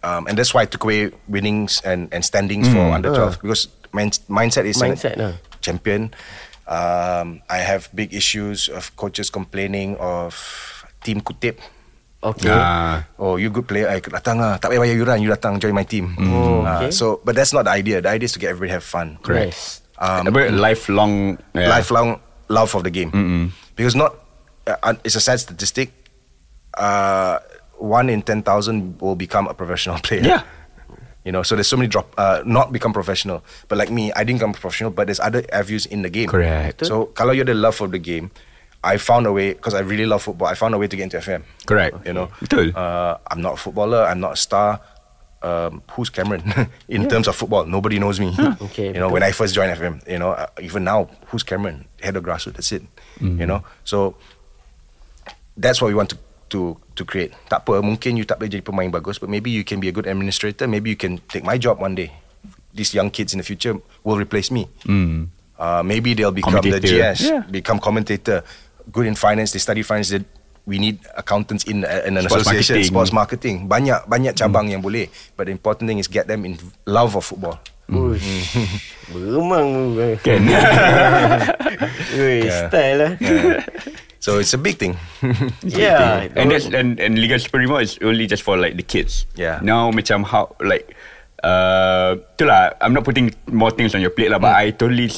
um, 0.00 0.30
and 0.30 0.38
that's 0.38 0.54
why 0.54 0.62
I 0.62 0.68
took 0.70 0.86
away 0.86 1.10
winnings 1.26 1.82
and, 1.82 2.06
and 2.14 2.22
standings 2.22 2.70
for 2.70 2.94
under 2.94 3.10
12 3.10 3.42
because 3.42 3.66
min- 3.90 4.14
mindset 4.30 4.64
is 4.64 4.78
Hmm. 4.78 4.94
Mindset, 4.94 5.18
ah. 5.18 5.34
champion. 5.58 6.14
Um, 6.64 7.42
I 7.44 7.60
have 7.60 7.90
big 7.92 8.14
issues 8.14 8.70
of 8.70 8.94
coaches 8.96 9.28
complaining 9.28 9.98
of 9.98 10.32
team 11.02 11.20
kutip. 11.20 11.58
Okay 12.24 12.48
Ah. 12.48 13.04
Oh, 13.20 13.36
you 13.36 13.52
good 13.52 13.68
player. 13.68 13.86
I 13.86 14.00
datang 14.00 14.40
lah. 14.40 14.56
Tak 14.56 14.72
payah 14.72 14.80
bayar 14.80 14.96
yuran. 14.96 15.18
You 15.20 15.28
datang 15.28 15.60
join 15.60 15.76
my 15.76 15.84
team. 15.84 16.16
Oh, 16.16 16.64
Ah, 16.64 16.88
okay. 16.88 16.90
so, 16.90 17.20
but 17.20 17.36
that's 17.36 17.52
not 17.52 17.68
the 17.68 17.74
idea. 17.76 18.00
The 18.00 18.08
idea 18.08 18.26
is 18.26 18.34
to 18.34 18.40
get 18.40 18.50
everybody 18.50 18.72
have 18.72 18.82
fun. 18.82 19.20
Yes. 19.28 19.84
Um, 20.00 20.26
Apa, 20.26 20.48
lifelong. 20.50 21.36
yeah. 21.52 21.68
lifelong 21.70 22.18
love 22.48 22.72
of 22.74 22.82
the 22.82 22.90
game. 22.90 23.12
Because 23.76 23.94
not, 23.94 24.16
uh, 24.66 24.96
it's 25.04 25.14
a 25.14 25.22
sad 25.22 25.38
statistic. 25.38 25.92
Uh, 26.74 27.38
one 27.78 28.08
in 28.08 28.22
ten 28.22 28.42
thousand 28.42 28.98
will 29.00 29.14
become 29.14 29.46
a 29.46 29.54
professional 29.54 29.98
player. 30.04 30.22
Yeah. 30.24 30.42
You 31.24 31.32
know, 31.32 31.40
so 31.42 31.56
there's 31.56 31.68
so 31.72 31.76
many 31.80 31.88
drop, 31.88 32.12
uh, 32.18 32.42
not 32.44 32.68
become 32.68 32.92
professional. 32.92 33.40
But 33.68 33.78
like 33.78 33.88
me, 33.88 34.12
I 34.12 34.24
didn't 34.24 34.40
become 34.44 34.52
professional. 34.52 34.90
But 34.90 35.08
there's 35.08 35.20
other 35.20 35.40
avenues 35.52 35.86
in 35.86 36.02
the 36.04 36.10
game. 36.12 36.28
Correct. 36.28 36.84
So 36.84 37.06
kalau 37.16 37.32
you 37.32 37.42
ada 37.48 37.54
love 37.56 37.72
for 37.74 37.88
the 37.88 37.96
game, 37.96 38.28
I 38.84 39.00
found 39.00 39.24
a 39.26 39.32
way 39.32 39.56
because 39.56 39.72
I 39.72 39.80
really 39.80 40.04
love 40.04 40.20
football. 40.22 40.46
I 40.48 40.54
found 40.54 40.74
a 40.74 40.78
way 40.78 40.86
to 40.86 40.96
get 40.96 41.04
into 41.08 41.20
FAM. 41.20 41.42
Correct. 41.64 41.96
You 42.04 42.12
know, 42.12 42.28
Betul. 42.44 42.76
Uh, 42.76 43.16
I'm 43.32 43.40
not 43.40 43.54
a 43.54 43.56
footballer. 43.56 44.04
I'm 44.04 44.20
not 44.20 44.32
a 44.32 44.36
star. 44.36 44.80
Um, 45.44 45.82
who's 45.92 46.08
Cameron 46.08 46.40
in 46.88 47.04
terms 47.08 47.28
of 47.28 47.36
football? 47.36 47.64
Nobody 47.68 47.98
knows 47.98 48.16
me. 48.20 48.32
Okay, 48.72 48.88
you 48.92 49.00
know, 49.00 49.08
when 49.12 49.20
I 49.22 49.32
first 49.32 49.52
joined 49.52 49.76
FAM, 49.76 50.00
you 50.08 50.16
know, 50.18 50.32
uh, 50.32 50.48
even 50.60 50.84
now, 50.84 51.08
who's 51.28 51.42
Cameron? 51.44 51.84
Head 52.00 52.16
of 52.16 52.24
grassroots. 52.24 52.56
That's 52.56 52.72
it. 52.72 52.82
Mm-hmm. 53.20 53.40
You 53.40 53.46
know, 53.48 53.60
so 53.84 54.16
that's 55.56 55.80
what 55.80 55.88
we 55.88 55.94
want 55.94 56.08
to 56.10 56.18
to 56.48 56.80
to 56.96 57.02
create. 57.04 57.32
Tak 57.52 57.64
apa, 57.68 57.80
mungkin 57.84 58.16
you 58.16 58.24
tak 58.24 58.40
boleh 58.40 58.56
jadi 58.56 58.64
pemain 58.64 58.88
bagus, 58.88 59.20
but 59.20 59.28
maybe 59.28 59.52
you 59.52 59.64
can 59.68 59.80
be 59.84 59.88
a 59.88 59.94
good 59.94 60.06
administrator. 60.08 60.64
Maybe 60.64 60.90
you 60.92 60.96
can 60.98 61.20
take 61.28 61.44
my 61.44 61.60
job 61.60 61.76
one 61.80 61.92
day. 61.92 62.12
These 62.74 62.96
young 62.96 63.10
kids 63.12 63.36
in 63.36 63.38
the 63.38 63.46
future 63.46 63.76
will 64.02 64.16
replace 64.18 64.50
me. 64.50 64.66
Uh, 65.54 65.82
maybe 65.86 66.14
they'll 66.18 66.34
become 66.34 66.58
the 66.58 66.80
GS, 66.82 67.20
Yeah. 67.22 67.46
become 67.46 67.78
commentator. 67.78 68.42
Good 68.90 69.06
in 69.06 69.14
finance, 69.14 69.52
they 69.52 69.58
study 69.58 69.80
finance. 69.82 70.10
They, 70.10 70.24
we 70.64 70.78
need 70.78 71.00
accountants 71.16 71.64
in, 71.64 71.84
uh, 71.84 72.04
in 72.04 72.16
an 72.16 72.24
Sports 72.24 72.48
association, 72.48 72.74
marketing. 72.80 72.88
sports 72.88 73.12
marketing. 73.12 73.56
Banyak 73.68 74.08
banyak 74.08 74.32
cabang 74.32 74.68
yang 74.68 74.80
boleh. 74.80 75.08
But 75.36 75.46
the 75.48 75.52
important 75.52 75.88
thing 75.88 76.00
is 76.00 76.08
get 76.08 76.24
them 76.26 76.44
in 76.44 76.56
love 76.84 77.16
of 77.16 77.24
football. 77.24 77.60
Uish. 77.84 78.56
Beremang 79.12 79.92
tu. 79.92 80.16
Kan? 80.24 80.40
Ui, 82.16 82.48
Yeah. 82.48 82.68
style 82.68 82.96
lah. 82.96 83.12
So 84.20 84.40
it's 84.40 84.56
a 84.56 84.60
big 84.60 84.80
thing. 84.80 84.96
Yeah. 85.68 86.32
and 86.32 86.48
that's 86.48 86.64
and, 86.72 86.96
and 86.96 87.20
Liga 87.20 87.36
Supremo 87.36 87.76
is 87.76 88.00
only 88.00 88.24
just 88.24 88.40
for 88.40 88.56
like 88.56 88.76
the 88.76 88.86
kids. 88.86 89.28
Yeah. 89.36 89.60
Now 89.60 89.92
macam 89.92 90.24
how 90.24 90.56
like 90.64 90.96
uh 91.44 92.16
itulah 92.36 92.72
I'm 92.80 92.96
not 92.96 93.04
putting 93.04 93.36
more 93.52 93.68
things 93.68 93.92
on 93.92 94.00
your 94.00 94.16
plate 94.16 94.32
lah, 94.32 94.40
but 94.40 94.56
I 94.56 94.72
totally 94.72 95.12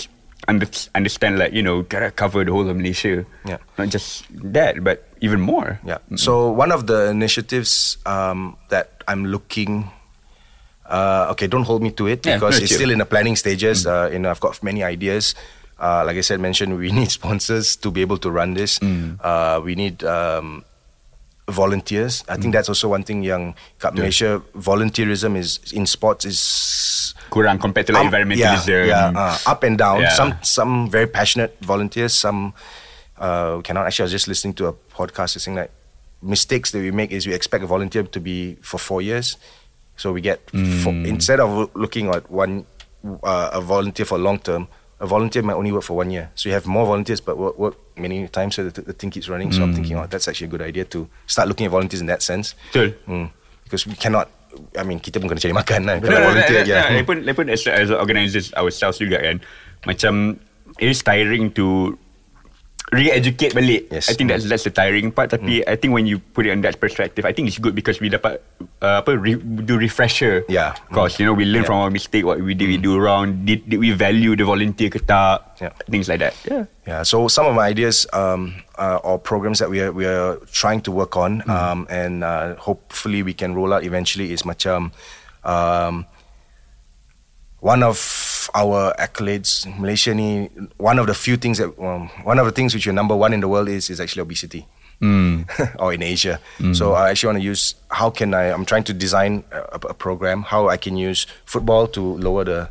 under, 0.48 0.66
understand 0.94 1.38
like 1.38 1.52
you 1.52 1.62
know 1.62 1.82
gotta 1.82 2.10
cover 2.10 2.44
the 2.44 2.52
whole 2.52 2.68
of 2.68 2.76
Malaysia. 2.76 3.24
Yeah. 3.44 3.58
Not 3.78 3.88
just 3.88 4.24
that, 4.30 4.82
but 4.82 5.08
even 5.20 5.40
more. 5.40 5.80
Yeah. 5.84 5.98
So 6.16 6.50
one 6.50 6.72
of 6.72 6.86
the 6.86 7.10
initiatives 7.10 7.98
um, 8.06 8.56
that 8.68 9.02
I'm 9.08 9.26
looking. 9.26 9.90
Uh, 10.86 11.34
okay, 11.34 11.48
don't 11.48 11.64
hold 11.64 11.82
me 11.82 11.90
to 11.90 12.06
it 12.06 12.22
because 12.22 12.40
no, 12.40 12.62
it's 12.62 12.70
chill. 12.70 12.78
still 12.78 12.90
in 12.90 12.98
the 12.98 13.04
planning 13.04 13.34
stages. 13.34 13.86
Uh, 13.86 14.08
you 14.12 14.20
know, 14.20 14.30
I've 14.30 14.38
got 14.38 14.62
many 14.62 14.84
ideas. 14.84 15.34
Uh, 15.82 16.04
like 16.06 16.16
I 16.16 16.20
said, 16.20 16.38
mentioned 16.38 16.78
we 16.78 16.92
need 16.92 17.10
sponsors 17.10 17.74
to 17.82 17.90
be 17.90 18.00
able 18.02 18.18
to 18.18 18.30
run 18.30 18.54
this. 18.54 18.78
Uh, 18.82 19.60
we 19.64 19.74
need 19.74 20.04
um, 20.04 20.64
volunteers. 21.48 22.24
I 22.28 22.36
think 22.36 22.52
that's 22.54 22.68
also 22.68 22.88
one 22.88 23.02
thing. 23.02 23.22
Young 23.22 23.54
kat 23.78 23.94
Malaysia, 23.94 24.42
volunteerism 24.58 25.36
is 25.36 25.60
in 25.72 25.86
sports 25.86 26.24
is 26.24 27.14
Kurang 27.30 27.60
compared 27.60 27.86
to 27.88 27.92
like 27.92 28.06
environmentalism. 28.10 28.86
Yeah, 28.86 29.10
yeah 29.12 29.12
uh, 29.14 29.38
up 29.46 29.62
and 29.62 29.78
down. 29.78 30.00
Yeah. 30.00 30.10
Some 30.14 30.34
some 30.42 30.90
very 30.90 31.06
passionate 31.06 31.56
volunteers. 31.62 32.14
Some 32.14 32.54
uh, 33.18 33.60
cannot. 33.62 33.86
Actually, 33.86 34.04
I 34.04 34.06
was 34.06 34.12
just 34.12 34.28
listening 34.28 34.54
to 34.54 34.66
a 34.68 34.72
podcast 34.94 35.38
saying 35.40 35.56
that 35.56 35.70
mistakes 36.22 36.70
that 36.72 36.78
we 36.80 36.90
make 36.90 37.12
is 37.12 37.26
we 37.26 37.34
expect 37.34 37.62
a 37.62 37.66
volunteer 37.66 38.02
to 38.02 38.20
be 38.20 38.56
for 38.62 38.78
four 38.78 39.02
years, 39.02 39.36
so 39.96 40.12
we 40.12 40.20
get 40.20 40.42
four, 40.50 40.92
Mm. 40.92 41.06
instead 41.06 41.38
of 41.40 41.70
looking 41.74 42.08
at 42.10 42.30
one 42.30 42.66
uh, 43.22 43.50
a 43.52 43.60
volunteer 43.60 44.04
for 44.06 44.18
long 44.18 44.38
term, 44.38 44.66
a 45.00 45.06
volunteer 45.06 45.42
might 45.42 45.54
only 45.54 45.72
work 45.72 45.82
for 45.82 45.96
one 45.96 46.10
year. 46.10 46.30
So 46.34 46.48
you 46.48 46.54
have 46.54 46.66
more 46.66 46.86
volunteers, 46.86 47.20
but 47.20 47.36
work, 47.36 47.58
work 47.58 47.76
many 47.96 48.28
times 48.28 48.56
so 48.56 48.68
the, 48.68 48.80
the 48.80 48.92
thing 48.92 49.10
keeps 49.10 49.28
running. 49.28 49.52
So 49.52 49.62
I'm 49.62 49.74
thinking, 49.74 49.96
oh, 49.96 50.06
that's 50.06 50.28
actually 50.28 50.48
a 50.48 50.50
good 50.50 50.62
idea 50.62 50.84
to 50.86 51.08
start 51.26 51.48
looking 51.48 51.66
at 51.66 51.72
volunteers 51.72 52.00
in 52.00 52.06
that 52.06 52.22
sense. 52.22 52.54
Betul. 52.72 52.94
Mm. 53.06 53.30
Because 53.64 53.86
we 53.86 53.94
cannot. 53.94 54.30
I 54.78 54.84
mean, 54.84 55.00
kita 55.00 55.20
pun 55.20 55.28
kena 55.28 55.36
cari 55.36 55.52
makan 55.52 55.80
lah. 55.84 56.00
Kalau 56.00 56.32
volunteer, 56.32 56.64
yeah. 56.64 56.88
no, 56.88 56.96
Lagi 56.96 57.04
pun, 57.04 57.16
lagi 57.28 57.36
pun 57.36 57.46
as, 57.52 57.60
as 57.68 57.92
organisers 57.92 58.56
ourselves 58.56 58.96
juga 58.96 59.20
kan 59.20 59.36
Macam 59.84 60.40
It 60.76 60.92
is 60.92 61.00
tiring 61.00 61.52
to 61.56 61.96
Re-educate 62.94 63.50
balik 63.50 63.90
Yes. 63.90 64.06
I 64.06 64.14
think 64.14 64.30
that's 64.30 64.46
that's 64.46 64.62
the 64.62 64.70
tiring 64.70 65.10
part 65.10 65.34
Tapi 65.34 65.66
I 65.66 65.74
think 65.74 65.90
when 65.90 66.06
you 66.06 66.22
put 66.22 66.46
it 66.46 66.54
on 66.54 66.62
that 66.62 66.78
perspective 66.78 67.26
I 67.26 67.34
think 67.34 67.50
it's 67.50 67.58
good 67.58 67.74
because 67.74 67.98
we 67.98 68.06
dapat 68.06 68.38
uh, 68.78 69.02
Apa 69.02 69.18
re, 69.18 69.34
Do 69.34 69.74
refresher 69.74 70.46
Yeah. 70.46 70.78
Cause 70.94 71.18
you 71.18 71.26
know 71.26 71.34
We 71.34 71.50
learn 71.50 71.66
Yeah. 71.66 71.74
from 71.74 71.78
our 71.82 71.90
mistake 71.90 72.22
What 72.22 72.38
we 72.38 72.54
did 72.54 72.70
we 72.70 72.78
do 72.78 72.94
wrong 73.02 73.42
did, 73.42 73.66
did 73.66 73.82
we 73.82 73.90
value 73.90 74.38
the 74.38 74.46
volunteer 74.46 74.86
ke 74.86 75.02
tak 75.02 75.58
Yeah. 75.58 75.74
Things 75.90 76.06
like 76.06 76.22
that 76.22 76.38
Yeah 76.46 76.70
Yeah, 76.86 77.02
so 77.02 77.26
some 77.26 77.50
of 77.50 77.58
my 77.58 77.66
ideas 77.66 78.06
um, 78.14 78.62
uh, 78.78 79.02
or 79.02 79.18
programs 79.18 79.58
that 79.58 79.66
we 79.66 79.82
are 79.82 79.90
we 79.90 80.06
are 80.06 80.38
trying 80.54 80.78
to 80.86 80.94
work 80.94 81.18
on, 81.18 81.42
Mm-hmm. 81.42 81.50
um, 81.50 81.78
and 81.90 82.22
uh, 82.22 82.54
hopefully 82.62 83.26
we 83.26 83.34
can 83.34 83.58
roll 83.58 83.74
out 83.74 83.82
eventually 83.82 84.30
is 84.30 84.46
macam 84.46 84.94
um, 85.42 86.06
one 87.58 87.82
of 87.82 87.98
our 88.54 88.94
accolades 88.98 89.66
Malaysia 89.78 90.14
ni 90.14 90.48
one 90.76 90.98
of 90.98 91.06
the 91.06 91.14
few 91.14 91.36
things 91.36 91.58
that 91.58 91.72
um, 91.78 92.08
one 92.24 92.38
of 92.38 92.46
the 92.46 92.52
things 92.52 92.74
which 92.74 92.84
you're 92.86 92.94
number 92.94 93.16
one 93.16 93.32
in 93.32 93.40
the 93.40 93.48
world 93.48 93.68
is 93.68 93.90
is 93.90 94.00
actually 94.00 94.22
obesity. 94.22 94.66
Mm. 95.00 95.44
or 95.78 95.92
in 95.92 96.02
Asia. 96.02 96.40
Mm. 96.58 96.74
So 96.74 96.94
I 96.94 97.10
actually 97.10 97.28
want 97.28 97.38
to 97.40 97.44
use 97.44 97.74
how 97.90 98.08
can 98.08 98.32
I? 98.32 98.48
I'm 98.48 98.64
trying 98.64 98.84
to 98.84 98.94
design 98.94 99.44
a, 99.52 99.76
a 99.90 99.94
program 99.94 100.42
how 100.42 100.68
I 100.68 100.78
can 100.78 100.96
use 100.96 101.26
football 101.44 101.86
to 101.88 102.00
lower 102.00 102.44
the 102.44 102.70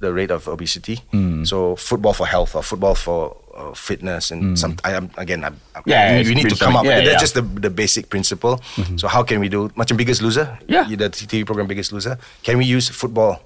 the 0.00 0.12
rate 0.12 0.30
of 0.30 0.48
obesity. 0.48 1.00
Mm. 1.12 1.46
So 1.46 1.76
football 1.76 2.12
for 2.12 2.26
health 2.26 2.54
or 2.54 2.62
football 2.62 2.94
for 2.94 3.36
uh, 3.56 3.72
fitness 3.72 4.30
and 4.30 4.58
some. 4.58 4.76
I 4.84 4.92
am 4.92 5.10
again. 5.16 5.44
I, 5.44 5.48
I, 5.74 5.80
Yeah, 5.86 6.20
we, 6.20 6.28
we 6.28 6.34
need 6.34 6.50
to 6.50 6.56
come 6.56 6.76
up. 6.76 6.84
brainstorming. 6.84 7.04
Yeah, 7.04 7.08
that's 7.08 7.16
yeah. 7.16 7.24
just 7.24 7.34
the 7.34 7.42
the 7.42 7.70
basic 7.70 8.10
principle. 8.10 8.60
Mm-hmm. 8.76 8.96
So 8.98 9.08
how 9.08 9.22
can 9.22 9.40
we 9.40 9.48
do? 9.48 9.68
Macam 9.72 9.96
Biggest 9.96 10.20
Loser. 10.20 10.58
Yeah. 10.68 10.84
The 10.84 11.08
TV 11.08 11.46
program 11.46 11.66
Biggest 11.68 11.92
Loser. 11.92 12.18
Can 12.42 12.58
we 12.58 12.66
use 12.66 12.88
football 12.92 13.40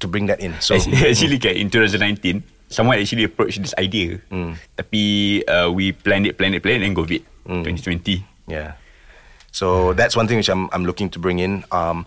to 0.00 0.06
bring 0.08 0.26
that 0.26 0.40
in? 0.40 0.54
So 0.60 0.74
Actually, 0.78 1.40
in 1.60 1.70
2019 1.70 2.42
Someone 2.68 2.98
actually 2.98 3.22
approached 3.24 3.62
this 3.62 3.74
idea 3.78 4.18
Tapi 4.76 5.44
uh, 5.46 5.70
We 5.70 5.92
planned 5.94 6.26
it 6.26 6.34
Planned 6.36 6.58
it 6.58 6.62
Planned 6.66 6.82
it 6.82 6.86
And 6.90 6.96
COVID 6.96 7.22
2020 7.46 8.26
Yeah. 8.46 8.74
So 9.56 9.94
that's 9.94 10.14
one 10.14 10.28
thing 10.28 10.36
which 10.36 10.52
I'm 10.52 10.68
I'm 10.68 10.84
looking 10.84 11.08
to 11.10 11.18
bring 11.18 11.40
in. 11.40 11.64
Um, 11.72 12.04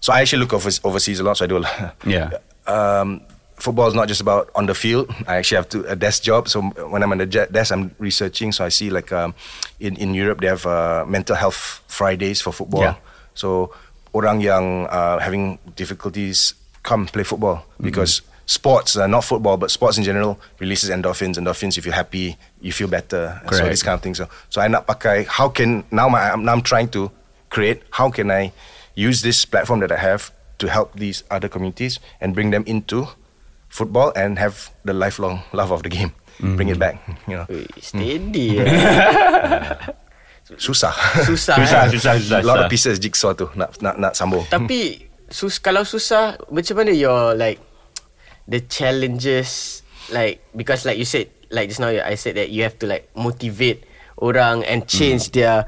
so 0.00 0.12
I 0.12 0.20
actually 0.26 0.40
look 0.42 0.52
over, 0.52 0.70
overseas 0.82 1.20
a 1.20 1.24
lot. 1.24 1.38
So 1.38 1.44
I 1.44 1.48
do 1.48 1.58
a 1.58 1.64
lot. 1.64 1.96
Yeah. 2.04 2.34
Um, 2.66 3.22
football 3.54 3.86
is 3.86 3.94
not 3.94 4.08
just 4.08 4.20
about 4.20 4.50
on 4.58 4.66
the 4.66 4.74
field. 4.74 5.06
I 5.28 5.36
actually 5.36 5.62
have 5.62 5.68
to 5.70 5.86
a 5.86 5.94
desk 5.94 6.26
job. 6.26 6.48
So 6.48 6.62
when 6.90 7.02
I'm 7.02 7.12
on 7.12 7.18
the 7.18 7.26
desk, 7.26 7.70
I'm 7.70 7.94
researching. 8.02 8.50
So 8.50 8.64
I 8.64 8.74
see 8.74 8.90
like 8.90 9.12
um, 9.14 9.38
in 9.78 9.94
in 10.02 10.14
Europe 10.14 10.42
they 10.42 10.50
have 10.50 10.66
uh, 10.66 11.06
mental 11.06 11.36
health 11.36 11.78
Fridays 11.86 12.42
for 12.42 12.50
football. 12.50 12.82
Yeah. 12.82 12.98
So 13.38 13.70
orang 14.10 14.42
yang 14.42 14.90
uh, 14.90 15.22
having 15.22 15.62
difficulties 15.78 16.58
come 16.82 17.06
play 17.06 17.24
football 17.24 17.64
because 17.80 18.22
sports, 18.46 18.96
uh, 18.96 19.06
not 19.06 19.22
football, 19.24 19.56
but 19.56 19.70
sports 19.70 19.98
in 19.98 20.04
general 20.04 20.40
releases 20.58 20.90
endorphins. 20.90 21.36
Endorphins, 21.38 21.78
if 21.78 21.84
you're 21.84 21.94
happy, 21.94 22.36
you 22.60 22.72
feel 22.72 22.88
better. 22.88 23.40
So 23.52 23.68
this 23.68 23.82
kind 23.82 23.94
of 23.94 24.02
thing. 24.02 24.14
So 24.14 24.28
so 24.48 24.60
I 24.60 24.68
nak 24.68 24.86
pakai. 24.86 25.26
How 25.26 25.48
can 25.48 25.84
now 25.90 26.08
my 26.08 26.34
now 26.36 26.52
I'm 26.52 26.62
trying 26.62 26.88
to 26.96 27.10
create. 27.50 27.82
How 27.90 28.10
can 28.10 28.30
I 28.30 28.52
use 28.94 29.22
this 29.22 29.44
platform 29.44 29.80
that 29.80 29.92
I 29.92 29.98
have 29.98 30.32
to 30.60 30.68
help 30.68 30.92
these 30.98 31.24
other 31.30 31.48
communities 31.48 32.00
and 32.20 32.34
bring 32.34 32.50
them 32.50 32.64
into 32.66 33.08
football 33.70 34.12
and 34.18 34.36
have 34.38 34.68
the 34.84 34.92
lifelong 34.92 35.40
love 35.54 35.70
of 35.70 35.82
the 35.82 35.88
game. 35.88 36.12
Bring 36.40 36.68
it 36.68 36.78
back. 36.78 36.96
You 37.28 37.36
know, 37.36 37.46
Ui, 37.52 37.64
Steady 37.80 38.56
ya. 38.60 38.64
susah. 40.58 40.92
Susah, 41.24 41.54
Susah, 41.60 41.80
eh? 41.86 41.90
susah, 41.94 42.12
susah, 42.18 42.38
A 42.40 42.44
lot 42.44 42.56
susah. 42.58 42.64
of 42.64 42.70
pieces 42.72 42.96
jigsaw 42.98 43.32
tu 43.36 43.46
nak 43.54 43.76
nak 43.80 43.94
nak 44.00 44.12
sambung. 44.16 44.42
Tapi 44.50 45.09
sus 45.30 45.58
kalau 45.58 45.86
susah 45.86 46.34
macam 46.50 46.74
mana 46.82 46.90
your 46.90 47.32
like 47.34 47.62
the 48.50 48.58
challenges 48.66 49.80
like 50.10 50.42
because 50.52 50.82
like 50.82 50.98
you 50.98 51.06
said 51.06 51.30
like 51.54 51.70
just 51.70 51.78
now 51.78 51.90
I 51.90 52.18
said 52.18 52.34
that 52.34 52.50
you 52.50 52.66
have 52.66 52.74
to 52.82 52.86
like 52.86 53.06
motivate 53.14 53.86
orang 54.18 54.66
and 54.66 54.84
change 54.84 55.30
their 55.30 55.64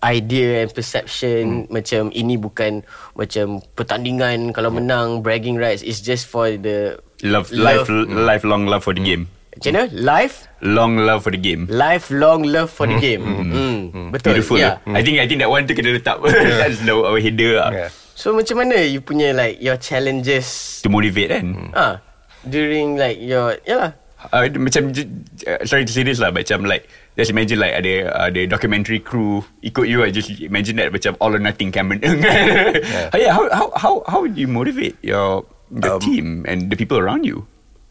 idea 0.00 0.60
and 0.60 0.68
perception 0.68 1.64
macam 1.68 2.12
ini 2.12 2.36
bukan 2.36 2.84
macam 3.12 3.60
pertandingan 3.72 4.52
kalau 4.52 4.68
menang 4.68 5.20
bragging 5.20 5.56
rights 5.56 5.80
it's 5.80 6.00
just 6.00 6.24
for 6.24 6.48
the 6.50 6.96
Love, 7.24 7.48
life, 7.56 7.88
lifelong 8.10 8.68
love 8.68 8.84
for 8.84 8.92
the 8.92 9.00
game. 9.00 9.24
macam 9.56 9.70
mana 9.72 9.84
life 9.96 10.44
Long 10.60 11.00
love 11.00 11.24
for 11.24 11.32
the 11.32 11.40
game. 11.40 11.64
lifelong 11.72 12.44
love 12.44 12.68
for 12.68 12.84
the 12.84 12.96
game 13.00 13.22
mm. 13.24 14.12
betul 14.12 14.36
Beautiful. 14.36 14.60
yeah. 14.60 14.76
I 14.84 15.00
think 15.00 15.16
I 15.20 15.24
think 15.24 15.40
that 15.40 15.48
one 15.48 15.64
tu 15.64 15.72
kena 15.72 15.96
letak. 15.96 16.20
That's 16.60 16.84
the 16.84 16.92
our 16.92 17.16
header 17.16 17.60
lah. 17.64 17.70
Yeah. 18.14 18.20
so 18.22 18.30
macam 18.30 18.62
mana 18.62 18.78
you 18.80 19.02
punya 19.02 19.34
like 19.34 19.58
your 19.58 19.74
challenges 19.74 20.78
To 20.80 20.88
motivate 20.88 21.34
kan. 21.34 21.74
ah 21.74 21.98
during 22.46 22.94
like 22.94 23.18
your 23.18 23.58
yalah 23.66 23.98
Uh, 24.32 24.48
macam 24.56 24.88
j- 24.88 25.04
uh, 25.44 25.60
sorry 25.68 25.84
to 25.84 25.92
say 25.92 26.00
this 26.00 26.16
lah 26.16 26.32
macam 26.32 26.64
like 26.64 26.88
just 27.12 27.28
imagine 27.28 27.60
like 27.60 27.76
ada 27.76 28.08
ada 28.24 28.48
documentary 28.48 28.96
crew 28.96 29.44
ikut 29.60 29.84
you 29.84 30.00
I 30.00 30.08
just 30.08 30.32
imagine 30.40 30.80
that 30.80 30.88
macam 30.88 31.12
all 31.20 31.36
or 31.36 31.42
nothing 31.44 31.68
Cameron 31.68 32.00
yeah. 32.00 33.12
yeah 33.20 33.36
how 33.36 33.44
how 33.52 33.68
how 33.76 33.92
how 34.08 34.18
would 34.24 34.32
you 34.32 34.48
motivate 34.48 34.96
your 35.04 35.44
the 35.68 35.92
Um, 35.92 36.00
team 36.00 36.26
and 36.48 36.72
the 36.72 36.76
people 36.80 36.96
around 36.96 37.28
you 37.28 37.44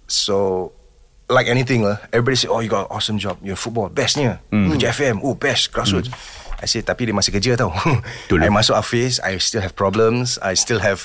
So, 0.10 0.74
like 1.30 1.46
anything 1.46 1.86
lah, 1.86 2.02
everybody 2.10 2.36
say, 2.36 2.50
oh 2.50 2.60
you 2.60 2.70
got 2.70 2.86
an 2.86 2.92
awesome 2.92 3.18
job, 3.18 3.38
you're 3.42 3.58
football, 3.58 3.90
bestnya. 3.90 4.42
Mm. 4.52 4.74
Kerja 4.74 4.90
FM, 4.90 5.16
oh 5.22 5.34
best, 5.34 5.70
grassroots. 5.70 6.10
I 6.64 6.68
say, 6.72 6.80
tapi 6.80 7.04
dia 7.04 7.12
masih 7.12 7.36
kerja 7.36 7.60
tau. 7.60 7.76
Betul. 8.32 8.40
I 8.40 8.48
masuk 8.48 8.80
office, 8.80 9.20
I 9.20 9.36
still 9.44 9.60
have 9.60 9.76
problems, 9.76 10.40
I 10.40 10.56
still 10.56 10.80
have 10.80 11.04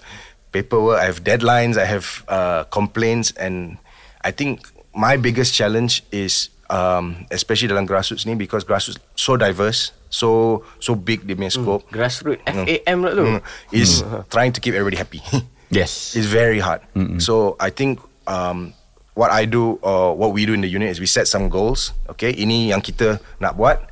paperwork, 0.54 1.02
I 1.02 1.10
have 1.10 1.26
deadlines, 1.26 1.74
I 1.74 1.84
have 1.90 2.22
uh, 2.30 2.62
complaints 2.70 3.34
and 3.34 3.82
I 4.22 4.30
think 4.30 4.70
my 4.94 5.18
biggest 5.18 5.58
challenge 5.58 6.06
is 6.14 6.54
um, 6.70 7.26
especially 7.34 7.68
dalam 7.68 7.90
grassroots 7.90 8.22
ni 8.22 8.38
because 8.38 8.62
grassroots 8.62 9.02
so 9.18 9.34
diverse, 9.34 9.90
so 10.14 10.62
so 10.78 10.94
big 10.94 11.26
dia 11.26 11.34
punya 11.34 11.50
scope. 11.50 11.82
grassroots 11.90 12.40
FAM 12.46 13.02
lah 13.02 13.12
tu 13.18 13.26
Mm. 13.26 13.40
Is 13.74 14.06
trying 14.34 14.54
to 14.54 14.62
keep 14.62 14.78
everybody 14.78 14.96
happy. 14.96 15.20
yes 15.74 16.14
It's 16.14 16.30
very 16.30 16.62
hard. 16.62 16.80
So 17.18 17.58
I 17.58 17.74
think 17.74 17.98
um, 18.24 18.78
what 19.18 19.34
I 19.34 19.44
do 19.44 19.82
or 19.82 20.14
what 20.14 20.30
we 20.30 20.46
do 20.46 20.54
in 20.54 20.62
the 20.62 20.70
unit 20.70 20.94
is 20.94 21.02
we 21.02 21.10
set 21.10 21.26
some 21.26 21.50
goals. 21.50 21.92
Okay, 22.14 22.30
ini 22.30 22.70
yang 22.70 22.78
kita 22.78 23.18
nak 23.42 23.58
buat. 23.58 23.82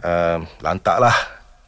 Um, 0.00 0.48
lantak 0.64 0.98
lah. 1.00 1.14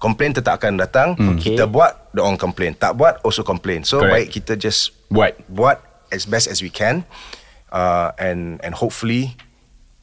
Complain 0.01 0.35
tetap 0.35 0.59
akan 0.59 0.83
datang. 0.83 1.15
Okay. 1.15 1.55
Kita 1.55 1.71
buat, 1.71 2.11
the 2.11 2.21
orang 2.21 2.41
complain. 2.41 2.75
Tak 2.75 2.99
buat, 2.99 3.23
also 3.23 3.47
complain. 3.47 3.87
So 3.87 4.03
Correct. 4.03 4.13
baik 4.13 4.29
kita 4.35 4.53
just 4.59 4.91
Buat. 5.13 5.39
buat 5.47 5.79
as 6.11 6.27
best 6.27 6.51
as 6.51 6.61
we 6.61 6.69
can, 6.69 7.05
uh, 7.73 8.13
and 8.21 8.61
and 8.61 8.75
hopefully. 8.75 9.37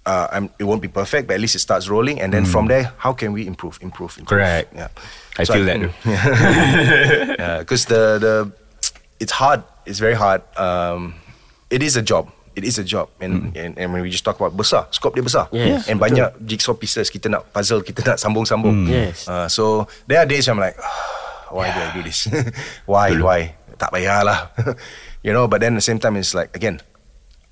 Uh, 0.09 0.25
I'm, 0.32 0.49
it 0.57 0.65
won't 0.65 0.82
be 0.82 0.88
perfect, 0.88 1.27
but 1.30 1.38
at 1.38 1.41
least 1.43 1.53
it 1.53 1.61
starts 1.61 1.86
rolling, 1.86 2.17
and 2.17 2.34
then 2.34 2.41
from 2.41 2.65
there, 2.65 2.97
how 2.97 3.13
can 3.13 3.30
we 3.30 3.45
improve, 3.45 3.77
improve, 3.77 4.17
improve? 4.17 4.41
Correct. 4.41 4.73
Yeah, 4.73 4.89
I 5.38 5.45
feel 5.45 5.61
that 5.69 5.77
too. 5.77 5.91
yeah, 6.09 7.61
because 7.61 7.86
the 7.86 8.17
the 8.17 8.34
it's 9.19 9.30
hard. 9.30 9.61
It's 9.86 9.99
very 9.99 10.15
hard. 10.17 10.41
Um, 10.57 11.13
it 11.69 11.84
is 11.84 11.93
a 11.93 12.01
job. 12.01 12.32
It 12.60 12.68
is 12.68 12.76
a 12.76 12.84
job, 12.84 13.07
and, 13.24 13.55
and 13.55 13.80
and 13.80 13.88
when 13.95 14.03
we 14.03 14.12
just 14.12 14.28
talk 14.28 14.36
about 14.36 14.51
besar, 14.51 14.91
scope 14.91 15.16
dia 15.16 15.24
besar, 15.24 15.47
Yes, 15.55 15.88
and 15.88 15.95
banyak 15.95 16.43
jigsaw 16.43 16.76
pieces 16.76 17.07
kita 17.07 17.32
nak 17.32 17.55
puzzle, 17.55 17.80
kita 17.80 18.03
nak 18.03 18.20
sambung-sambung. 18.20 18.84
Yes. 18.84 19.24
Uh, 19.32 19.47
so 19.47 19.88
there 20.12 20.20
are 20.20 20.28
days 20.28 20.51
I'm 20.51 20.60
like, 20.60 20.76
why 21.47 21.72
do 21.72 21.80
I 21.80 21.89
do 21.95 22.03
this? 22.03 22.28
why? 22.91 23.16
Why? 23.16 23.55
Tak 23.80 23.95
payahlah. 23.95 24.51
you 25.26 25.32
know. 25.32 25.47
But 25.47 25.64
then 25.64 25.80
at 25.80 25.80
the 25.80 25.88
same 25.88 26.03
time, 26.03 26.20
it's 26.20 26.36
like 26.36 26.51
again, 26.51 26.84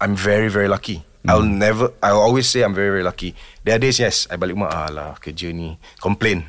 I'm 0.04 0.12
very 0.12 0.52
very 0.52 0.68
lucky. 0.68 1.08
I'll 1.28 1.44
never. 1.44 1.92
I'll 2.04 2.24
always 2.24 2.48
say 2.48 2.64
I'm 2.64 2.76
very 2.76 2.92
very 2.92 3.04
lucky. 3.04 3.36
There 3.64 3.76
are 3.76 3.82
days 3.82 4.00
yes, 4.00 4.28
I 4.32 4.36
balik 4.36 4.56
rumah, 4.60 4.92
alah 4.92 5.16
kerja 5.20 5.52
ni, 5.56 5.76
complain. 6.00 6.48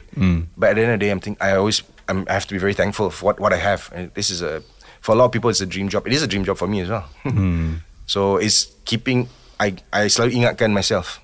But 0.59 0.75
at 0.75 0.75
the 0.79 0.83
end 0.83 0.93
of 0.95 0.99
the 0.99 1.05
day, 1.07 1.11
I'm 1.15 1.23
think 1.23 1.39
I 1.39 1.55
always 1.59 1.83
I'm, 2.07 2.27
I 2.31 2.35
have 2.39 2.47
to 2.47 2.55
be 2.55 2.63
very 2.63 2.75
thankful 2.75 3.11
for 3.11 3.31
what 3.31 3.37
what 3.39 3.51
I 3.55 3.59
have. 3.59 3.91
And 3.95 4.11
this 4.15 4.31
is 4.31 4.43
a 4.43 4.63
for 5.03 5.15
a 5.15 5.19
lot 5.19 5.27
of 5.27 5.33
people 5.35 5.51
it's 5.51 5.63
a 5.63 5.67
dream 5.67 5.91
job. 5.91 6.07
It 6.07 6.15
is 6.15 6.23
a 6.23 6.31
dream 6.31 6.43
job 6.47 6.59
for 6.59 6.67
me 6.71 6.83
as 6.83 6.91
well. 6.91 7.07
so 8.09 8.41
it's 8.41 8.73
keeping. 8.89 9.29
I 9.61 9.77
I 9.93 10.09
selalu 10.09 10.43
ingatkan 10.43 10.73
myself. 10.73 11.21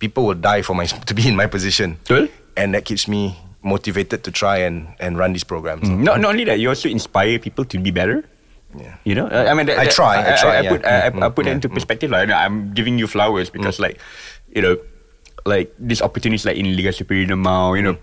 People 0.00 0.26
will 0.26 0.40
die 0.40 0.64
for 0.64 0.72
my 0.72 0.88
to 1.08 1.12
be 1.14 1.28
in 1.28 1.36
my 1.36 1.46
position. 1.46 2.00
Betul. 2.08 2.32
And 2.56 2.72
that 2.72 2.88
keeps 2.88 3.04
me 3.04 3.36
motivated 3.60 4.24
to 4.24 4.32
try 4.32 4.64
and 4.64 4.96
and 4.98 5.20
run 5.20 5.36
these 5.36 5.44
programs. 5.44 5.84
Mm. 5.84 6.00
not 6.06 6.22
not 6.22 6.32
only 6.32 6.48
that 6.48 6.56
you 6.62 6.72
also 6.72 6.88
inspire 6.88 7.36
people 7.36 7.68
to 7.68 7.76
be 7.76 7.92
better 7.92 8.24
Yeah. 8.76 8.96
You 9.04 9.14
know, 9.14 9.26
I 9.28 9.54
mean, 9.54 9.66
that, 9.66 9.78
I 9.78 9.86
try, 9.86 10.20
I 10.20 10.36
try, 10.36 10.56
I, 10.56 10.60
yeah. 10.60 10.70
put, 10.70 10.84
I, 10.84 11.06
I 11.06 11.10
Mm, 11.10 11.34
put 11.34 11.46
it 11.46 11.48
yeah, 11.48 11.52
mm, 11.52 11.56
into 11.56 11.68
mm. 11.68 11.74
perspective. 11.74 12.10
Like, 12.10 12.28
I'm 12.28 12.74
giving 12.74 12.98
you 12.98 13.06
flowers 13.06 13.48
because, 13.48 13.80
like, 13.80 13.96
you 14.52 14.60
know, 14.60 14.76
like 15.46 15.72
these 15.78 16.02
opportunities, 16.02 16.44
like 16.44 16.56
in 16.56 16.76
Liga 16.76 16.92
Super 16.92 17.14
Rimau, 17.14 17.76
you 17.76 17.82
know, 17.82 17.96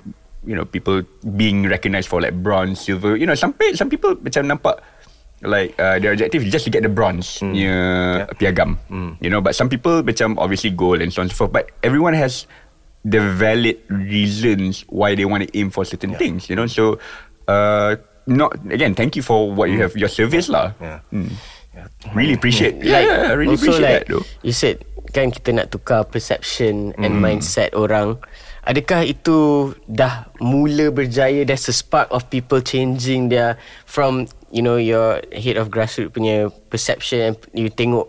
you 0.46 0.56
know, 0.56 0.66
people 0.66 1.04
being 1.36 1.68
recognized 1.68 2.08
for 2.10 2.22
like 2.22 2.34
bronze, 2.42 2.82
silver. 2.82 3.16
You 3.16 3.28
know, 3.28 3.36
some 3.36 3.54
some 3.76 3.90
people 3.90 4.16
macam 4.16 4.50
nampak 4.50 4.80
like 5.44 5.76
uh, 5.78 6.00
their 6.00 6.12
objective 6.12 6.44
is 6.44 6.52
just 6.52 6.66
to 6.66 6.72
get 6.72 6.84
the 6.84 6.90
bronze 6.90 7.40
Hmm. 7.40 7.52
near 7.54 7.78
piagam. 8.40 8.80
You 9.20 9.30
know, 9.30 9.42
but 9.42 9.54
some 9.54 9.70
people 9.70 10.02
macam 10.04 10.36
obviously 10.40 10.72
gold 10.72 11.00
and 11.00 11.12
so 11.12 11.22
on 11.22 11.28
and 11.28 11.32
so 11.32 11.46
forth. 11.46 11.54
But 11.54 11.70
everyone 11.84 12.14
has 12.16 12.48
the 13.04 13.20
valid 13.20 13.84
reasons 13.92 14.88
why 14.88 15.16
they 15.16 15.26
want 15.28 15.44
to 15.44 15.50
aim 15.52 15.70
for 15.70 15.84
certain 15.84 16.16
things. 16.16 16.48
You 16.50 16.56
know, 16.56 16.68
so 16.68 16.98
uh, 17.48 17.96
not 18.26 18.56
again. 18.72 18.96
Thank 18.96 19.16
you 19.16 19.24
for 19.24 19.52
what 19.52 19.68
you 19.70 19.84
have 19.84 19.96
your 20.00 20.10
service 20.10 20.48
lah. 20.48 20.72
Hmm. 20.80 20.84
Yeah. 20.84 21.00
Mm. 21.12 21.32
Yeah. 21.74 21.88
Really 22.14 22.34
appreciate. 22.38 22.78
Yeah, 22.86 23.02
like, 23.02 23.08
yeah, 23.10 23.20
I 23.28 23.34
really 23.34 23.58
also 23.58 23.66
appreciate 23.66 23.84
like 23.84 23.98
that 24.06 24.08
though. 24.08 24.26
You 24.46 24.54
said 24.54 24.86
kan 25.14 25.30
kita 25.30 25.50
nak 25.58 25.68
tukar 25.74 26.06
perception 26.06 26.94
and 26.98 27.18
Hmm. 27.18 27.26
mindset 27.26 27.74
orang. 27.74 28.18
Adakah 28.64 29.04
itu 29.04 29.72
dah 29.92 30.32
mula 30.40 30.88
berjaya 30.88 31.44
There's 31.44 31.68
a 31.68 31.76
spark 31.76 32.08
of 32.16 32.32
people 32.32 32.64
changing 32.64 33.28
their 33.28 33.60
From 33.84 34.32
you 34.56 34.64
know 34.64 34.80
your 34.80 35.20
head 35.36 35.60
of 35.60 35.68
grassroots 35.68 36.16
punya 36.16 36.48
perception 36.72 37.36
and 37.36 37.36
You 37.52 37.68
tengok 37.68 38.08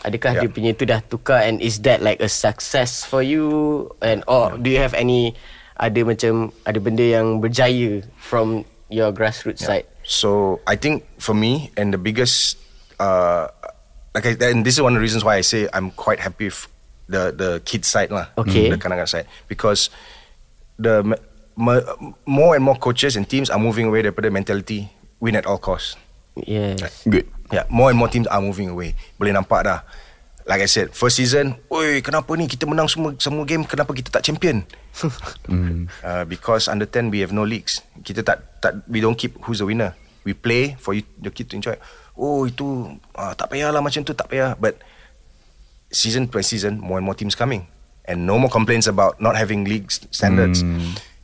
Adakah 0.00 0.40
Yeah. 0.40 0.42
dia 0.44 0.50
punya 0.50 0.70
tu 0.72 0.88
dah 0.88 1.04
tukar 1.04 1.44
And 1.44 1.60
is 1.60 1.84
that 1.84 2.00
like 2.00 2.24
a 2.24 2.32
success 2.32 3.04
for 3.04 3.20
you? 3.20 3.88
And 4.00 4.24
or 4.24 4.56
do 4.56 4.72
you 4.72 4.80
have 4.80 4.96
any 4.96 5.36
Ada 5.76 6.04
macam 6.08 6.56
Ada 6.64 6.80
benda 6.80 7.04
yang 7.04 7.44
berjaya 7.44 8.00
From 8.16 8.64
your 8.88 9.12
grassroots 9.12 9.60
side? 9.68 9.84
So 10.00 10.60
I 10.64 10.80
think 10.80 11.04
for 11.20 11.36
me 11.36 11.70
and 11.76 11.92
the 11.92 12.00
biggest, 12.00 12.56
uh, 12.98 13.52
like 14.16 14.24
I, 14.26 14.32
and 14.48 14.64
this 14.64 14.74
is 14.74 14.82
one 14.82 14.96
of 14.96 14.98
the 14.98 15.04
reasons 15.04 15.22
why 15.22 15.36
I 15.36 15.44
say 15.44 15.68
I'm 15.70 15.92
quite 15.92 16.18
happy 16.24 16.48
the 17.10 17.34
the 17.34 17.50
kid 17.66 17.82
side 17.82 18.14
lah, 18.14 18.30
Okay. 18.38 18.70
the 18.70 18.78
kanak 18.78 19.02
side 19.04 19.26
because 19.50 19.90
the 20.78 21.02
m- 21.02 21.18
m- 21.58 22.14
more 22.22 22.54
and 22.54 22.62
more 22.62 22.78
coaches 22.78 23.18
and 23.18 23.26
teams 23.26 23.50
are 23.50 23.58
moving 23.58 23.90
away 23.90 24.06
daripada 24.06 24.30
mentality 24.30 24.86
win 25.18 25.34
at 25.34 25.44
all 25.44 25.58
costs. 25.58 25.98
Yeah 26.38 26.78
Good. 27.04 27.26
Yeah, 27.50 27.66
more 27.66 27.90
and 27.90 27.98
more 27.98 28.06
teams 28.06 28.30
are 28.30 28.38
moving 28.38 28.70
away. 28.70 28.94
Boleh 29.18 29.34
nampak 29.34 29.66
dah. 29.66 29.82
Like 30.46 30.62
I 30.62 30.70
said, 30.70 30.94
first 30.94 31.18
season, 31.18 31.58
oi, 31.68 31.98
kenapa 32.00 32.30
ni 32.38 32.46
kita 32.46 32.62
menang 32.64 32.86
semua 32.86 33.12
semua 33.18 33.42
game, 33.42 33.66
kenapa 33.66 33.90
kita 33.90 34.08
tak 34.08 34.22
champion? 34.22 34.62
uh, 36.06 36.24
because 36.26 36.66
under 36.66 36.86
10 36.86 37.10
we 37.10 37.20
have 37.20 37.34
no 37.34 37.42
leagues. 37.42 37.82
Kita 38.02 38.22
tak 38.22 38.38
tak 38.62 38.72
we 38.86 39.02
don't 39.02 39.18
keep 39.18 39.34
who's 39.44 39.58
the 39.58 39.66
winner. 39.66 39.94
We 40.22 40.32
play 40.32 40.78
for 40.78 40.94
you 40.94 41.02
the 41.18 41.34
kid 41.34 41.50
to 41.50 41.58
enjoy. 41.58 41.76
Oh, 42.14 42.44
itu 42.44 42.98
uh, 43.16 43.32
tak 43.34 43.50
payahlah 43.50 43.80
macam 43.80 44.04
tu, 44.04 44.12
tak 44.12 44.28
payah. 44.28 44.54
But 44.54 44.78
season 45.90 46.26
by 46.26 46.40
season, 46.40 46.78
more 46.80 46.98
and 46.98 47.04
more 47.04 47.14
teams 47.14 47.34
coming. 47.34 47.66
And 48.06 48.26
no 48.26 48.38
more 48.38 48.50
complaints 48.50 48.86
about 48.86 49.20
not 49.20 49.36
having 49.36 49.64
league 49.64 49.86
s- 49.92 50.00
standards. 50.10 50.62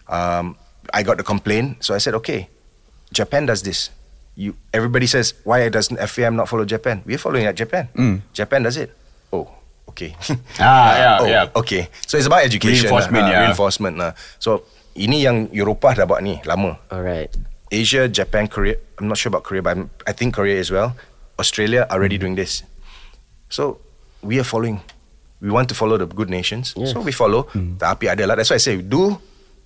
Um, 0.07 0.55
I 0.95 1.03
got 1.03 1.17
the 1.19 1.25
complaint, 1.27 1.83
so 1.83 1.95
I 1.95 1.99
said, 1.99 2.15
okay, 2.23 2.49
Japan 3.11 3.47
does 3.47 3.63
this. 3.63 3.91
You 4.37 4.53
everybody 4.71 5.09
says 5.09 5.33
why 5.49 5.65
doesn't 5.73 5.97
FAM 5.97 6.37
not 6.37 6.47
follow 6.47 6.69
Japan? 6.69 7.01
We're 7.09 7.17
following 7.19 7.47
at 7.49 7.57
Japan. 7.57 7.89
Japan 8.37 8.63
does 8.63 8.77
it. 8.77 8.93
Oh, 9.33 9.49
okay. 9.89 10.13
Ah, 10.61 10.93
yeah, 11.01 11.17
oh, 11.21 11.27
yeah. 11.27 11.45
Okay. 11.57 11.89
So 12.07 12.19
it's 12.21 12.29
about 12.29 12.45
education. 12.45 12.85
Reinforcement, 12.93 13.25
lah. 13.25 13.27
Ah, 13.27 13.33
yeah. 13.33 13.43
Reinforcement 13.49 13.95
lah. 13.97 14.13
So 14.39 14.69
ini 14.93 15.25
yang 15.25 15.49
Eropah 15.57 15.97
dah 15.97 16.05
buat 16.05 16.21
ni 16.21 16.37
lama. 16.45 16.77
Alright 16.93 17.33
Asia, 17.73 18.07
Japan, 18.07 18.47
Korea. 18.47 18.77
I'm 19.01 19.09
not 19.09 19.17
sure 19.19 19.33
about 19.33 19.43
Korea, 19.43 19.65
but 19.65 19.73
I'm, 19.75 19.89
I 20.07 20.13
think 20.13 20.37
Korea 20.37 20.61
as 20.61 20.69
well. 20.71 20.93
Australia 21.41 21.89
are 21.89 21.97
already 21.99 22.21
doing 22.21 22.37
this. 22.37 22.61
So 23.49 23.81
we 24.23 24.39
are 24.39 24.47
following. 24.47 24.81
We 25.41 25.53
want 25.53 25.69
to 25.69 25.77
follow 25.77 25.97
the 26.01 26.07
good 26.07 26.31
nations. 26.31 26.73
Yes. 26.77 26.93
So 26.93 27.01
we 27.01 27.13
follow. 27.13 27.49
Tapi 27.53 28.09
ada 28.09 28.25
lah. 28.25 28.35
That's 28.37 28.49
why 28.49 28.57
I 28.57 28.65
say 28.65 28.81
do. 28.81 29.17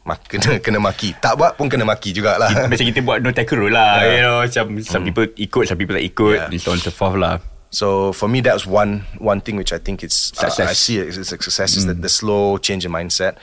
Mak, 0.01 0.26
kena, 0.32 0.59
kena 0.59 0.80
maki. 0.80 1.12
Tak 1.20 1.36
buat 1.36 1.55
pun 1.61 1.68
kena 1.68 1.84
maki 1.84 2.11
jugalah. 2.16 2.48
Macam 2.66 2.84
kita 2.88 3.05
buat 3.05 3.20
no 3.20 3.30
tackle 3.30 3.68
rule 3.68 3.76
lah 3.76 4.01
Yeah. 4.03 4.16
You 4.16 4.22
know 4.24 4.36
Macam 4.40 4.64
some 4.80 5.05
people 5.05 5.28
ikut 5.36 5.68
Some 5.68 5.76
people 5.76 5.94
tak 6.01 6.07
ikut 6.09 6.48
Yeah. 6.48 6.48
So 6.57 6.72
on 6.72 6.80
so 6.80 6.90
forth 6.90 7.20
lah 7.20 7.38
So 7.70 8.11
for 8.12 8.26
me, 8.26 8.42
that's 8.42 8.66
one 8.66 9.07
one 9.22 9.38
thing 9.38 9.55
which 9.55 9.72
I 9.72 9.78
think 9.78 10.03
it's 10.03 10.34
uh. 10.42 10.51
I 10.51 10.74
see 10.74 10.98
it 10.98 11.14
as 11.14 11.18
a 11.18 11.24
success 11.24 11.78
is 11.78 11.86
that 11.86 12.03
the 12.03 12.11
slow 12.11 12.59
change 12.59 12.82
in 12.82 12.90
mindset. 12.90 13.38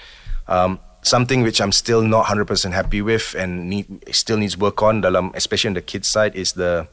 Um, 0.52 0.84
something 1.00 1.48
which 1.48 1.64
I'm 1.64 1.72
still 1.72 2.04
not 2.04 2.28
hundred 2.28 2.46
percent 2.52 2.76
happy 2.76 3.00
with 3.02 3.36
and 3.40 3.72
need 3.72 3.88
still 4.12 4.36
needs 4.36 4.60
work 4.60 4.84
on 4.84 5.00
dalam 5.00 5.32
especially 5.32 5.72
on 5.72 5.78
the 5.80 5.86
kids 5.86 6.12
side 6.12 6.36
is 6.36 6.60
the 6.60 6.92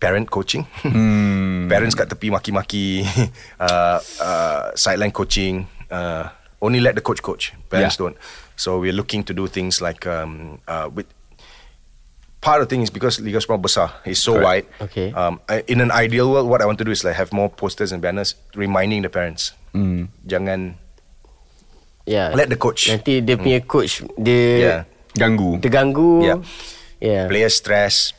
parent 0.00 0.30
coaching. 0.30 0.66
Parents 1.72 1.94
kat 1.94 2.08
tepi 2.08 2.30
maki-maki, 2.30 3.02
uh, 3.60 3.98
uh, 4.22 4.70
sideline 4.74 5.10
coaching. 5.10 5.66
Uh, 5.90 6.28
only 6.62 6.80
let 6.80 6.94
the 6.94 7.02
coach 7.02 7.22
coach. 7.22 7.52
Parents 7.70 7.94
Yeah. 7.98 8.02
don't. 8.10 8.16
So 8.58 8.78
we're 8.82 8.94
looking 8.96 9.22
to 9.26 9.32
do 9.34 9.46
things 9.46 9.78
like 9.80 10.06
um, 10.06 10.58
uh, 10.66 10.90
with 10.90 11.06
part 12.42 12.62
of 12.62 12.66
the 12.66 12.70
thing 12.74 12.82
is 12.82 12.90
because 12.90 13.18
Liga 13.22 13.38
Super 13.42 13.58
besar 13.58 13.90
is 14.06 14.18
so 14.18 14.34
Correct. 14.34 14.44
wide. 14.44 14.66
Okay. 14.90 15.08
Um, 15.14 15.38
I, 15.46 15.62
in 15.70 15.78
an 15.80 15.90
ideal 15.90 16.30
world, 16.30 16.50
what 16.50 16.62
I 16.62 16.66
want 16.66 16.78
to 16.78 16.86
do 16.86 16.90
is 16.90 17.02
like 17.06 17.14
have 17.14 17.30
more 17.32 17.46
posters 17.50 17.90
and 17.94 18.02
banners 18.02 18.34
reminding 18.58 19.02
the 19.02 19.10
parents. 19.10 19.54
Jangan 20.26 20.74
Yeah 22.08 22.34
let 22.34 22.48
the 22.50 22.56
coach 22.58 22.88
Nanti 22.90 23.20
dia 23.22 23.36
punya 23.38 23.60
coach 23.62 24.02
Dia 24.18 24.42
yeah 24.58 24.80
Ganggu 25.14 25.62
terganggu. 25.62 26.24
Yeah. 26.24 26.38
Yeah. 26.98 27.24
player 27.30 27.46
stress, 27.52 28.10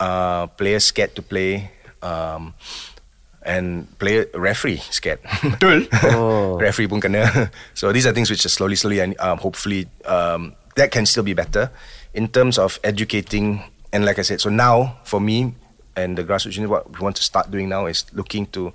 uh, 0.00 0.46
player 0.58 0.80
scared 0.80 1.14
to 1.16 1.22
play, 1.22 1.70
um, 2.02 2.54
and 3.42 3.86
player 3.98 4.26
referee 4.34 4.78
scared. 4.90 5.20
Betul 5.42 5.86
Oh. 6.02 6.58
referee 6.58 6.88
pun 6.88 7.00
kena. 7.00 7.50
So 7.74 7.92
these 7.92 8.06
are 8.06 8.12
things 8.12 8.30
which 8.30 8.44
are 8.44 8.50
slowly, 8.52 8.76
slowly, 8.76 9.00
and 9.00 9.18
um, 9.20 9.38
hopefully 9.38 9.86
um, 10.04 10.54
that 10.76 10.90
can 10.90 11.06
still 11.06 11.22
be 11.22 11.32
better 11.34 11.70
in 12.14 12.28
terms 12.28 12.58
of 12.58 12.78
educating. 12.82 13.62
And 13.92 14.04
like 14.04 14.18
I 14.18 14.22
said, 14.22 14.40
so 14.40 14.50
now 14.50 14.98
for 15.04 15.20
me 15.20 15.54
and 15.96 16.18
the 16.18 16.24
grassroots 16.24 16.56
unit, 16.56 16.68
what 16.70 16.90
we 16.90 16.98
want 17.00 17.16
to 17.16 17.22
start 17.22 17.50
doing 17.50 17.68
now 17.68 17.86
is 17.86 18.04
looking 18.12 18.46
to 18.52 18.72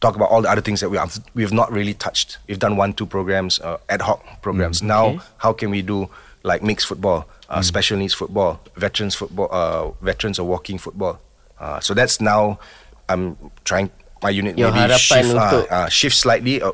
talk 0.00 0.16
about 0.16 0.30
all 0.30 0.40
the 0.40 0.48
other 0.48 0.62
things 0.62 0.80
that 0.80 0.88
we 0.88 0.96
have 0.96 1.18
we've 1.34 1.52
not 1.52 1.70
really 1.70 1.92
touched. 1.92 2.38
We've 2.48 2.58
done 2.58 2.76
one, 2.78 2.94
two 2.94 3.04
programs, 3.04 3.58
uh, 3.60 3.76
ad 3.90 4.00
hoc 4.00 4.40
programs. 4.40 4.82
now, 4.82 5.06
okay. 5.08 5.18
how 5.38 5.52
can 5.52 5.68
we 5.70 5.82
do 5.82 6.08
like 6.42 6.62
mixed 6.62 6.86
football, 6.86 7.28
uh, 7.50 7.62
special 7.62 7.98
needs 7.98 8.14
football, 8.14 8.60
veterans 8.76 9.14
football, 9.14 9.48
uh, 9.50 9.90
veterans 10.04 10.38
or 10.38 10.46
walking 10.46 10.78
football? 10.78 11.20
Uh, 11.58 11.80
so 11.80 11.92
that's 11.92 12.20
now 12.20 12.58
I'm 13.08 13.36
trying 13.64 13.90
my 14.22 14.30
unit 14.30 14.56
Your 14.56 14.72
maybe 14.72 14.92
shift, 14.94 15.34
uh, 15.34 15.66
uh, 15.70 15.88
shift 15.88 16.16
slightly. 16.16 16.62
Uh, 16.62 16.72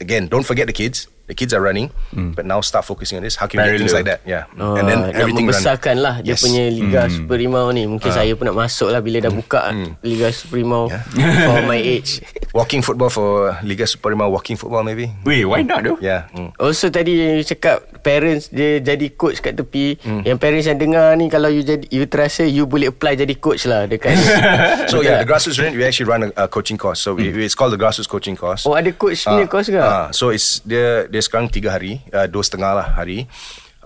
again, 0.00 0.28
don't 0.28 0.44
forget 0.44 0.66
the 0.66 0.72
kids. 0.72 1.08
The 1.24 1.32
kids 1.32 1.56
are 1.56 1.60
running, 1.60 1.88
but 2.12 2.44
now 2.44 2.60
start 2.60 2.84
focusing 2.84 3.16
on 3.16 3.24
this. 3.24 3.32
How 3.32 3.48
can 3.48 3.56
we 3.56 3.64
get 3.64 3.80
things 3.80 3.96
like 3.96 4.04
that? 4.04 4.20
Yeah, 4.24 4.44
Oh, 4.60 4.76
and 4.76 4.84
then 4.84 5.08
nak 5.08 5.16
everything 5.16 5.48
run. 5.48 5.56
membesarkan 5.56 5.96
lah 5.96 6.14
dia 6.20 6.36
Yes. 6.36 6.44
punya 6.44 6.68
Liga 6.68 7.08
Super 7.08 7.40
Rimau 7.40 7.72
ni. 7.72 7.88
Mungkin 7.88 8.12
saya 8.12 8.28
pun 8.36 8.44
nak 8.44 8.58
masuk 8.58 8.92
lah 8.92 9.00
bila 9.00 9.24
dah 9.24 9.32
buka 9.32 9.72
Liga 10.04 10.28
Super 10.28 10.60
Rimau 10.60 10.92
for 11.16 11.60
my 11.64 11.80
age. 11.80 12.20
Walking 12.52 12.84
football 12.84 13.08
for 13.08 13.56
Liga 13.64 13.82
Super 13.82 14.12
Rimau, 14.12 14.28
walking 14.28 14.54
football 14.54 14.84
maybe. 14.84 15.10
Wait 15.24 15.42
why 15.42 15.64
not 15.64 15.80
though 15.80 15.96
Yeah. 15.96 16.28
mm. 16.30 16.52
Also 16.54 16.86
tadi 16.86 17.16
you 17.16 17.42
cakap 17.42 17.82
parents 18.04 18.52
dia 18.52 18.78
jadi 18.78 19.08
coach 19.10 19.40
kat 19.40 19.56
tepi. 19.56 19.96
Yang 20.22 20.36
parents 20.36 20.66
yang 20.68 20.76
dengar 20.76 21.16
ni 21.16 21.26
kalau 21.26 21.48
you 21.48 21.64
jadi 21.64 21.88
you 21.88 22.04
terasa 22.04 22.44
you 22.44 22.68
boleh 22.68 22.92
apply 22.92 23.16
jadi 23.16 23.32
coach 23.34 23.64
lah 23.64 23.88
dekat. 23.88 24.12
So 24.92 25.00
yeah, 25.00 25.18
the 25.18 25.26
grassroots 25.26 25.56
unit, 25.56 25.72
we 25.72 25.82
actually 25.82 26.04
run 26.04 26.28
a, 26.28 26.44
a 26.44 26.46
coaching 26.46 26.76
course. 26.76 27.00
So 27.00 27.16
we, 27.16 27.32
it's 27.32 27.56
called 27.56 27.72
the 27.72 27.80
grassroots 27.80 28.06
coaching 28.06 28.36
course. 28.36 28.68
Oh 28.68 28.76
ada 28.76 28.92
coach 28.92 29.24
punya 29.24 29.48
course 29.48 29.72
ke? 29.72 29.80
ah, 29.80 30.12
so 30.12 30.28
it's 30.28 30.60
dia 30.60 31.08
dia 31.14 31.22
sekarang 31.22 31.46
tiga 31.46 31.70
hari, 31.70 32.02
uh, 32.10 32.26
dua 32.26 32.42
setengah 32.42 32.74
lah 32.74 32.86
hari. 32.90 33.30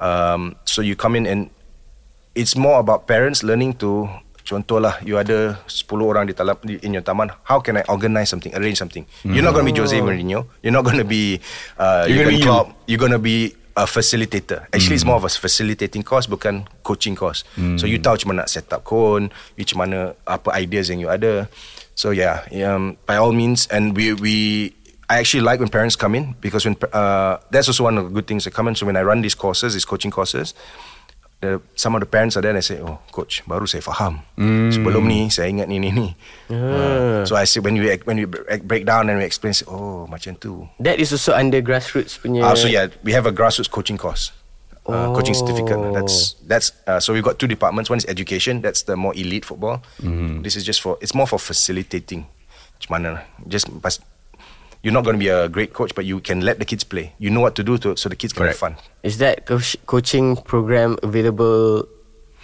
Um, 0.01 0.57
so 0.65 0.81
you 0.81 0.97
come 0.97 1.13
in 1.13 1.29
and 1.29 1.53
it's 2.33 2.57
more 2.57 2.81
about 2.81 3.05
parents 3.05 3.45
learning 3.45 3.77
to 3.85 4.09
Contohlah 4.49 4.97
you 5.05 5.21
ada 5.21 5.61
10 5.69 5.85
orang 6.01 6.25
di 6.25 6.33
dalam 6.33 6.57
in 6.65 6.97
your 6.97 7.05
taman 7.05 7.29
how 7.45 7.61
can 7.61 7.77
I 7.77 7.85
organize 7.85 8.33
something 8.33 8.49
arrange 8.57 8.81
something? 8.81 9.05
You're 9.21 9.45
not 9.45 9.53
going 9.53 9.69
to 9.69 9.73
be 9.73 9.77
Jose 9.77 9.93
Mourinho. 10.01 10.49
You're 10.65 10.73
not 10.73 10.89
going 10.89 10.97
to 10.97 11.05
be 11.05 11.37
uh, 11.77 12.09
You're 12.09 12.25
Jurgen 12.25 12.33
gonna 12.33 12.33
be 12.33 12.41
you. 12.41 12.49
Klopp 12.49 12.67
you're 12.89 13.03
going 13.03 13.13
to 13.13 13.21
be 13.21 13.53
a 13.77 13.85
facilitator. 13.85 14.65
Actually 14.73 14.97
it's 14.97 15.05
more 15.05 15.21
of 15.21 15.29
a 15.29 15.31
facilitating 15.31 16.01
course 16.01 16.25
bukan 16.25 16.65
coaching 16.81 17.13
course. 17.13 17.45
So 17.77 17.85
you 17.85 18.01
tahu 18.01 18.17
macam 18.17 18.29
mana 18.33 18.49
nak 18.49 18.49
set 18.49 18.73
up 18.73 18.89
cone 18.89 19.29
you 19.61 19.69
macam 19.69 19.79
mana 19.85 20.17
apa 20.25 20.49
ideas 20.57 20.89
yang 20.89 21.05
you 21.05 21.13
ada. 21.13 21.45
So 21.93 22.17
yeah 22.17 22.49
um, 22.65 22.97
by 23.05 23.21
all 23.21 23.37
means 23.37 23.69
and 23.69 23.93
we 23.93 24.17
we 24.17 24.73
I 25.09 25.19
actually 25.19 25.41
like 25.41 25.61
when 25.61 25.69
parents 25.69 25.97
come 25.97 26.15
in 26.15 26.37
because 26.41 26.65
when 26.65 26.77
uh, 26.93 27.39
that's 27.51 27.69
also 27.69 27.85
one 27.85 27.97
of 27.97 28.05
the 28.05 28.11
good 28.11 28.27
things 28.27 28.45
that 28.45 28.53
come 28.53 28.69
in 28.69 28.75
so 28.75 28.85
when 28.85 28.97
I 28.97 29.03
run 29.03 29.23
these 29.23 29.35
courses 29.35 29.73
these 29.73 29.85
coaching 29.89 30.11
courses 30.11 30.53
the, 31.41 31.61
some 31.77 31.95
of 31.95 32.01
the 32.01 32.07
parents 32.07 32.37
are 32.37 32.43
there 32.43 32.51
and 32.51 32.59
I 32.59 32.61
say, 32.67 32.81
oh 32.81 32.99
coach, 33.13 33.47
baru 33.47 33.67
saya 33.67 33.81
faham. 33.83 34.27
Sebelum 34.75 35.07
ni 35.07 35.31
saya 35.31 35.47
ingat 35.47 35.71
ni 35.71 35.79
ni 35.79 35.95
ni. 35.95 36.09
Uh, 36.51 37.23
so 37.23 37.39
I 37.39 37.47
say 37.47 37.61
when 37.63 37.79
we 37.79 37.95
when 38.03 38.19
we 38.19 38.27
break 38.27 38.67
break 38.67 38.83
down 38.83 39.07
and 39.07 39.19
we 39.19 39.25
explain, 39.25 39.55
say, 39.55 39.63
oh 39.71 40.11
macam 40.11 40.35
tu. 40.35 40.67
That 40.83 40.99
is 40.99 41.15
also 41.15 41.39
under 41.39 41.63
grassroots 41.63 42.19
punya. 42.19 42.43
Uh, 42.43 42.59
so 42.59 42.67
yeah, 42.67 42.91
we 43.07 43.15
have 43.15 43.27
a 43.27 43.33
grassroots 43.33 43.71
coaching 43.71 43.95
course. 43.95 44.35
Uh, 44.89 45.13
coaching 45.13 45.37
certificate. 45.37 45.77
Oh. 45.77 45.93
That's 45.93 46.35
that's 46.49 46.73
uh, 46.89 46.99
so 46.99 47.13
we've 47.13 47.23
got 47.23 47.39
two 47.39 47.47
departments. 47.47 47.87
One 47.93 48.03
is 48.03 48.09
education. 48.09 48.65
That's 48.65 48.83
the 48.83 48.97
more 48.97 49.15
elite 49.15 49.45
football. 49.45 49.85
This 50.43 50.57
is 50.57 50.65
just 50.65 50.83
for 50.83 50.99
it's 50.99 51.15
more 51.15 51.29
for 51.29 51.39
facilitating. 51.39 52.27
Macam? 52.89 53.21
Just 53.47 53.69
pas, 53.79 54.01
you're 54.83 54.93
not 54.93 55.05
going 55.05 55.15
to 55.17 55.21
be 55.21 55.29
a 55.29 55.49
great 55.49 55.73
coach, 55.73 55.95
but 55.95 56.05
you 56.05 56.21
can 56.21 56.41
let 56.41 56.59
the 56.59 56.65
kids 56.65 56.85
play. 56.85 57.13
You 57.19 57.31
know 57.31 57.41
what 57.41 57.55
to 57.57 57.65
do 57.65 57.79
to 57.79 57.97
so 57.97 58.09
the 58.09 58.17
kids 58.17 58.33
can 58.33 58.47
have 58.47 58.57
fun. 58.57 58.77
Is 59.03 59.19
that 59.19 59.47
coach, 59.47 59.77
coaching 59.87 60.37
program 60.37 60.97
available 61.03 61.87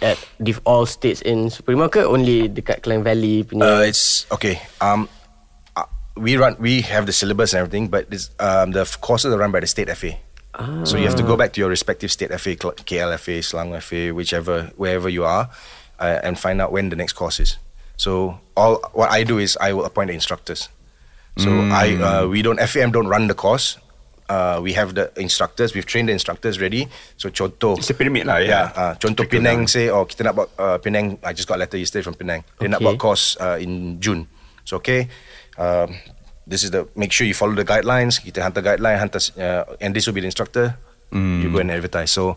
at 0.01 0.19
the 0.39 0.55
all 0.65 0.85
states 0.85 1.21
in 1.21 1.49
Super 1.49 1.71
Rimau 1.73 1.87
ke 1.87 2.03
only 2.03 2.49
dekat 2.49 2.83
Klang 2.83 3.03
Valley 3.03 3.43
punya? 3.43 3.63
Uh, 3.63 3.83
it's 3.87 4.27
okay. 4.31 4.59
Um, 4.81 5.07
uh, 5.75 5.87
we 6.19 6.35
run. 6.35 6.55
We 6.59 6.81
have 6.83 7.05
the 7.05 7.13
syllabus 7.15 7.53
and 7.53 7.63
everything, 7.63 7.87
but 7.87 8.09
this, 8.11 8.29
um, 8.39 8.71
the 8.71 8.81
f- 8.83 8.99
courses 8.99 9.31
are 9.33 9.37
run 9.39 9.51
by 9.51 9.59
the 9.63 9.67
state 9.67 9.87
FA. 9.95 10.19
Ah. 10.55 10.83
So 10.83 10.97
you 10.97 11.07
have 11.07 11.15
to 11.15 11.23
go 11.23 11.35
back 11.35 11.51
to 11.53 11.61
your 11.61 11.69
respective 11.69 12.11
state 12.11 12.31
FA, 12.39 12.55
Cl- 12.55 12.75
KLFA, 12.79 13.39
Selangor 13.43 13.81
FA, 13.83 14.11
whichever, 14.15 14.71
wherever 14.75 15.07
you 15.07 15.23
are, 15.23 15.49
uh, 15.99 16.19
and 16.23 16.39
find 16.39 16.59
out 16.61 16.71
when 16.71 16.89
the 16.89 16.95
next 16.95 17.13
course 17.13 17.39
is. 17.39 17.57
So 17.97 18.39
all 18.55 18.79
what 18.91 19.11
I 19.11 19.23
do 19.23 19.37
is 19.39 19.57
I 19.59 19.71
will 19.71 19.83
appoint 19.85 20.07
the 20.07 20.13
instructors. 20.15 20.67
So 21.37 21.51
I 21.51 21.95
uh, 21.99 22.23
we 22.27 22.41
don't 22.41 22.59
FAM 22.59 22.91
don't 22.91 23.07
run 23.07 23.27
the 23.27 23.35
course. 23.35 23.77
Uh, 24.25 24.57
we 24.63 24.73
have 24.73 24.95
the 24.95 25.11
instructors. 25.19 25.75
We've 25.75 25.85
trained 25.85 26.09
the 26.09 26.13
instructors 26.13 26.57
ready. 26.59 26.87
So 27.17 27.29
contoh. 27.29 27.77
It's 27.77 27.89
a 27.89 27.93
pyramid 27.93 28.25
lah, 28.25 28.37
Yeah. 28.41 28.47
yeah. 28.47 28.65
Uh, 28.73 28.93
contoh 28.97 29.27
Trickle 29.27 29.43
Penang 29.43 29.67
say, 29.69 29.89
oh 29.93 30.05
kita 30.09 30.25
nak 30.25 30.33
buat 30.33 30.49
uh, 30.57 30.77
Penang. 30.81 31.19
I 31.21 31.33
just 31.37 31.45
got 31.45 31.59
a 31.59 31.61
letter 31.61 31.77
yesterday 31.77 32.01
from 32.01 32.15
Penang. 32.17 32.41
They 32.57 32.65
nak 32.71 32.81
Okay. 32.81 32.87
buat 32.89 32.97
course 32.97 33.37
uh, 33.37 33.61
in 33.61 34.01
June. 34.01 34.25
So 34.65 34.81
okay. 34.81 35.11
Um, 35.61 35.99
this 36.47 36.63
is 36.65 36.71
the 36.73 36.87
make 36.97 37.11
sure 37.13 37.27
you 37.27 37.37
follow 37.37 37.53
the 37.53 37.67
guidelines. 37.67 38.17
Kita 38.17 38.41
hantar 38.41 38.65
guideline, 38.65 38.97
hantar 38.97 39.21
uh, 39.37 39.77
and 39.77 39.93
this 39.93 40.07
will 40.09 40.15
be 40.17 40.25
the 40.25 40.31
instructor. 40.31 40.79
You 41.15 41.47
go 41.53 41.61
and 41.63 41.71
advertise. 41.71 42.11
So 42.11 42.35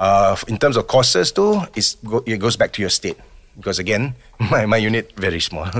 uh, 0.00 0.34
in 0.50 0.56
terms 0.58 0.74
of 0.80 0.88
courses 0.90 1.30
too, 1.30 1.62
it's 1.78 1.94
go, 2.00 2.24
it 2.26 2.40
goes 2.42 2.56
back 2.56 2.72
to 2.74 2.82
your 2.82 2.90
state 2.90 3.20
because 3.56 3.78
again, 3.78 4.14
my 4.52 4.66
my 4.66 4.78
unit 4.78 5.10
very 5.16 5.40
small. 5.40 5.66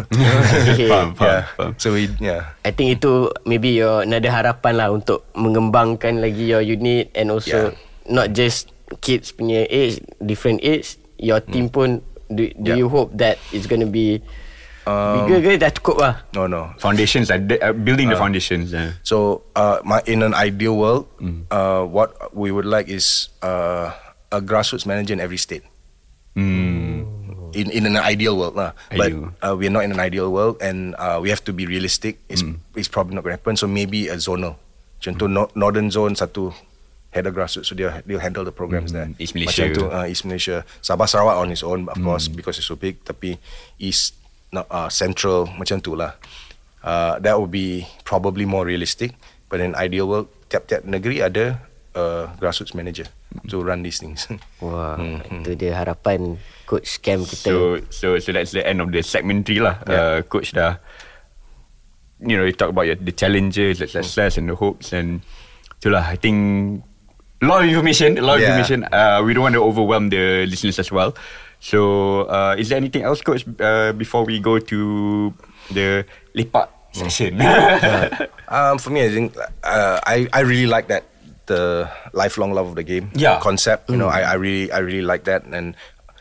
Okay. 0.70 0.88
Faham, 0.88 1.14
faham, 1.14 1.26
yeah. 1.26 1.42
faham. 1.58 1.70
So 1.76 1.94
we 1.94 2.08
yeah. 2.18 2.54
I 2.64 2.70
think 2.72 2.98
itu 2.98 3.30
maybe 3.44 3.76
your 3.76 4.02
another 4.02 4.30
harapan 4.30 4.74
lah 4.78 4.88
untuk 4.90 5.26
mengembangkan 5.34 6.18
lagi 6.22 6.50
your 6.50 6.62
unit 6.62 7.10
and 7.14 7.30
also 7.30 7.70
Yeah. 7.74 8.10
not 8.10 8.32
just 8.32 8.70
kids 9.04 9.30
punya 9.30 9.66
age, 9.70 10.02
different 10.18 10.60
age. 10.62 10.98
Your 11.20 11.38
team 11.38 11.68
pun 11.68 12.00
do, 12.26 12.48
do 12.56 12.74
Yeah. 12.74 12.80
you 12.80 12.88
hope 12.88 13.12
that 13.18 13.36
it's 13.52 13.68
gonna 13.68 13.86
be 13.86 14.22
Um, 14.88 15.28
bigger 15.28 15.44
ke 15.44 15.60
dah 15.60 15.70
cukup 15.76 15.96
lah? 16.00 16.14
No, 16.32 16.48
no. 16.48 16.72
Foundations 16.80 17.28
are 17.28 17.36
de- 17.38 17.60
uh, 17.60 17.76
building 17.76 18.08
the 18.08 18.16
foundations. 18.16 18.72
Yeah. 18.72 18.96
So, 19.04 19.44
uh, 19.52 19.84
my, 19.84 20.00
in 20.08 20.24
an 20.24 20.32
ideal 20.32 20.72
world, 20.74 21.04
uh, 21.52 21.84
what 21.84 22.16
we 22.32 22.48
would 22.48 22.64
like 22.64 22.88
is 22.88 23.28
uh, 23.44 23.92
a 24.32 24.40
grassroots 24.40 24.88
manager 24.88 25.12
in 25.12 25.20
every 25.20 25.36
state. 25.36 25.62
In 27.52 27.70
in 27.70 27.86
an 27.86 27.96
ideal 27.96 28.36
world, 28.36 28.54
lah. 28.54 28.72
But 28.92 29.10
uh, 29.42 29.54
we're 29.58 29.72
not 29.72 29.84
in 29.84 29.92
an 29.92 30.00
ideal 30.00 30.30
world, 30.30 30.58
and 30.62 30.94
uh, 30.98 31.18
we 31.22 31.30
have 31.30 31.42
to 31.46 31.52
be 31.52 31.66
realistic. 31.66 32.18
It's 32.28 32.42
it's 32.76 32.88
probably 32.88 33.14
not 33.18 33.24
going 33.26 33.34
to 33.34 33.40
happen. 33.40 33.56
So 33.58 33.66
maybe 33.66 34.08
a 34.08 34.16
zonal. 34.16 34.56
Contoh 35.00 35.26
no, 35.26 35.48
northern 35.56 35.88
zone 35.88 36.12
satu 36.12 36.52
head 37.10 37.26
of 37.26 37.34
grassroots, 37.34 37.66
so 37.66 37.74
they'll 37.74 37.90
they'll 38.04 38.22
handle 38.22 38.44
the 38.44 38.52
programs 38.52 38.92
there. 38.92 39.08
East 39.18 39.34
Malaysia. 39.34 39.66
Macam 39.66 39.74
tu, 39.74 39.84
uh, 39.88 40.06
East 40.06 40.24
Malaysia, 40.28 40.62
Sabah 40.84 41.08
Sarawak 41.08 41.40
on 41.40 41.48
its 41.50 41.64
own, 41.64 41.88
of 41.88 41.98
course, 42.04 42.28
because 42.28 42.60
it's 42.60 42.68
so 42.68 42.76
big. 42.76 43.02
Tapi 43.02 43.40
East, 43.80 44.14
not, 44.52 44.68
uh, 44.70 44.92
Central, 44.92 45.48
macam 45.56 45.80
tu 45.80 45.96
lah. 45.96 46.14
Uh, 46.84 47.18
that 47.18 47.40
would 47.40 47.50
be 47.50 47.88
probably 48.04 48.44
more 48.44 48.68
realistic. 48.68 49.16
But 49.50 49.58
in 49.64 49.74
ideal 49.74 50.06
world, 50.06 50.28
tiap-tiap 50.46 50.86
negeri 50.86 51.24
ada 51.24 51.64
uh, 51.94 52.30
grassroots 52.38 52.74
manager 52.74 53.06
to 53.48 53.62
run 53.62 53.82
these 53.82 53.98
things. 53.98 54.26
Wah, 54.62 54.94
itu 55.26 55.54
dia 55.56 55.74
harapan 55.74 56.38
coach 56.66 56.98
Cam 57.02 57.22
kita. 57.26 57.50
So 57.50 57.54
so 57.90 58.06
so 58.18 58.28
that's 58.30 58.52
the 58.54 58.62
end 58.62 58.78
of 58.80 58.90
the 58.94 59.02
segment 59.02 59.46
three 59.46 59.58
lah. 59.62 59.78
Yeah. 59.86 59.94
Uh, 59.94 60.18
coach 60.26 60.54
dah 60.54 60.78
you 62.20 62.36
know 62.36 62.44
you 62.44 62.52
talk 62.52 62.70
about 62.70 62.84
your, 62.86 62.96
the 63.00 63.12
challenges, 63.12 63.80
the 63.80 63.88
success 63.88 64.36
and 64.36 64.48
the 64.50 64.54
hopes 64.54 64.92
and 64.92 65.24
itulah 65.80 66.04
I 66.04 66.16
think 66.20 66.38
a 67.40 67.46
lot 67.48 67.64
of 67.64 67.68
information, 67.72 68.20
a 68.20 68.22
lot 68.22 68.36
of 68.36 68.44
Yeah. 68.44 68.52
information. 68.52 68.84
Uh, 68.92 69.24
we 69.24 69.32
don't 69.32 69.48
want 69.48 69.56
to 69.56 69.64
overwhelm 69.64 70.12
the 70.12 70.44
listeners 70.44 70.76
as 70.78 70.92
well. 70.92 71.16
So 71.60 72.24
uh, 72.28 72.56
is 72.56 72.68
there 72.68 72.76
anything 72.80 73.04
else, 73.04 73.20
coach, 73.20 73.44
uh, 73.60 73.92
before 73.92 74.24
we 74.24 74.40
go 74.40 74.56
to 74.60 74.78
the 75.72 76.04
lepak 76.36 76.68
session? 76.92 77.36
Um, 78.50 78.82
for 78.82 78.90
me, 78.90 79.06
I 79.06 79.10
think 79.14 79.30
uh, 79.62 80.02
I 80.02 80.26
I 80.34 80.42
really 80.42 80.66
like 80.66 80.90
that 80.90 81.06
the 81.50 81.90
lifelong 82.14 82.54
love 82.54 82.70
of 82.70 82.76
the 82.78 82.86
game 82.86 83.10
Yeah. 83.18 83.42
concept. 83.42 83.90
You 83.90 83.98
know, 83.98 84.06
I, 84.06 84.22
I 84.22 84.34
really 84.38 84.70
I 84.70 84.78
really 84.78 85.02
like 85.02 85.26
that, 85.26 85.42
and 85.50 85.74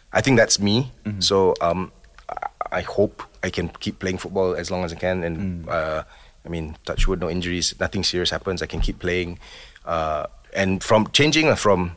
I 0.09 0.25
think 0.25 0.41
that's 0.41 0.57
me. 0.57 0.89
So 1.21 1.53
um, 1.61 1.93
I, 2.25 2.81
I 2.81 2.81
hope 2.81 3.21
I 3.45 3.53
can 3.53 3.69
keep 3.79 4.01
playing 4.01 4.17
football 4.17 4.57
as 4.57 4.73
long 4.73 4.81
as 4.83 4.91
I 4.91 4.97
can, 4.97 5.21
and 5.23 5.37
uh, 5.69 6.01
I 6.45 6.49
mean, 6.49 6.75
touch 6.89 7.05
wood, 7.07 7.21
no 7.21 7.29
injuries, 7.29 7.77
nothing 7.77 8.01
serious 8.03 8.33
happens. 8.33 8.65
I 8.65 8.67
can 8.67 8.81
keep 8.81 8.97
playing, 8.97 9.37
uh, 9.85 10.25
and 10.57 10.81
from 10.81 11.07
changing 11.13 11.45
uh, 11.47 11.55
from 11.55 11.93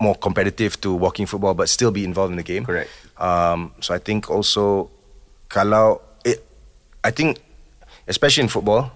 more 0.00 0.16
competitive 0.16 0.80
to 0.80 0.96
walking 0.96 1.28
football, 1.28 1.52
but 1.52 1.68
still 1.68 1.92
be 1.92 2.08
involved 2.08 2.32
in 2.32 2.40
the 2.40 2.46
game. 2.46 2.64
Correct. 2.64 2.88
Um, 3.20 3.76
so 3.84 3.92
I 3.92 4.00
think 4.00 4.32
also 4.32 4.88
kalau 5.52 6.00
it, 6.24 6.40
I 7.04 7.12
think 7.12 7.36
especially 8.08 8.48
in 8.48 8.48
football, 8.48 8.88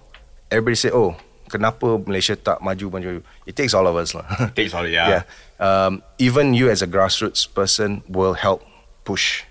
everybody 0.48 0.80
say, 0.80 0.88
oh, 0.88 1.12
kenapa 1.54 2.02
Malaysia 2.02 2.34
tak 2.34 2.58
maju 2.58 2.90
maju? 2.90 3.22
It 3.46 3.54
takes 3.54 3.70
all 3.78 3.86
of 3.86 3.94
us 3.94 4.10
lah. 4.10 4.26
Takes 4.58 4.74
all, 4.74 4.90
yeah. 4.90 5.06
yeah. 5.14 5.22
Um, 5.62 6.02
even 6.18 6.50
you 6.50 6.66
as 6.66 6.82
a 6.82 6.90
grassroots 6.90 7.46
person 7.46 8.02
will 8.10 8.34
help 8.34 8.66
push. 9.06 9.46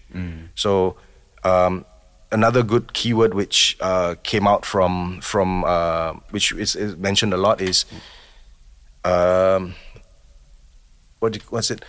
So 0.54 0.93
um, 1.41 1.89
another 2.30 2.62
good 2.62 2.93
keyword 2.93 3.34
which 3.34 3.78
uh, 3.82 4.14
came 4.22 4.45
out 4.45 4.62
from 4.62 5.22
from 5.26 5.66
uh, 5.66 6.14
which 6.30 6.54
is, 6.54 6.76
is 6.78 6.93
mentioned 6.97 7.34
a 7.34 7.41
lot 7.41 7.58
is 7.58 7.89
um, 9.01 9.74
what 11.18 11.34
do, 11.34 11.39
what's 11.49 11.72
it? 11.72 11.82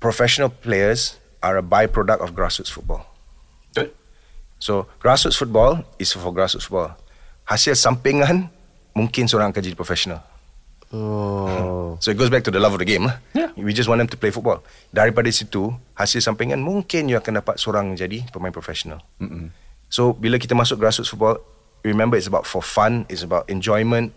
Professional 0.00 0.48
players 0.48 1.20
are 1.44 1.60
a 1.60 1.64
byproduct 1.64 2.24
of 2.24 2.32
grassroots 2.32 2.72
football. 2.72 3.04
Betul? 3.76 3.92
So 4.56 4.88
grassroots 5.04 5.36
football 5.36 5.84
is 6.00 6.16
for 6.16 6.32
grassroots 6.32 6.64
football. 6.64 6.96
Hasil 7.44 7.76
sampingan 7.76 8.48
mungkin 8.94 9.30
seorang 9.30 9.54
akan 9.54 9.62
jadi 9.62 9.76
profesional. 9.76 10.20
Oh. 10.90 11.94
So 12.02 12.10
it 12.10 12.18
goes 12.18 12.34
back 12.34 12.42
to 12.44 12.52
the 12.52 12.58
love 12.58 12.74
of 12.74 12.82
the 12.82 12.88
game 12.88 13.06
lah. 13.06 13.22
Yeah. 13.30 13.54
We 13.54 13.70
just 13.70 13.86
want 13.86 14.02
them 14.02 14.10
to 14.10 14.18
play 14.18 14.34
football. 14.34 14.66
Daripada 14.90 15.30
situ, 15.30 15.70
hasil 15.94 16.18
sampingan 16.18 16.58
mungkin 16.58 17.06
you 17.06 17.14
akan 17.14 17.38
dapat 17.38 17.62
seorang 17.62 17.94
jadi 17.94 18.26
pemain 18.34 18.50
profesional. 18.50 18.98
So 19.86 20.14
bila 20.14 20.42
kita 20.42 20.58
masuk 20.58 20.82
grassroots 20.82 21.14
football, 21.14 21.38
remember 21.86 22.18
it's 22.18 22.26
about 22.26 22.42
for 22.42 22.58
fun, 22.58 23.06
it's 23.06 23.22
about 23.22 23.46
enjoyment. 23.46 24.10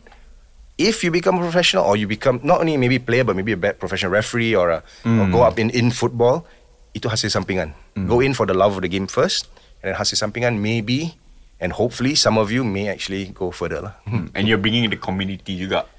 If 0.73 1.05
you 1.05 1.13
become 1.13 1.37
a 1.37 1.43
professional 1.45 1.85
or 1.85 1.93
you 1.93 2.09
become 2.09 2.41
not 2.41 2.57
only 2.57 2.73
maybe 2.81 2.97
player 2.97 3.21
but 3.21 3.37
maybe 3.37 3.53
a 3.53 3.59
bad 3.61 3.77
professional 3.77 4.09
referee 4.09 4.57
or, 4.57 4.73
a, 4.73 4.79
or 5.05 5.29
go 5.29 5.45
up 5.45 5.61
in 5.61 5.69
in 5.69 5.93
football, 5.93 6.49
itu 6.97 7.05
hasil 7.05 7.29
sampingan. 7.29 7.77
Go 8.09 8.25
in 8.25 8.33
for 8.33 8.49
the 8.49 8.57
love 8.57 8.73
of 8.73 8.81
the 8.81 8.89
game 8.89 9.05
first, 9.05 9.45
and 9.85 9.93
then 9.93 9.97
hasil 10.01 10.17
sampingan 10.17 10.57
maybe 10.57 11.13
and 11.59 11.73
hopefully 11.73 12.15
some 12.15 12.37
of 12.37 12.51
you 12.51 12.63
may 12.63 12.89
actually 12.89 13.29
go 13.33 13.51
further 13.51 13.81
lah. 13.81 13.93
Hmm. 14.07 14.29
And 14.33 14.47
you're 14.47 14.61
bringing 14.61 14.89
the 14.89 14.99
community 14.99 15.57
juga. 15.57 15.89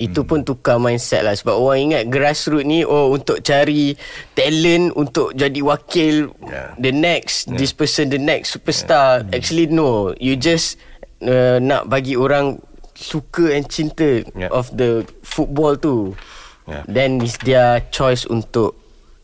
Itu 0.00 0.24
pun 0.24 0.48
tukar 0.48 0.80
mindset 0.80 1.28
lah 1.28 1.36
Sebab 1.36 1.52
orang 1.52 1.92
ingat 1.92 2.02
grassroots 2.08 2.64
ni 2.64 2.88
Oh 2.88 3.12
untuk 3.12 3.44
cari 3.44 3.92
talent 4.32 4.96
Untuk 4.96 5.36
jadi 5.36 5.60
wakil 5.60 6.32
Yeah. 6.48 6.72
The 6.80 6.88
next 6.88 7.52
This 7.52 7.76
person 7.76 8.08
the 8.08 8.16
next 8.16 8.56
superstar 8.56 9.28
Actually 9.28 9.68
no 9.68 10.16
You 10.16 10.40
just 10.40 10.80
uh, 11.20 11.60
Nak 11.60 11.92
bagi 11.92 12.16
orang 12.16 12.64
Suka 12.96 13.52
and 13.52 13.68
cinta 13.68 14.24
Yeah. 14.32 14.48
Of 14.48 14.72
the 14.72 15.04
football 15.20 15.76
tu 15.76 16.16
Yeah. 16.64 16.88
Then 16.88 17.20
it's 17.20 17.36
their 17.44 17.84
choice 17.92 18.24
untuk 18.24 18.72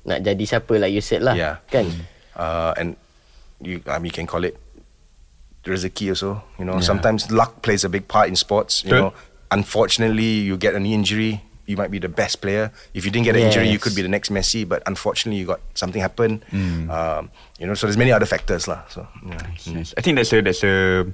Nak 0.04 0.28
jadi 0.28 0.44
siapa 0.44 0.76
Like 0.76 0.92
you 0.92 1.00
said 1.00 1.24
lah 1.24 1.32
Yeah. 1.32 1.64
Kan 1.72 1.88
uh, 2.36 2.76
and 2.76 3.00
you, 3.64 3.80
I 3.88 3.96
mean, 3.96 4.12
you 4.12 4.16
can 4.16 4.28
call 4.28 4.44
it 4.44 4.60
rezeki 5.64 6.10
also. 6.10 6.44
You 6.58 6.64
know, 6.64 6.80
sometimes 6.80 7.30
luck 7.30 7.62
plays 7.62 7.84
a 7.84 7.88
big 7.88 8.06
part 8.08 8.28
in 8.28 8.36
sports. 8.36 8.84
You 8.84 8.90
know, 8.90 9.12
unfortunately, 9.50 10.44
you 10.44 10.56
get 10.56 10.74
a 10.74 10.80
knee 10.80 10.94
injury, 10.94 11.42
you 11.66 11.76
might 11.76 11.90
be 11.90 11.98
the 11.98 12.08
best 12.08 12.40
player. 12.40 12.70
If 12.92 13.04
you 13.04 13.10
didn't 13.10 13.24
get 13.24 13.36
an 13.36 13.42
injury, 13.42 13.68
you 13.68 13.78
could 13.78 13.94
be 13.94 14.02
the 14.02 14.08
next 14.08 14.28
Messi. 14.30 14.68
But 14.68 14.82
unfortunately, 14.86 15.40
you 15.40 15.46
got 15.46 15.60
something 15.74 16.00
happen. 16.00 16.44
Um, 16.90 17.30
you 17.58 17.66
know, 17.66 17.74
so 17.74 17.86
there's 17.86 17.96
many 17.96 18.12
other 18.12 18.26
factors, 18.26 18.68
lah. 18.68 18.84
So 18.88 19.08
yeah. 19.24 19.40
Nice. 19.72 19.94
I 19.96 20.00
think 20.02 20.16
that's 20.16 20.32
a 20.32 20.42
that's 20.42 20.62
a 20.64 21.06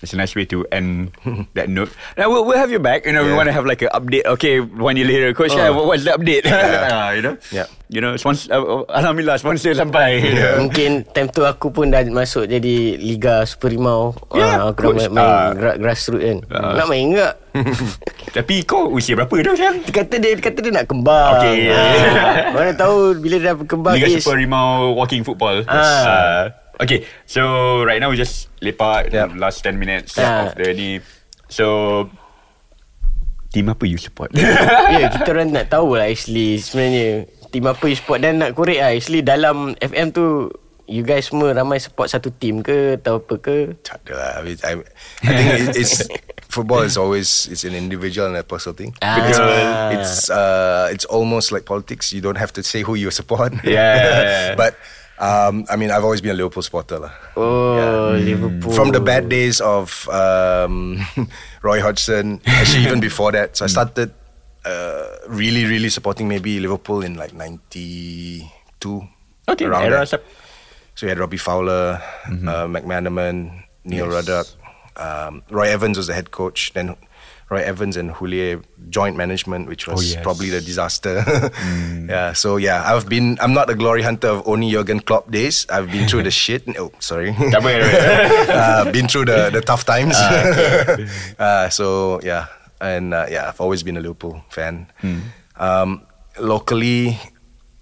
that's 0.00 0.12
a 0.12 0.16
nice 0.16 0.32
way 0.32 0.44
to 0.46 0.64
end 0.68 1.12
that 1.54 1.68
note. 1.68 1.92
Now 2.16 2.28
we'll, 2.28 2.42
we'll 2.42 2.56
have 2.56 2.68
you 2.68 2.78
back. 2.78 3.04
You 3.04 3.12
know, 3.12 3.22
we 3.22 3.30
Yeah. 3.30 3.36
want 3.36 3.46
to 3.46 3.54
have 3.54 3.64
like 3.64 3.80
an 3.80 3.92
update. 3.92 4.24
Okay, 4.30 4.58
one 4.58 4.96
year 4.96 5.04
later, 5.04 5.32
coach, 5.32 5.52
uh, 5.52 5.70
what, 5.70 5.86
what's 5.86 6.02
the 6.02 6.12
update? 6.12 6.44
Ah, 6.44 7.12
you 7.16 7.22
know, 7.22 7.36
Yeah. 7.50 7.68
You 7.86 7.98
know, 7.98 8.14
sponsor. 8.14 8.46
Uh, 8.48 8.86
Alhamdulillah, 8.88 9.34
sponsor 9.36 9.74
sampai. 9.74 10.22
Mungkin 10.62 11.04
time 11.06 11.26
tu 11.26 11.42
aku 11.42 11.68
pun 11.68 11.90
dah 11.90 12.00
masuk 12.04 12.46
jadi 12.46 12.74
Liga 12.96 13.42
Super 13.42 13.66
Rimau 13.68 14.14
Yeah, 14.30 14.62
Ah, 14.62 14.70
Aku 14.70 14.94
coach, 14.94 15.02
nak 15.02 15.10
main, 15.10 15.18
main 15.18 15.26
ah. 15.26 15.50
gra- 15.52 15.74
grassroots 15.76 16.22
kan 16.22 16.38
Ah. 16.48 16.74
Nak 16.76 16.86
main 16.86 17.02
enggak? 17.04 17.34
Tapi 18.30 18.62
kau 18.62 18.86
usia 18.90 19.18
berapa 19.18 19.34
dah 19.34 19.52
sekarang? 19.52 19.82
Dia 19.82 19.92
kata 19.92 20.14
dia, 20.16 20.30
dia 20.32 20.44
kata 20.44 20.58
dia 20.60 20.72
nak 20.72 20.86
kembang. 20.86 21.34
Okey. 21.36 21.58
Ah, 21.66 22.54
mana 22.54 22.70
tahu 22.72 23.18
bila 23.18 23.34
dia 23.36 23.50
dah 23.50 23.56
berkembang 23.56 23.94
Liga 23.98 24.06
is 24.08 24.22
Super 24.22 24.38
Rimau 24.38 24.94
walking 24.94 25.26
football. 25.26 25.66
Ah. 25.66 25.74
Uh, 25.74 26.42
okay, 26.80 27.04
so 27.24 27.40
right 27.84 28.00
now 28.00 28.08
we 28.08 28.16
just 28.16 28.48
lepak 28.58 29.12
Yeah. 29.12 29.28
last 29.36 29.62
10 29.62 29.76
minutes 29.76 30.16
Ah. 30.16 30.48
of 30.48 30.56
the 30.56 30.72
ni. 30.72 30.98
So 31.46 32.08
team 33.50 33.68
apa 33.68 33.84
you 33.84 33.98
support? 33.98 34.30
ya, 34.94 35.10
kita 35.10 35.30
orang 35.30 35.50
nak 35.50 35.68
tahu 35.68 35.98
lah 35.98 36.06
actually 36.06 36.58
sebenarnya 36.58 37.26
Team 37.50 37.66
apa 37.66 37.82
you 37.82 37.98
support 37.98 38.22
Dan 38.22 38.38
nak 38.38 38.54
korek 38.54 38.78
lah 38.78 38.94
Actually 38.94 39.26
dalam 39.26 39.74
FM 39.76 40.14
tu 40.14 40.46
You 40.86 41.02
guys 41.02 41.26
semua 41.26 41.50
ramai 41.50 41.82
support 41.82 42.06
satu 42.06 42.30
team 42.30 42.62
ke 42.62 42.94
Atau 42.94 43.18
apa 43.18 43.34
ke 43.42 43.74
Tak 43.82 44.06
ada 44.06 44.12
lah. 44.14 44.30
I, 44.46 44.54
I, 44.54 44.72
I 45.26 45.30
think 45.34 45.48
it, 45.50 45.66
it's 45.74 46.06
football 46.50 46.82
is 46.82 46.98
always 46.98 47.46
it's 47.46 47.62
an 47.62 47.74
individual 47.74 48.26
and 48.26 48.34
a 48.34 48.42
personal 48.42 48.74
thing. 48.74 48.90
Ah. 48.98 49.22
It's 49.22 49.38
it's 49.94 50.14
uh 50.30 50.90
it's 50.90 51.06
almost 51.06 51.54
like 51.54 51.62
politics. 51.62 52.10
You 52.10 52.18
don't 52.18 52.38
have 52.38 52.50
to 52.58 52.62
say 52.66 52.82
who 52.82 52.98
you 52.98 53.14
support. 53.14 53.54
Yeah. 53.62 54.54
but 54.60 54.74
um, 55.20 55.66
I 55.68 55.76
mean, 55.76 55.90
I've 55.90 56.02
always 56.02 56.20
been 56.20 56.32
a 56.32 56.34
Liverpool 56.34 56.62
supporter. 56.62 57.12
Oh 57.36 58.16
Liverpool 58.18 58.72
From 58.72 58.90
the 58.90 59.00
bad 59.00 59.28
days 59.28 59.60
of 59.60 60.08
um, 60.08 61.04
Roy 61.62 61.80
Hodgson, 61.80 62.40
actually 62.46 62.84
even 62.84 63.00
before 63.00 63.30
that. 63.32 63.56
So 63.56 63.66
I 63.66 63.68
started 63.76 64.12
uh, 64.64 65.06
really, 65.28 65.64
really 65.66 65.90
supporting 65.90 66.26
maybe 66.26 66.58
Liverpool 66.58 67.02
in 67.02 67.14
like 67.14 67.34
'92. 67.34 68.48
Okay, 69.48 69.64
around 69.66 69.84
era 69.84 70.06
there. 70.06 70.20
So 70.94 71.06
you 71.06 71.08
had 71.08 71.18
Robbie 71.18 71.36
Fowler, 71.36 72.02
uh, 72.26 72.66
McManaman, 72.66 73.64
Neil 73.84 74.06
Ruddock, 74.08 74.46
um, 74.96 75.42
Roy 75.50 75.68
Evans 75.68 75.96
was 75.96 76.06
the 76.06 76.14
head 76.14 76.30
coach. 76.30 76.72
Then 76.72 76.96
Roy 77.50 77.66
Evans 77.66 77.98
and 77.98 78.14
Houllier 78.14 78.62
joint 78.94 79.16
management, 79.18 79.66
which 79.66 79.90
was 79.90 79.98
Oh, 79.98 80.02
yes. 80.06 80.22
probably 80.22 80.50
the 80.54 80.60
disaster. 80.62 81.22
Yeah. 82.10 82.32
So 82.34 82.58
yeah, 82.58 82.82
I've 82.86 83.06
been. 83.10 83.38
I'm 83.42 83.54
not 83.54 83.70
a 83.70 83.74
glory 83.78 84.02
hunter 84.02 84.28
of 84.34 84.42
only 84.46 84.70
Jurgen 84.70 84.98
Klopp 84.98 85.30
days. 85.30 85.66
I've 85.70 85.90
been 85.90 86.06
through 86.10 86.22
the 86.26 86.30
shit. 86.42 86.62
Oh, 86.78 86.90
sorry. 86.98 87.30
Tak 87.34 87.62
apa, 87.62 87.70
uh, 88.50 88.82
been 88.90 89.06
through 89.06 89.30
the 89.30 89.50
the 89.54 89.62
tough 89.62 89.86
times. 89.86 90.14
uh, 91.38 91.70
so 91.70 92.18
yeah, 92.22 92.46
and 92.82 93.14
uh, 93.14 93.26
yeah, 93.30 93.46
I've 93.50 93.60
always 93.62 93.82
been 93.86 93.94
a 93.96 94.02
Liverpool 94.02 94.42
fan. 94.50 94.86
Um, 95.58 96.02
locally, 96.38 97.14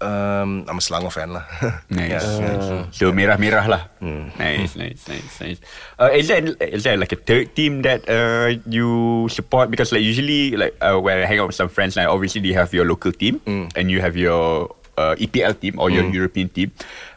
um, 0.01 0.65
I'm 0.67 0.79
a 0.79 0.83
Selangor 0.83 1.11
fan 1.11 1.31
lah. 1.31 1.45
Nice, 1.91 2.23
Yeah. 2.23 2.39
nice. 2.39 2.95
So 2.95 3.11
merah-merah 3.11 3.65
lah. 3.67 3.83
Nice, 4.01 4.75
nice, 4.75 5.03
nice, 5.07 5.33
nice. 5.39 5.59
Uh, 5.99 6.09
is 6.11 6.27
there 6.27 6.43
is 6.63 6.83
there 6.83 6.95
like 6.97 7.11
a 7.11 7.19
third 7.19 7.55
team 7.55 7.83
that 7.83 8.07
uh, 8.07 8.55
you 8.67 9.27
support? 9.27 9.69
Because 9.71 9.91
like 9.91 10.03
usually 10.03 10.55
like 10.55 10.75
uh, 10.79 10.97
when 10.99 11.19
I 11.19 11.25
hang 11.27 11.39
out 11.39 11.51
with 11.51 11.59
some 11.59 11.69
friends, 11.69 11.95
like 11.95 12.07
obviously 12.07 12.39
they 12.41 12.55
have 12.55 12.71
your 12.71 12.87
local 12.87 13.11
team 13.11 13.39
and 13.47 13.85
you 13.91 13.99
have 13.99 14.15
your 14.15 14.71
uh, 14.97 15.15
EPL 15.15 15.59
team 15.59 15.79
or 15.79 15.89
your 15.91 16.07
European 16.09 16.49
team, 16.49 16.71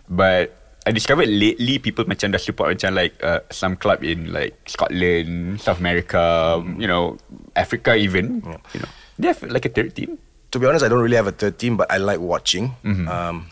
but. 0.09 0.59
I 0.83 0.91
discovered 0.91 1.31
lately 1.31 1.79
people 1.79 2.03
macam 2.11 2.35
dah 2.35 2.43
support 2.43 2.75
macam 2.75 2.99
like 2.99 3.15
uh, 3.23 3.39
some 3.55 3.79
club 3.79 4.03
in 4.03 4.35
like 4.35 4.59
Scotland, 4.67 5.63
South 5.63 5.79
America, 5.79 6.59
you 6.75 6.91
know, 6.91 7.23
Africa 7.55 7.95
even. 7.95 8.43
You 8.75 8.83
know, 8.83 8.91
they 9.15 9.31
have 9.31 9.39
like 9.47 9.63
a 9.63 9.71
third 9.71 9.95
team. 9.95 10.19
To 10.53 10.59
be 10.61 10.67
honest, 10.67 10.85
I 10.85 10.89
don't 10.89 11.01
really 11.03 11.17
have 11.17 11.27
a 11.27 11.33
third 11.33 11.59
team, 11.59 11.77
but 11.77 11.91
I 11.91 11.97
like 11.99 12.21
watching. 12.21 12.77
Um, 12.85 13.47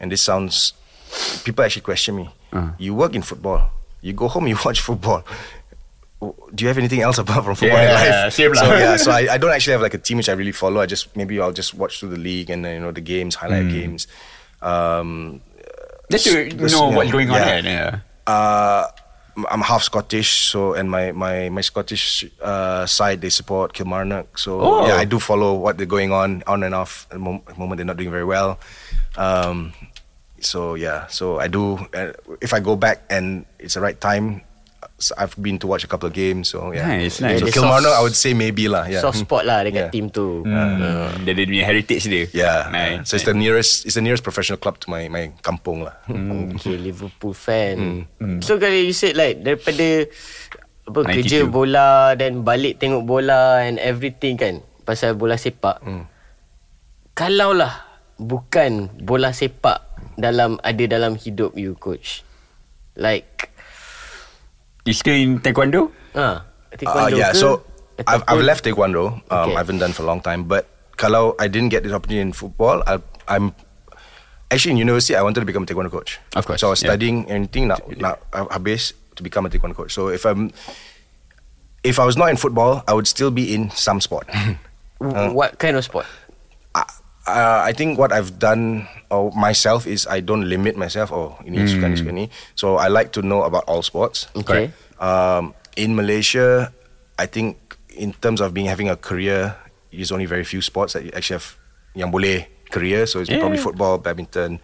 and 0.00 0.10
this 0.10 0.22
sounds, 0.22 0.72
people 1.44 1.64
actually 1.64 1.82
question 1.82 2.16
me. 2.16 2.30
You 2.78 2.94
work 2.94 3.14
in 3.14 3.22
football. 3.22 3.70
You 4.00 4.12
go 4.14 4.28
home, 4.28 4.46
you 4.50 4.56
watch 4.64 4.80
football. 4.80 5.24
Do 6.20 6.62
you 6.64 6.68
have 6.68 6.78
anything 6.78 7.00
else 7.00 7.18
apart 7.22 7.44
from 7.44 7.54
football 7.54 7.78
in 7.78 7.84
Yeah, 7.90 8.24
life? 8.26 8.32
same 8.34 8.52
lah. 8.52 8.62
so 8.62 8.74
yeah, 8.74 8.96
so 8.96 9.10
I, 9.18 9.34
I 9.34 9.38
don't 9.38 9.52
actually 9.52 9.72
have 9.78 9.82
like 9.82 9.94
a 9.94 9.98
team 10.02 10.16
which 10.18 10.28
I 10.28 10.32
really 10.32 10.52
follow. 10.52 10.80
I 10.80 10.86
just 10.86 11.14
maybe 11.16 11.38
I'll 11.38 11.52
just 11.52 11.74
watch 11.74 12.00
through 12.00 12.10
the 12.10 12.18
league 12.18 12.50
and 12.50 12.64
you 12.66 12.80
know 12.80 12.90
the 12.90 13.00
games, 13.02 13.34
highlight 13.36 13.68
games. 13.70 14.06
Um, 14.62 15.40
Just 16.10 16.24
to 16.26 16.48
know 16.50 16.90
yeah, 16.90 16.96
what's 16.96 17.12
going 17.12 17.30
on 17.30 17.36
yeah. 17.36 17.60
Yeah. 17.62 17.98
uh, 18.26 18.88
I'm 19.50 19.60
half 19.62 19.82
Scottish, 19.82 20.50
so 20.50 20.74
and 20.74 20.90
my 20.90 21.12
my 21.12 21.48
my 21.48 21.60
Scottish 21.60 22.24
uh, 22.42 22.86
side 22.86 23.20
they 23.20 23.30
support 23.30 23.72
Kilmarnock. 23.72 24.38
So 24.38 24.60
Oh. 24.60 24.86
yeah, 24.86 24.96
I 24.96 25.04
do 25.04 25.18
follow 25.18 25.54
what 25.54 25.76
they're 25.78 25.86
going 25.86 26.10
on 26.12 26.42
on 26.46 26.62
and 26.62 26.74
off. 26.74 27.06
At 27.10 27.18
the 27.18 27.22
mom- 27.22 27.42
at 27.46 27.54
the 27.54 27.60
moment, 27.60 27.78
they're 27.78 27.86
not 27.86 27.96
doing 27.96 28.10
very 28.10 28.24
well. 28.24 28.58
Um, 29.16 29.72
so 30.40 30.74
yeah, 30.74 31.06
so 31.08 31.38
I 31.38 31.48
do. 31.48 31.78
Uh, 31.94 32.12
if 32.40 32.52
I 32.54 32.60
go 32.60 32.76
back 32.76 33.02
and 33.10 33.44
it's 33.58 33.74
the 33.74 33.80
right 33.80 33.98
time, 34.00 34.42
so 34.94 35.14
I've 35.14 35.34
been 35.34 35.58
to 35.58 35.66
watch 35.66 35.82
a 35.82 35.86
couple 35.86 36.06
of 36.06 36.14
games. 36.14 36.50
So 36.50 36.70
yeah, 36.70 36.86
Nice, 36.88 37.18
nice. 37.18 37.38
So 37.38 37.46
Dia 37.46 37.54
Kilmarnock, 37.54 37.90
soft- 37.90 37.98
I 37.98 38.02
would 38.02 38.14
say 38.16 38.32
maybe 38.32 38.66
lah. 38.66 38.86
Yeah, 38.86 38.98
Soft 39.00 39.18
spot 39.18 39.42
lah 39.42 39.62
dekat 39.62 39.88
Yeah. 39.88 39.90
team 39.90 40.06
tu 40.08 40.42
Hmm. 40.42 41.22
Dia 41.22 41.32
ada 41.32 41.42
punya 41.44 41.64
heritage 41.64 42.04
dia. 42.04 42.24
Yeah, 42.30 42.58
Nice. 42.68 43.06
so 43.06 43.14
it's 43.14 43.24
the 43.24 43.32
nearest, 43.32 43.84
it's 43.84 43.94
the 43.94 44.02
nearest 44.02 44.22
professional 44.22 44.56
club 44.56 44.78
to 44.78 44.86
my 44.86 45.06
my 45.06 45.34
kampung 45.40 45.82
lah. 45.82 45.98
Okay 46.54 46.74
Liverpool 46.74 47.30
fan 47.30 48.06
So 48.38 48.56
kalau 48.56 48.74
you 48.74 48.92
said 48.92 49.14
like 49.14 49.40
Daripada 49.40 50.06
apa 50.84 50.98
92. 51.04 51.12
kerja 51.12 51.38
bola 51.44 51.88
Dan 52.14 52.40
balik 52.40 52.78
tengok 52.78 53.02
bola 53.02 53.60
And 53.60 53.76
everything 53.76 54.34
kan 54.34 54.54
Pasal 54.82 55.14
bola 55.14 55.34
sepak 55.34 55.82
Kalau 57.12 57.50
lah 57.52 57.86
Bukan 58.16 58.98
bola 58.98 59.30
sepak 59.30 59.84
dalam 60.14 60.58
Ada 60.60 60.84
dalam 60.88 61.14
hidup 61.14 61.54
you 61.54 61.74
coach 61.74 62.22
Like 62.94 63.52
You 64.88 64.96
still 64.96 65.12
in 65.20 65.38
taekwondo? 65.44 65.92
ah, 66.16 66.48
Uh, 66.72 66.76
Taekwondo 66.80 67.16
yeah, 67.20 67.32
ke? 67.32 67.36
so 67.36 67.60
I've, 68.08 68.24
I've 68.24 68.40
left 68.40 68.64
taekwondo. 68.64 69.20
Um, 69.28 69.52
Okay. 69.52 69.54
I 69.54 69.60
haven't 69.60 69.84
done 69.84 69.92
for 69.92 70.02
a 70.04 70.08
long 70.08 70.24
time. 70.24 70.48
But 70.48 70.64
kalau 70.96 71.36
I 71.36 71.44
didn't 71.48 71.68
get 71.68 71.84
this 71.84 71.92
opportunity 71.92 72.24
in 72.24 72.32
football, 72.32 72.80
I, 72.88 72.96
I'm 73.28 73.52
actually 74.48 74.72
in 74.72 74.80
university. 74.80 75.12
I 75.12 75.20
wanted 75.20 75.44
to 75.44 75.48
become 75.48 75.64
a 75.64 75.68
taekwondo 75.68 75.92
coach. 75.92 76.16
Of 76.32 76.48
course, 76.48 76.64
So 76.64 76.68
I 76.68 76.70
was 76.72 76.80
yeah. 76.80 76.96
studying 76.96 77.28
anything 77.28 77.68
nak 77.68 77.84
nak 78.00 78.24
habis 78.32 78.96
to 79.16 79.20
become 79.20 79.44
a 79.44 79.50
taekwondo 79.52 79.76
coach. 79.76 79.92
So 79.92 80.08
if 80.08 80.24
I'm 80.24 80.48
if 81.84 82.00
I 82.00 82.04
was 82.08 82.16
not 82.16 82.32
in 82.32 82.40
football, 82.40 82.80
I 82.88 82.96
would 82.96 83.06
still 83.06 83.28
be 83.30 83.52
in 83.52 83.68
some 83.76 84.00
sport. 84.00 84.24
W- 85.04 85.32
What 85.36 85.60
kind 85.60 85.76
of 85.76 85.84
sport? 85.84 86.08
I, 86.72 86.84
uh, 87.28 87.60
I 87.64 87.72
think 87.72 87.98
what 87.98 88.12
I've 88.12 88.38
done 88.38 88.88
or 89.10 89.30
myself 89.32 89.86
is 89.86 90.06
I 90.06 90.20
don't 90.20 90.48
limit 90.48 90.76
myself. 90.76 91.12
Oh, 91.12 91.36
ini 91.44 91.68
suka 91.68 91.88
ni 91.88 91.96
suka 91.96 92.12
ni. 92.12 92.28
So 92.54 92.76
I 92.76 92.88
like 92.88 93.12
to 93.16 93.22
know 93.22 93.42
about 93.44 93.64
all 93.68 93.82
sports. 93.82 94.28
Okay. 94.36 94.72
Um, 95.00 95.54
in 95.76 95.94
Malaysia, 95.94 96.72
I 97.18 97.26
think 97.26 97.56
in 97.94 98.12
terms 98.18 98.40
of 98.40 98.52
being 98.54 98.66
having 98.66 98.88
a 98.88 98.96
career, 98.96 99.56
there's 99.92 100.12
only 100.12 100.26
very 100.26 100.44
few 100.44 100.60
sports 100.60 100.92
that 100.92 101.04
you 101.04 101.10
actually 101.14 101.40
have 101.40 101.56
yang 101.94 102.12
boleh 102.12 102.46
career. 102.70 103.06
So 103.06 103.20
it's 103.20 103.30
Yeah. 103.30 103.40
probably 103.40 103.58
football, 103.58 103.98
badminton. 103.98 104.60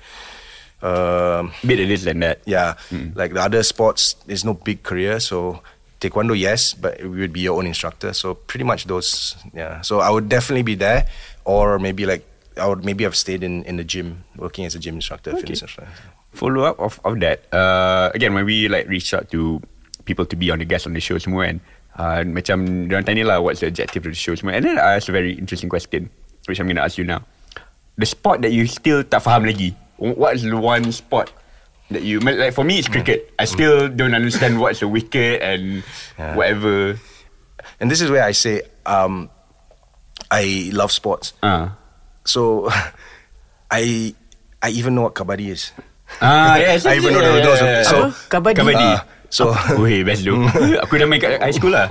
Um, 0.84 1.52
Bit 1.64 1.80
it 1.80 1.90
is 1.90 2.04
than 2.04 2.20
that. 2.20 2.44
yeah, 2.44 2.76
like 3.16 3.32
the 3.32 3.40
other 3.40 3.62
sports, 3.64 4.16
there's 4.28 4.44
no 4.44 4.52
big 4.52 4.82
career. 4.84 5.16
So 5.18 5.64
taekwondo, 5.96 6.36
yes, 6.36 6.74
but 6.76 7.00
you 7.00 7.08
would 7.08 7.32
be 7.32 7.40
your 7.40 7.56
own 7.56 7.64
instructor. 7.66 8.12
So 8.12 8.34
pretty 8.36 8.68
much 8.68 8.84
those, 8.84 9.32
yeah. 9.56 9.80
So 9.80 10.00
I 10.04 10.10
would 10.12 10.28
definitely 10.28 10.62
be 10.62 10.74
there, 10.76 11.08
or 11.48 11.78
maybe 11.80 12.04
like 12.04 12.20
I 12.56 12.66
would 12.66 12.84
maybe 12.84 13.04
have 13.04 13.16
stayed 13.16 13.42
in 13.42 13.64
in 13.64 13.76
the 13.76 13.84
gym, 13.84 14.24
working 14.36 14.64
as 14.64 14.74
a 14.74 14.80
gym 14.80 14.96
instructor, 14.96 15.34
fitness 15.34 15.62
instructor. 15.62 15.90
Follow 16.34 16.64
up 16.66 16.78
of, 16.82 16.98
of 17.06 17.18
that. 17.22 17.46
Uh, 17.54 18.10
again, 18.14 18.34
when 18.34 18.44
we 18.44 18.66
like 18.68 18.88
reach 18.88 19.14
out 19.14 19.30
to 19.30 19.62
people 20.04 20.26
to 20.26 20.36
be 20.36 20.50
on 20.50 20.58
the 20.58 20.64
guest 20.66 20.86
on 20.86 20.92
the 20.92 21.00
show 21.00 21.16
semua 21.18 21.46
and 21.48 21.58
uh, 21.96 22.20
macam 22.26 22.90
diorang 22.90 23.06
tanya 23.06 23.24
lah 23.24 23.38
what's 23.40 23.62
the 23.62 23.70
objective 23.70 24.02
of 24.06 24.10
the 24.12 24.18
show 24.18 24.34
semua. 24.34 24.54
And 24.58 24.66
then 24.66 24.76
I 24.78 24.98
asked 24.98 25.08
a 25.08 25.14
very 25.14 25.32
interesting 25.38 25.70
question, 25.70 26.10
which 26.50 26.58
I'm 26.58 26.66
going 26.66 26.76
to 26.78 26.82
ask 26.84 26.98
you 26.98 27.06
now. 27.06 27.22
The 27.98 28.06
sport 28.06 28.42
that 28.42 28.50
you 28.50 28.66
still 28.66 29.06
tak 29.06 29.22
faham 29.22 29.46
lagi. 29.46 29.78
What 29.96 30.34
is 30.34 30.42
the 30.42 30.58
one 30.58 30.90
sport 30.90 31.30
that 31.94 32.02
you 32.02 32.18
like? 32.18 32.50
For 32.52 32.66
me, 32.66 32.82
it's 32.82 32.90
cricket. 32.90 33.30
I 33.38 33.46
still 33.46 33.86
don't 33.86 34.14
understand 34.18 34.58
what's 34.58 34.82
a 34.82 34.90
wicket 34.90 35.38
and 35.42 35.86
Yeah. 36.18 36.34
whatever. 36.34 36.98
And 37.78 37.86
this 37.90 38.02
is 38.02 38.10
where 38.10 38.26
I 38.26 38.34
say, 38.34 38.66
um, 38.84 39.30
I 40.30 40.74
love 40.74 40.90
sports. 40.90 41.32
Ah, 41.46 41.78
So 42.24 42.68
I 43.70 44.12
I 44.60 44.68
even 44.72 44.94
know 44.96 45.06
what 45.06 45.14
kabaddi 45.14 45.52
is. 45.52 45.72
ah, 46.20 46.56
yes, 46.62 46.84
I 46.88 46.96
even 46.96 47.12
know 47.12 47.20
the- 47.20 47.42
those- 47.44 47.88
so- 47.88 48.08
Apa? 48.08 48.28
Kabaddi? 48.28 48.56
kabaddi. 48.60 48.88
Ah, 48.96 49.00
so 49.28 49.50
Weh, 49.82 50.00
best 50.06 50.22
tu. 50.22 50.36
Aku 50.80 50.94
dah 50.94 51.04
main 51.04 51.18
kat 51.20 51.42
high 51.42 51.52
school 51.52 51.74
lah. 51.74 51.84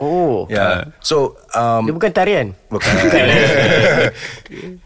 Oh 0.00 0.48
yeah. 0.48 0.90
So 1.04 1.36
um, 1.52 1.86
Dia 1.86 1.94
bukan 1.94 2.10
tarian 2.10 2.46
Bukan. 2.72 2.88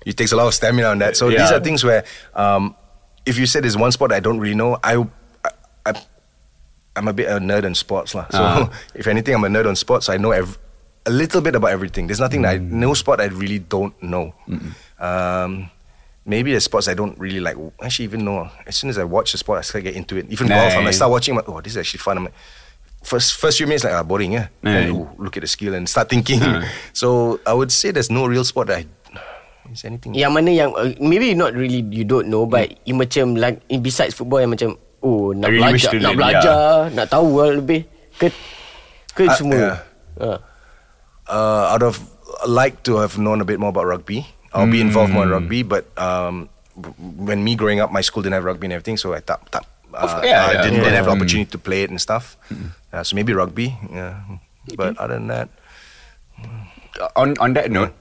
it 0.04 0.14
takes 0.16 0.32
a 0.32 0.36
lot 0.36 0.46
of 0.48 0.54
stamina 0.54 0.88
on 0.90 0.98
that. 1.00 1.16
So 1.16 1.30
these 1.30 1.50
are 1.50 1.60
things 1.60 1.84
where, 1.84 2.04
um, 2.34 2.74
if 3.26 3.38
you 3.38 3.46
said 3.46 3.62
there's 3.64 3.76
one 3.78 3.92
sport 3.92 4.12
I 4.12 4.20
don't 4.20 4.40
really 4.40 4.56
know, 4.58 4.78
I, 4.82 4.98
I, 5.86 5.90
I'm 6.96 7.06
a 7.08 7.12
bit 7.14 7.28
a 7.30 7.38
nerd 7.38 7.64
on 7.64 7.74
sports 7.74 8.14
lah. 8.14 8.26
So 8.30 8.42
Ah. 8.42 8.68
if 8.94 9.06
anything, 9.06 9.34
I'm 9.34 9.44
a 9.44 9.52
nerd 9.52 9.68
on 9.68 9.76
sports. 9.76 10.08
I 10.08 10.16
know 10.16 10.32
ev- 10.32 10.58
a 11.06 11.10
little 11.14 11.40
bit 11.40 11.54
about 11.54 11.70
everything. 11.70 12.06
There's 12.10 12.20
nothing 12.20 12.42
that 12.42 12.52
I, 12.54 12.58
Mm. 12.58 12.76
no 12.76 12.92
sport 12.94 13.20
I 13.20 13.30
really 13.30 13.58
don't 13.62 13.94
know. 14.02 14.34
Um, 15.00 15.70
maybe 16.28 16.52
the 16.52 16.60
sports 16.60 16.86
I 16.88 16.94
don't 16.94 17.18
really 17.18 17.40
like. 17.40 17.56
Actually, 17.80 18.04
even 18.04 18.24
know 18.24 18.50
as 18.66 18.76
soon 18.76 18.90
as 18.90 18.98
I 18.98 19.04
watch 19.04 19.32
the 19.32 19.38
sport, 19.38 19.58
I 19.58 19.62
start 19.62 19.84
to 19.84 19.90
get 19.90 19.96
into 19.96 20.16
it. 20.16 20.28
Even 20.28 20.48
golf, 20.48 20.72
I'm 20.72 20.84
like 20.84 20.92
Nice. 20.92 20.96
start 21.00 21.10
watching. 21.10 21.32
I'm 21.32 21.40
like, 21.42 21.48
oh, 21.48 21.60
this 21.60 21.72
is 21.72 21.78
actually 21.80 21.98
fun. 22.04 22.18
I'm 22.18 22.24
like, 22.28 22.36
first 23.02 23.40
first 23.40 23.56
few 23.56 23.66
minutes 23.66 23.84
like 23.84 23.94
ah, 23.96 24.04
boring, 24.04 24.32
yeah. 24.36 24.52
Nice. 24.62 24.86
Then 24.86 24.94
ooh, 24.94 25.08
look 25.16 25.36
at 25.36 25.42
the 25.42 25.48
skill 25.48 25.74
and 25.74 25.88
start 25.88 26.12
thinking. 26.12 26.40
so 26.92 27.40
I 27.46 27.56
would 27.56 27.72
say 27.72 27.90
there's 27.90 28.10
no 28.12 28.26
real 28.26 28.44
sport 28.44 28.68
that 28.68 28.84
I. 28.84 28.86
Is 29.72 29.84
anything? 29.86 30.18
Yang 30.18 30.32
mana 30.34 30.50
yang 30.50 30.70
uh, 30.74 30.90
Maybe 30.98 31.30
not 31.38 31.54
really 31.54 31.86
You 31.94 32.02
don't 32.02 32.26
know 32.26 32.42
But 32.42 32.82
you 32.82 32.98
macam 32.98 33.38
like, 33.38 33.62
Besides 33.70 34.18
football 34.18 34.42
Yang 34.42 34.52
macam 34.58 34.70
Oh 34.98 35.30
nak 35.30 35.46
I 35.46 35.50
really 35.54 35.78
belajar 35.78 35.90
to 35.94 35.98
Nak 36.02 36.10
learn, 36.10 36.18
belajar 36.18 36.58
Nak 36.90 37.06
tahu 37.06 37.28
lah 37.38 37.50
lebih 37.62 37.80
Ke 38.18 38.34
Ke 39.14 39.30
Ah, 39.30 39.36
semua 39.38 39.54
yeah. 39.54 39.76
Ah. 40.18 40.38
Uh, 41.30 41.64
out 41.70 41.86
of 41.86 42.02
like 42.50 42.82
to 42.82 42.98
have 42.98 43.14
known 43.18 43.40
a 43.40 43.46
bit 43.46 43.60
more 43.60 43.70
about 43.70 43.86
rugby. 43.86 44.26
I'll 44.52 44.70
be 44.70 44.80
involved 44.80 45.12
more 45.12 45.24
in 45.24 45.30
rugby. 45.30 45.62
But 45.62 45.86
um, 45.98 46.48
when 46.98 47.44
me 47.44 47.54
growing 47.54 47.80
up, 47.80 47.92
my 47.92 48.00
school 48.00 48.22
didn't 48.22 48.34
have 48.34 48.44
rugby 48.44 48.66
and 48.66 48.72
everything, 48.72 48.96
so 48.96 49.14
I 49.14 49.20
thought, 49.20 49.42
uh, 49.54 50.20
yeah, 50.22 50.46
I 50.46 50.52
yeah, 50.52 50.62
didn't, 50.62 50.78
yeah. 50.78 50.84
didn't 50.84 50.94
have 50.94 51.04
the 51.06 51.10
opportunity 51.12 51.50
to 51.50 51.58
play 51.58 51.82
it 51.82 51.90
and 51.90 52.00
stuff. 52.00 52.36
Uh, 52.92 53.02
so 53.02 53.16
maybe 53.16 53.32
rugby. 53.32 53.76
Yeah. 53.92 54.20
But 54.76 54.98
other 54.98 55.14
than 55.14 55.28
that, 55.28 55.48
on 57.16 57.38
on 57.38 57.54
that 57.54 57.70
note, 57.70 57.92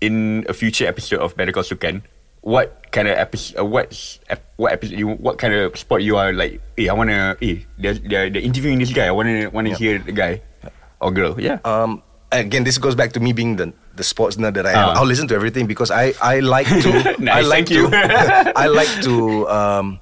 in 0.00 0.44
a 0.48 0.54
future 0.54 0.86
episode 0.86 1.20
of 1.20 1.36
Better 1.36 1.52
Call 1.52 1.62
Sukan, 1.62 2.02
what 2.42 2.92
kind 2.92 3.08
of 3.08 3.16
episode? 3.16 3.60
Uh, 3.60 3.64
what 3.64 3.90
ep- 4.28 4.52
what 4.56 4.72
episode? 4.72 4.98
You, 4.98 5.08
what 5.08 5.38
kind 5.38 5.54
of 5.54 5.76
sport 5.78 6.02
you 6.02 6.16
are 6.16 6.32
like? 6.32 6.60
Eh, 6.78 6.88
I 6.88 6.92
wanna. 6.92 7.36
Eh, 7.40 7.64
they're, 7.78 7.94
they're, 7.94 8.30
they're 8.30 8.42
interviewing 8.42 8.78
this 8.78 8.92
guy. 8.92 9.06
I 9.06 9.10
wanna 9.10 9.50
wanna 9.50 9.74
hear 9.74 9.98
the 9.98 10.12
guy 10.12 10.42
or 11.00 11.10
girl. 11.10 11.40
Yeah. 11.40 11.58
um, 11.64 12.02
again, 12.32 12.64
this 12.64 12.78
goes 12.78 12.94
back 12.94 13.12
to 13.12 13.20
me 13.20 13.32
being 13.32 13.56
the 13.56 13.72
the 13.96 14.02
sports 14.04 14.36
nerd 14.36 14.54
that 14.54 14.66
I 14.66 14.72
am. 14.72 14.88
Ah. 14.90 14.98
I'll 15.00 15.06
listen 15.06 15.28
to 15.28 15.34
everything 15.34 15.66
because 15.66 15.90
I 15.90 16.12
I 16.20 16.40
like 16.40 16.66
to 16.66 16.90
I 17.30 17.40
like 17.42 17.70
you. 17.70 17.88
to 17.90 18.52
I 18.56 18.66
like 18.66 18.90
to 19.02 19.48
um, 19.48 20.00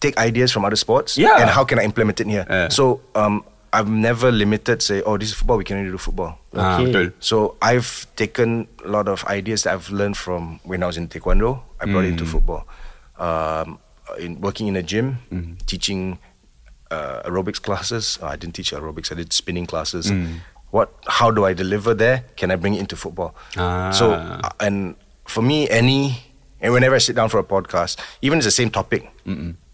take 0.00 0.16
ideas 0.18 0.52
from 0.52 0.64
other 0.64 0.76
sports 0.76 1.16
Yeah. 1.16 1.40
and 1.40 1.48
how 1.50 1.64
can 1.64 1.78
I 1.78 1.84
implement 1.84 2.20
it 2.20 2.26
here. 2.26 2.46
Yeah. 2.48 2.68
So 2.68 3.00
um, 3.14 3.44
I've 3.72 3.88
never 3.88 4.30
limited 4.30 4.82
say 4.82 5.02
oh 5.02 5.16
this 5.18 5.28
is 5.28 5.34
football 5.34 5.56
we 5.58 5.64
can 5.64 5.78
only 5.78 5.90
do 5.90 5.98
football. 5.98 6.38
Ah, 6.54 6.80
Okay. 6.80 7.10
So 7.20 7.56
I've 7.62 8.06
taken 8.16 8.68
a 8.84 8.88
lot 8.88 9.08
of 9.08 9.24
ideas 9.24 9.62
that 9.64 9.72
I've 9.74 9.90
learned 9.90 10.16
from 10.16 10.60
when 10.64 10.82
I 10.82 10.86
was 10.86 10.96
in 10.96 11.08
taekwondo. 11.08 11.60
I 11.80 11.86
brought 11.86 12.04
it 12.04 12.12
into 12.14 12.24
football. 12.26 12.64
Um, 13.18 13.78
in 14.18 14.40
working 14.40 14.68
in 14.68 14.76
a 14.76 14.82
gym, 14.82 15.18
teaching 15.66 16.18
uh, 16.90 17.22
aerobics 17.24 17.60
classes. 17.60 18.18
Oh, 18.22 18.26
I 18.28 18.36
didn't 18.36 18.54
teach 18.54 18.70
aerobics. 18.72 19.10
I 19.10 19.14
did 19.16 19.32
spinning 19.32 19.66
classes. 19.66 20.12
What? 20.74 20.90
How 21.06 21.30
do 21.30 21.44
I 21.46 21.52
deliver 21.54 21.94
there? 21.94 22.24
Can 22.34 22.50
I 22.50 22.56
bring 22.56 22.74
it 22.74 22.80
into 22.82 22.96
football? 22.98 23.30
So 23.54 24.10
Ah. 24.10 24.42
uh, 24.42 24.50
and 24.66 24.96
for 25.24 25.38
me, 25.40 25.70
any 25.70 26.18
and 26.60 26.72
whenever 26.74 26.96
I 26.96 26.98
sit 26.98 27.14
down 27.14 27.28
for 27.30 27.38
a 27.38 27.44
podcast, 27.46 27.94
even 28.26 28.38
it's 28.42 28.46
the 28.50 28.50
same 28.50 28.70
topic, 28.74 29.06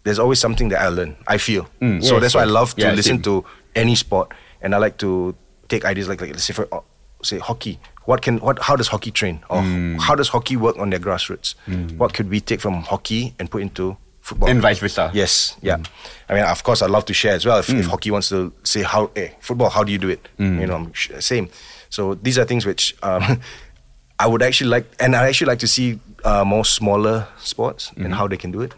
there's 0.04 0.18
always 0.20 0.38
something 0.44 0.68
that 0.68 0.80
I 0.84 0.88
learn. 0.92 1.16
I 1.26 1.38
feel. 1.40 1.64
Mm. 1.80 2.04
So 2.04 2.20
that's 2.20 2.34
why 2.36 2.42
I 2.44 2.50
love 2.52 2.76
to 2.76 2.82
Yeah, 2.84 2.92
listen 2.92 3.22
to 3.24 3.44
any 3.74 3.94
sport, 3.96 4.28
and 4.60 4.74
I 4.74 4.78
like 4.78 4.98
to 5.00 5.32
take 5.72 5.88
ideas 5.88 6.04
like 6.04 6.20
like 6.20 6.36
let's 6.36 6.44
say 6.44 6.52
for 6.52 6.68
uh, 6.68 6.84
say 7.24 7.38
hockey. 7.40 7.80
What 8.04 8.20
can 8.20 8.36
what? 8.44 8.60
How 8.60 8.76
does 8.76 8.88
hockey 8.92 9.10
train? 9.10 9.40
Or 9.48 9.64
Mm. 9.64 9.96
how 10.04 10.12
does 10.20 10.28
hockey 10.36 10.56
work 10.60 10.76
on 10.76 10.90
their 10.92 11.00
grassroots? 11.00 11.54
What 11.96 12.12
could 12.12 12.28
we 12.28 12.40
take 12.44 12.60
from 12.60 12.82
hockey 12.84 13.32
and 13.40 13.48
put 13.50 13.62
into 13.64 13.96
football? 14.30 14.48
And 14.48 14.62
vice 14.62 14.78
versa. 14.78 15.10
Yes, 15.12 15.56
yeah. 15.60 15.82
I 16.30 16.34
mean, 16.34 16.44
of 16.46 16.62
course, 16.62 16.82
I'd 16.82 16.90
love 16.90 17.04
to 17.10 17.14
share 17.14 17.34
as 17.34 17.44
well. 17.44 17.58
If, 17.58 17.68
if 17.70 17.86
hockey 17.86 18.10
wants 18.14 18.28
to 18.30 18.52
say 18.62 18.82
how, 18.82 19.10
eh, 19.18 19.34
football, 19.42 19.70
how 19.70 19.82
do 19.82 19.90
you 19.90 19.98
do 19.98 20.08
it? 20.08 20.22
You 20.38 20.66
know, 20.66 20.76
I'm 20.76 20.94
same. 21.20 21.48
So 21.90 22.14
these 22.14 22.38
are 22.38 22.46
things 22.46 22.64
which 22.64 22.94
um, 23.02 23.40
I 24.22 24.26
would 24.30 24.42
actually 24.42 24.70
like, 24.70 24.86
and 25.00 25.16
I 25.16 25.26
actually 25.26 25.48
like 25.48 25.58
to 25.60 25.66
see 25.66 25.98
uh, 26.24 26.44
more 26.44 26.64
smaller 26.64 27.26
sports 27.38 27.90
and 27.96 28.14
how 28.14 28.28
they 28.28 28.36
can 28.36 28.50
do 28.52 28.60
it. 28.62 28.74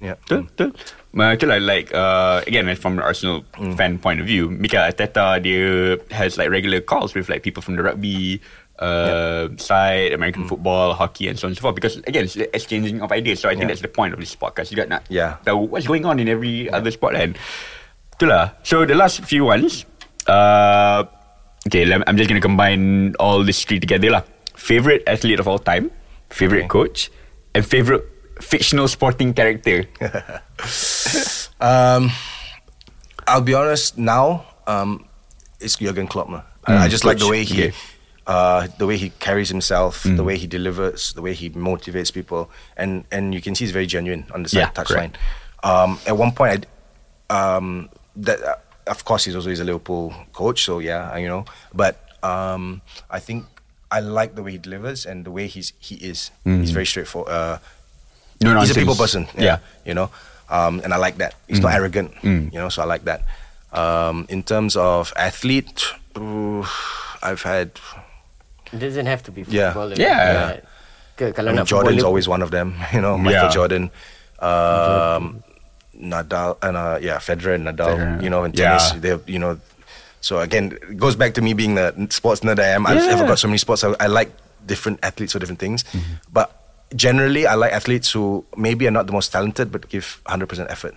Yeah. 0.00 0.14
Betul, 0.24 0.48
betul. 0.48 0.72
Uh, 1.14 1.30
itulah 1.30 1.62
like 1.62 1.94
uh, 1.94 2.42
again 2.46 2.66
from 2.74 2.98
an 2.98 3.04
Arsenal 3.04 3.44
fan 3.76 3.98
point 3.98 4.18
of 4.18 4.26
view, 4.26 4.50
Mikel 4.50 4.82
Arteta 4.82 5.38
dia 5.38 5.98
has 6.10 6.38
like 6.38 6.50
regular 6.50 6.80
calls 6.80 7.14
with 7.14 7.28
like 7.28 7.42
people 7.42 7.62
from 7.62 7.76
the 7.76 7.82
rugby 7.86 8.40
uh, 8.78 9.48
side, 9.56 10.12
American 10.12 10.48
football, 10.48 10.94
hockey, 10.94 11.28
and 11.28 11.38
so 11.38 11.46
on 11.46 11.50
and 11.50 11.56
so 11.58 11.62
forth. 11.62 11.74
Because 11.74 11.96
again, 12.06 12.24
it's 12.24 12.36
exchanging 12.36 13.00
of 13.02 13.12
ideas. 13.12 13.40
So 13.40 13.48
I 13.48 13.52
think 13.52 13.62
Yeah. 13.70 13.78
that's 13.78 13.82
the 13.82 13.88
point 13.92 14.14
of 14.14 14.20
this 14.20 14.34
podcast. 14.34 14.70
You 14.70 14.76
got 14.76 14.88
nak 14.88 15.04
Yeah. 15.08 15.38
tahu 15.46 15.68
what's 15.70 15.86
going 15.86 16.04
on 16.04 16.18
in 16.18 16.28
every 16.28 16.66
other 16.70 16.90
sport 16.90 17.14
and 17.14 17.38
itulah. 18.18 18.52
So 18.66 18.84
the 18.84 18.94
last 18.98 19.22
few 19.24 19.44
ones, 19.46 19.86
uh, 20.26 21.04
okay, 21.70 21.86
I'm 21.86 22.16
just 22.18 22.26
gonna 22.28 22.42
combine 22.42 23.14
all 23.22 23.42
these 23.46 23.62
three 23.62 23.78
together 23.78 24.10
lah. 24.10 24.22
Favorite 24.58 25.02
athlete 25.06 25.38
of 25.38 25.46
all 25.46 25.58
time, 25.58 25.90
favorite 26.30 26.66
coach, 26.70 27.10
and 27.54 27.62
favorite 27.66 28.02
fictional 28.42 28.88
sporting 28.90 29.30
character. 29.34 29.86
Um, 31.60 32.10
I'll 33.26 33.40
be 33.40 33.54
honest. 33.54 33.96
Now, 33.96 34.44
um, 34.66 35.06
it's 35.60 35.76
Jurgen 35.76 36.06
Klopp. 36.06 36.28
man. 36.28 36.42
I, 36.66 36.88
just 36.88 37.04
like 37.04 37.18
the 37.18 37.28
way 37.28 37.44
he, 37.44 37.68
Okay. 37.68 37.72
Uh, 38.26 38.68
the 38.78 38.86
way 38.86 38.96
he 38.96 39.10
carries 39.20 39.48
himself, 39.50 40.02
the 40.04 40.24
way 40.24 40.36
he 40.38 40.46
delivers, 40.46 41.12
the 41.12 41.22
way 41.22 41.34
he 41.34 41.50
motivates 41.50 42.12
people, 42.12 42.50
and 42.76 43.04
and 43.10 43.34
you 43.34 43.40
can 43.42 43.54
see 43.54 43.64
he's 43.64 43.72
very 43.72 43.86
genuine 43.86 44.24
on 44.34 44.42
the 44.44 44.50
Yeah, 44.56 44.70
touchline. 44.70 45.12
Um, 45.62 45.98
at 46.06 46.16
one 46.16 46.32
point, 46.32 46.66
I 47.30 47.56
um, 47.56 47.88
that 48.16 48.40
uh, 48.42 48.54
of 48.86 49.04
course 49.04 49.24
he's 49.24 49.34
also 49.36 49.48
he's 49.50 49.60
a 49.60 49.64
Liverpool 49.64 50.14
coach, 50.32 50.64
so 50.64 50.78
yeah, 50.78 51.16
you 51.16 51.28
know. 51.28 51.44
But 51.74 51.96
um, 52.22 52.80
I 53.10 53.18
think 53.20 53.44
I 53.90 54.00
like 54.00 54.34
the 54.34 54.42
way 54.42 54.52
he 54.52 54.58
delivers 54.58 55.04
and 55.06 55.24
the 55.24 55.30
way 55.30 55.46
he's 55.46 55.72
he 55.78 55.96
is. 55.96 56.30
He's 56.44 56.70
very 56.70 56.86
straightforward. 56.86 57.30
Uh, 57.32 57.58
No 58.42 58.50
he's 58.50 58.54
nonsense. 58.72 58.76
a 58.76 58.80
people 58.80 58.94
person. 58.96 59.26
Yeah. 59.38 59.58
you 59.86 59.94
know, 59.94 60.10
um, 60.50 60.80
and 60.84 60.92
I 60.92 60.96
like 60.96 61.16
that. 61.18 61.34
He's 61.48 61.60
not 61.60 61.72
arrogant. 61.74 62.12
You 62.22 62.50
know, 62.52 62.68
so 62.68 62.82
I 62.82 62.86
like 62.86 63.04
that. 63.04 63.24
Um, 63.72 64.26
in 64.28 64.42
terms 64.42 64.76
of 64.76 65.12
athlete, 65.16 65.84
ooh, 66.16 66.64
I've 67.22 67.42
had. 67.42 67.70
It 68.74 68.78
doesn't 68.82 69.06
have 69.06 69.22
to 69.24 69.30
be 69.32 69.42
Yeah. 69.48 69.72
football. 69.72 69.94
Yeah. 69.94 70.58
Ke, 71.14 71.30
I 71.30 71.32
kalau 71.32 71.54
mean, 71.54 71.62
nak 71.62 71.70
Jordan's 71.70 72.02
football, 72.02 72.10
always 72.10 72.26
one 72.26 72.42
of 72.42 72.50
them. 72.50 72.74
You 72.92 73.00
know, 73.00 73.14
Michael 73.16 73.46
Yeah. 73.46 73.54
Jordan, 73.54 73.84
um, 74.42 75.42
Nadal, 75.94 76.58
and 76.62 76.76
uh, 76.76 76.98
yeah, 77.00 77.18
Federer 77.22 77.54
and 77.54 77.66
Nadal. 77.70 77.94
Federer. 77.94 78.22
You 78.22 78.30
know, 78.30 78.42
in 78.44 78.52
Yeah. 78.54 78.78
tennis, 78.78 78.92
they 78.98 79.14
you 79.30 79.38
know. 79.38 79.58
So 80.20 80.40
again, 80.40 80.74
it 80.90 80.96
goes 80.98 81.14
back 81.16 81.34
to 81.38 81.42
me 81.44 81.52
being 81.54 81.74
the 81.76 81.94
sports 82.10 82.40
nerd 82.42 82.58
I 82.58 82.74
am. 82.74 82.86
I've, 82.86 82.98
Yeah. 82.98 83.14
I've 83.14 83.28
got 83.28 83.38
so 83.38 83.46
many 83.48 83.58
sports. 83.58 83.84
I, 83.84 83.94
I 84.00 84.08
like 84.08 84.32
different 84.66 84.98
athletes 85.04 85.32
for 85.34 85.38
different 85.38 85.60
things, 85.60 85.84
Mm-hmm. 85.92 86.32
but 86.32 86.48
generally, 86.96 87.46
I 87.46 87.54
like 87.54 87.72
athletes 87.72 88.10
who 88.10 88.44
maybe 88.56 88.88
are 88.88 88.94
not 88.94 89.06
the 89.06 89.12
most 89.12 89.30
talented, 89.30 89.70
but 89.70 89.86
give 89.88 90.18
hundred 90.26 90.48
percent 90.48 90.70
effort. 90.70 90.94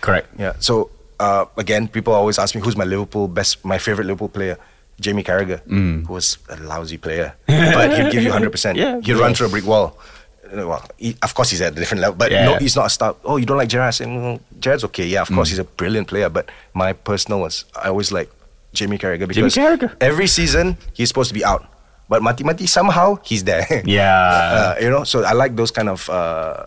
Correct. 0.00 0.28
Yeah. 0.38 0.52
So 0.60 0.90
uh, 1.18 1.46
again, 1.56 1.88
people 1.88 2.12
always 2.14 2.38
ask 2.38 2.54
me 2.54 2.60
who's 2.60 2.76
my 2.76 2.84
Liverpool 2.86 3.26
best, 3.26 3.64
my 3.64 3.78
favorite 3.82 4.06
Liverpool 4.06 4.28
player. 4.30 4.58
Jamie 5.00 5.22
Carragher, 5.24 5.60
who 5.68 6.12
was 6.12 6.38
a 6.48 6.56
lousy 6.56 6.96
player, 6.96 7.34
but 7.46 7.92
he'd 7.96 8.12
give 8.12 8.22
you 8.22 8.32
hundred 8.32 8.50
percent. 8.50 8.78
Yeah. 8.78 9.00
He'd 9.00 9.14
run 9.20 9.34
through 9.34 9.48
a 9.48 9.50
brick 9.50 9.66
wall. 9.66 9.98
Uh, 10.46 10.64
Well, 10.66 10.82
he, 10.96 11.16
of 11.22 11.34
course 11.34 11.50
he's 11.50 11.60
at 11.60 11.72
a 11.72 11.76
different 11.76 12.00
level, 12.00 12.16
but 12.16 12.30
Yeah. 12.30 12.46
no, 12.46 12.52
he's 12.56 12.76
not 12.78 12.86
a 12.86 12.90
star. 12.90 13.16
Oh, 13.26 13.36
you 13.36 13.44
don't 13.44 13.58
like 13.58 13.68
Gerrard? 13.68 13.88
I 13.88 13.96
say, 13.98 14.06
"Mm, 14.06 14.38
Gerrard's 14.62 14.84
okay. 14.94 15.04
Yeah, 15.04 15.22
of 15.26 15.28
course 15.28 15.50
he's 15.50 15.58
a 15.58 15.66
brilliant 15.66 16.06
player, 16.08 16.30
but 16.30 16.48
my 16.72 16.94
personal 16.94 17.40
was 17.42 17.66
I 17.74 17.90
always 17.90 18.08
like 18.14 18.30
Jamie 18.72 18.96
Carragher 18.96 19.26
Jamie 19.28 19.50
because 19.50 19.58
Carragher. 19.58 19.90
every 20.00 20.30
season 20.30 20.78
he's 20.94 21.08
supposed 21.10 21.28
to 21.28 21.36
be 21.36 21.44
out, 21.44 21.66
but 22.08 22.22
mati 22.22 22.44
mati 22.46 22.64
somehow 22.70 23.18
he's 23.26 23.42
there. 23.44 23.66
Yeah. 23.84 24.06
uh, 24.14 24.72
you 24.80 24.88
know. 24.88 25.02
So 25.04 25.26
I 25.26 25.34
like 25.34 25.58
those 25.58 25.74
kind 25.74 25.90
of 25.90 26.06
uh, 26.08 26.64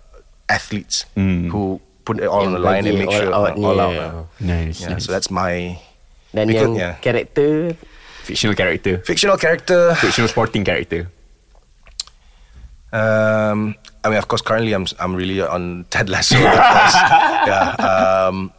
athletes 0.51 1.05
who 1.15 1.79
put 2.05 2.19
it 2.19 2.27
all 2.27 2.45
on 2.45 2.53
the 2.53 2.59
line 2.59 2.83
and 2.85 2.97
bagi 2.97 3.05
make 3.05 3.11
sure 3.15 3.31
all 3.31 3.47
out 3.47 3.57
uh, 3.57 3.61
all 3.63 3.75
ni, 3.75 3.79
out. 3.79 3.95
uh. 3.95 4.23
Nice. 4.43 4.81
Yeah, 4.81 4.89
nice. 4.97 5.05
so 5.05 5.11
that's 5.15 5.31
my 5.31 5.79
Dan 6.35 6.45
Because- 6.51 6.61
yang 6.67 6.75
yeah. 6.75 6.93
karakter 7.01 7.73
fictional 8.29 8.55
character. 8.55 8.99
fictional 9.05 9.37
character. 9.37 9.95
fictional 9.95 10.27
sporting 10.29 10.63
character. 10.63 11.09
Um, 12.93 13.75
I 14.03 14.09
mean, 14.09 14.17
of 14.17 14.27
course, 14.27 14.41
currently 14.41 14.73
I'm 14.73 14.85
I'm 14.99 15.13
really 15.15 15.41
on 15.41 15.85
Ted 15.89 16.09
Lasso. 16.09 16.37
Yeah. 17.49 17.73
Um, 17.81 18.51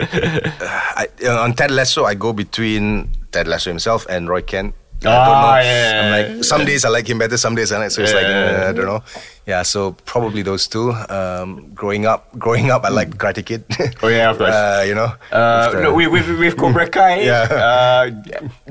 I, 0.00 1.06
on 1.28 1.54
Ted 1.54 1.70
Lasso, 1.70 2.04
I 2.04 2.14
go 2.14 2.32
between 2.32 3.10
Ted 3.30 3.46
Lasso 3.46 3.70
himself 3.70 4.06
and 4.10 4.28
Roy 4.28 4.42
Kent. 4.42 4.74
I 5.02 5.04
don't 5.04 5.12
know. 5.14 5.20
Ah, 5.54 5.58
yeah, 5.60 6.00
I'm 6.02 6.10
like 6.16 6.44
some 6.44 6.64
days 6.64 6.84
I 6.84 6.88
like 6.88 7.06
him 7.08 7.18
better, 7.18 7.36
some 7.36 7.54
days 7.54 7.70
I 7.70 7.78
like. 7.78 7.90
So 7.90 8.02
it's 8.02 8.14
like 8.14 8.26
uh, 8.26 8.68
I 8.68 8.72
don't 8.72 8.86
know. 8.86 9.02
Yeah, 9.46 9.62
so 9.62 9.92
probably 10.06 10.40
those 10.42 10.66
two. 10.66 10.92
Um, 10.92 11.70
growing 11.74 12.06
up, 12.06 12.32
growing 12.38 12.70
up, 12.70 12.84
I 12.84 12.88
like 12.88 13.10
Karate 13.18 13.44
Kid. 13.44 13.64
Oh, 14.02 14.08
yeah, 14.08 14.30
of 14.30 14.38
course. 14.38 14.50
Uh, 14.54 14.84
you 14.86 14.94
know. 14.94 15.12
Uh, 15.30 15.70
no, 15.82 15.94
with, 15.94 16.08
with, 16.10 16.38
with 16.38 16.56
Cobra 16.56 16.88
Kai, 16.94 17.22
Yeah. 17.22 17.42
uh, 17.52 18.10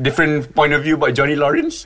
different 0.02 0.56
point 0.56 0.74
of 0.74 0.82
view 0.84 0.96
about 0.96 1.14
Johnny 1.14 1.36
Lawrence. 1.36 1.86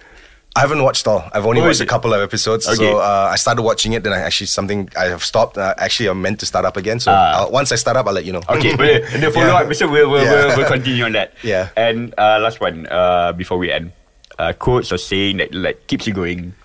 I 0.56 0.62
haven't 0.62 0.82
watched 0.82 1.06
all. 1.06 1.22
I've 1.34 1.46
only 1.46 1.62
Oh, 1.62 1.66
watched 1.68 1.82
a 1.82 1.86
couple 1.86 2.14
of 2.16 2.22
episodes. 2.22 2.66
Okay. 2.66 2.78
So 2.78 2.98
uh, 2.98 3.30
I 3.32 3.36
started 3.36 3.62
watching 3.62 3.94
it. 3.94 4.02
Then 4.04 4.14
I 4.14 4.20
actually 4.22 4.48
something 4.48 4.90
I 4.98 5.06
have 5.06 5.24
stopped. 5.24 5.56
Uh, 5.58 5.76
actually, 5.78 6.08
I'm 6.10 6.20
meant 6.22 6.40
to 6.40 6.46
start 6.48 6.66
up 6.66 6.78
again. 6.78 7.00
So 7.00 7.12
Ah. 7.12 7.44
I'll, 7.44 7.52
once 7.52 7.72
I 7.72 7.76
start 7.76 7.96
up, 7.98 8.08
I'll 8.08 8.14
let 8.14 8.26
you 8.26 8.32
know. 8.34 8.42
Okay, 8.50 8.76
but 8.80 9.04
the 9.12 9.30
follow 9.32 9.54
up 9.54 9.60
Yeah. 9.62 9.66
episode 9.66 9.92
we'll, 9.92 10.10
we'll, 10.10 10.24
we'll, 10.26 10.58
we'll 10.58 10.68
continue 10.68 11.04
on 11.06 11.12
that. 11.12 11.34
Yeah. 11.44 11.70
And 11.78 12.16
uh, 12.18 12.40
last 12.42 12.60
one, 12.60 12.88
uh, 12.90 13.34
before 13.34 13.60
we 13.60 13.70
end, 13.72 13.92
uh, 14.40 14.54
quotes 14.54 14.92
or 14.92 14.98
saying 14.98 15.38
that 15.38 15.54
like 15.54 15.86
keeps 15.86 16.08
you 16.08 16.14
going. 16.14 16.56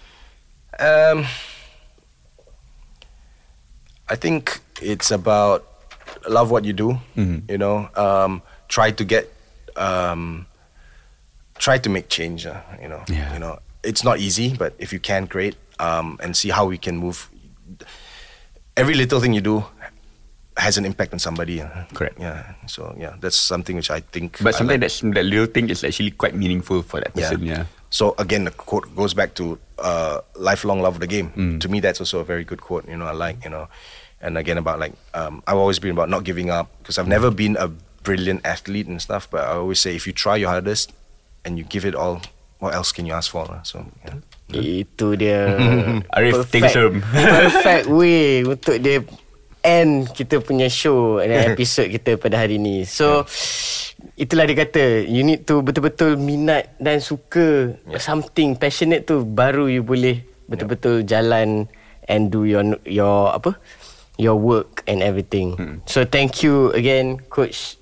Um, 0.78 1.26
I 4.12 4.16
think 4.16 4.60
it's 4.82 5.10
about 5.10 5.64
love 6.28 6.50
what 6.52 6.64
you 6.68 6.74
do. 6.76 7.00
Mm-hmm. 7.16 7.50
You 7.50 7.56
know, 7.58 7.88
um, 7.96 8.42
try 8.68 8.90
to 8.92 9.04
get, 9.04 9.32
um, 9.76 10.44
try 11.58 11.78
to 11.78 11.88
make 11.88 12.08
change. 12.12 12.44
Uh, 12.44 12.60
you 12.82 12.88
know, 12.92 13.00
Yeah. 13.08 13.32
you 13.32 13.40
know, 13.40 13.58
it's 13.82 14.04
not 14.04 14.18
easy, 14.20 14.52
but 14.54 14.74
if 14.78 14.92
you 14.92 15.00
can, 15.00 15.24
great. 15.24 15.56
Um, 15.80 16.18
and 16.22 16.36
see 16.36 16.50
how 16.52 16.66
we 16.68 16.76
can 16.76 16.96
move. 17.00 17.28
Every 18.76 18.94
little 18.94 19.18
thing 19.20 19.32
you 19.32 19.40
do 19.40 19.64
has 20.56 20.76
an 20.76 20.84
impact 20.84 21.12
on 21.14 21.18
somebody. 21.18 21.60
uh, 21.62 21.68
Correct. 21.94 22.20
Yeah. 22.20 22.52
So 22.68 22.94
yeah, 23.00 23.16
that's 23.20 23.36
something 23.36 23.76
which 23.76 23.90
I 23.90 24.00
think. 24.12 24.36
But 24.44 24.54
I 24.54 24.58
sometimes 24.58 24.70
like. 24.70 24.80
that's, 24.80 25.00
that 25.16 25.24
little 25.24 25.46
thing 25.46 25.70
is 25.70 25.82
actually 25.84 26.10
quite 26.12 26.34
meaningful 26.36 26.82
for 26.82 27.00
that 27.00 27.14
person. 27.14 27.42
Yeah. 27.42 27.64
So 27.90 28.14
again, 28.18 28.44
the 28.44 28.50
quote 28.52 28.94
goes 28.94 29.14
back 29.14 29.34
to 29.34 29.58
uh, 29.78 30.20
lifelong 30.36 30.80
love 30.80 30.94
of 30.96 31.00
the 31.00 31.06
game. 31.08 31.58
To 31.60 31.68
me, 31.68 31.80
that's 31.80 32.00
also 32.00 32.20
a 32.20 32.24
very 32.24 32.44
good 32.44 32.60
quote. 32.60 32.86
You 32.88 32.96
know, 32.96 33.06
I 33.06 33.12
like 33.12 33.44
you 33.44 33.50
know, 33.50 33.68
and 34.22 34.38
again 34.38 34.56
about 34.56 34.78
like 34.78 34.94
um, 35.12 35.42
I've 35.46 35.58
always 35.58 35.82
been 35.82 35.90
about 35.90 36.08
not 36.08 36.24
giving 36.24 36.48
up 36.48 36.70
because 36.78 36.96
I've 36.96 37.10
never 37.10 37.30
been 37.30 37.58
a 37.58 37.68
brilliant 38.02 38.46
athlete 38.46 38.86
and 38.86 39.02
stuff. 39.02 39.28
But 39.30 39.44
I 39.44 39.58
always 39.58 39.82
say 39.82 39.94
if 39.94 40.06
you 40.06 40.14
try 40.14 40.36
your 40.36 40.50
hardest 40.50 40.94
and 41.44 41.58
you 41.58 41.64
give 41.64 41.84
it 41.84 41.94
all, 41.94 42.22
what 42.58 42.74
else 42.74 42.94
can 42.94 43.06
you 43.06 43.12
ask 43.12 43.30
for? 43.30 43.44
lah? 43.46 43.62
So 43.66 43.86
yeah. 44.06 44.22
Itu 44.52 45.14
dia 45.20 45.48
Arif, 46.12 46.44
home. 46.76 47.00
Perfect 47.00 47.88
way 47.98 48.44
Untuk 48.44 48.76
dia 48.84 49.00
End 49.64 50.10
kita 50.12 50.44
punya 50.44 50.68
show 50.68 51.16
Dan 51.24 51.40
episode 51.56 51.88
kita 51.88 52.20
pada 52.20 52.36
hari 52.36 52.60
ni 52.60 52.84
So 52.84 53.24
Itulah 54.20 54.44
dia 54.44 54.68
kata 54.68 55.08
You 55.08 55.24
need 55.24 55.48
to 55.48 55.64
betul-betul 55.64 56.20
Minat 56.20 56.76
dan 56.76 57.00
suka 57.00 57.72
Something 57.96 58.60
passionate 58.60 59.08
tu 59.08 59.24
Baru 59.24 59.72
you 59.72 59.80
boleh 59.80 60.20
Betul-betul 60.52 61.08
jalan 61.08 61.64
And 62.04 62.28
do 62.28 62.44
your 62.44 62.76
Your 62.84 63.32
apa 63.32 63.56
Your 64.22 64.38
work 64.38 64.86
and 64.86 65.02
everything 65.02 65.82
So 65.90 66.06
thank 66.06 66.46
you 66.46 66.70
again 66.72 67.18
Coach 67.26 67.74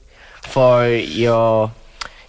For 0.48 0.88
your 0.88 1.68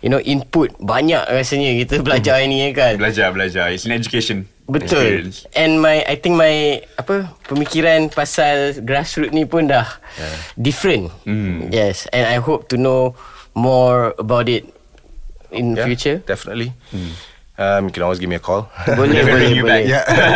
You 0.03 0.11
know 0.11 0.19
input 0.19 0.75
Banyak 0.77 1.31
rasanya 1.31 1.71
Kita 1.79 2.03
belajar 2.03 2.43
ini 2.43 2.75
kan 2.75 2.99
Belajar, 2.99 3.31
belajar. 3.31 3.71
It's 3.71 3.87
an 3.87 3.95
education. 3.95 4.51
Betul. 4.71 5.03
Experience. 5.03 5.37
And 5.51 5.83
my 5.83 5.99
I 6.07 6.15
think 6.15 6.39
my 6.39 6.79
apa 6.95 7.27
pemikiran 7.43 8.07
pasal 8.07 8.79
grassroots 8.87 9.35
ni 9.35 9.43
pun 9.43 9.67
dah 9.67 9.83
different. 10.55 11.11
Hmm. 11.27 11.67
Yes, 11.75 12.07
and 12.15 12.23
I 12.23 12.39
hope 12.39 12.71
to 12.71 12.79
know 12.79 13.11
more 13.51 14.15
about 14.15 14.47
it 14.47 14.63
in 15.51 15.75
Yeah, 15.75 15.83
future. 15.91 16.17
definitely. 16.23 16.71
Um, 17.57 17.85
you 17.85 17.93
can 17.93 18.01
always 18.01 18.17
give 18.17 18.25
me 18.25 18.35
a 18.35 18.41
call. 18.41 18.71
Boleh 18.87 19.21
boleh 19.21 19.49
you 19.57 19.61
boleh. 19.61 19.85
back. 19.85 19.85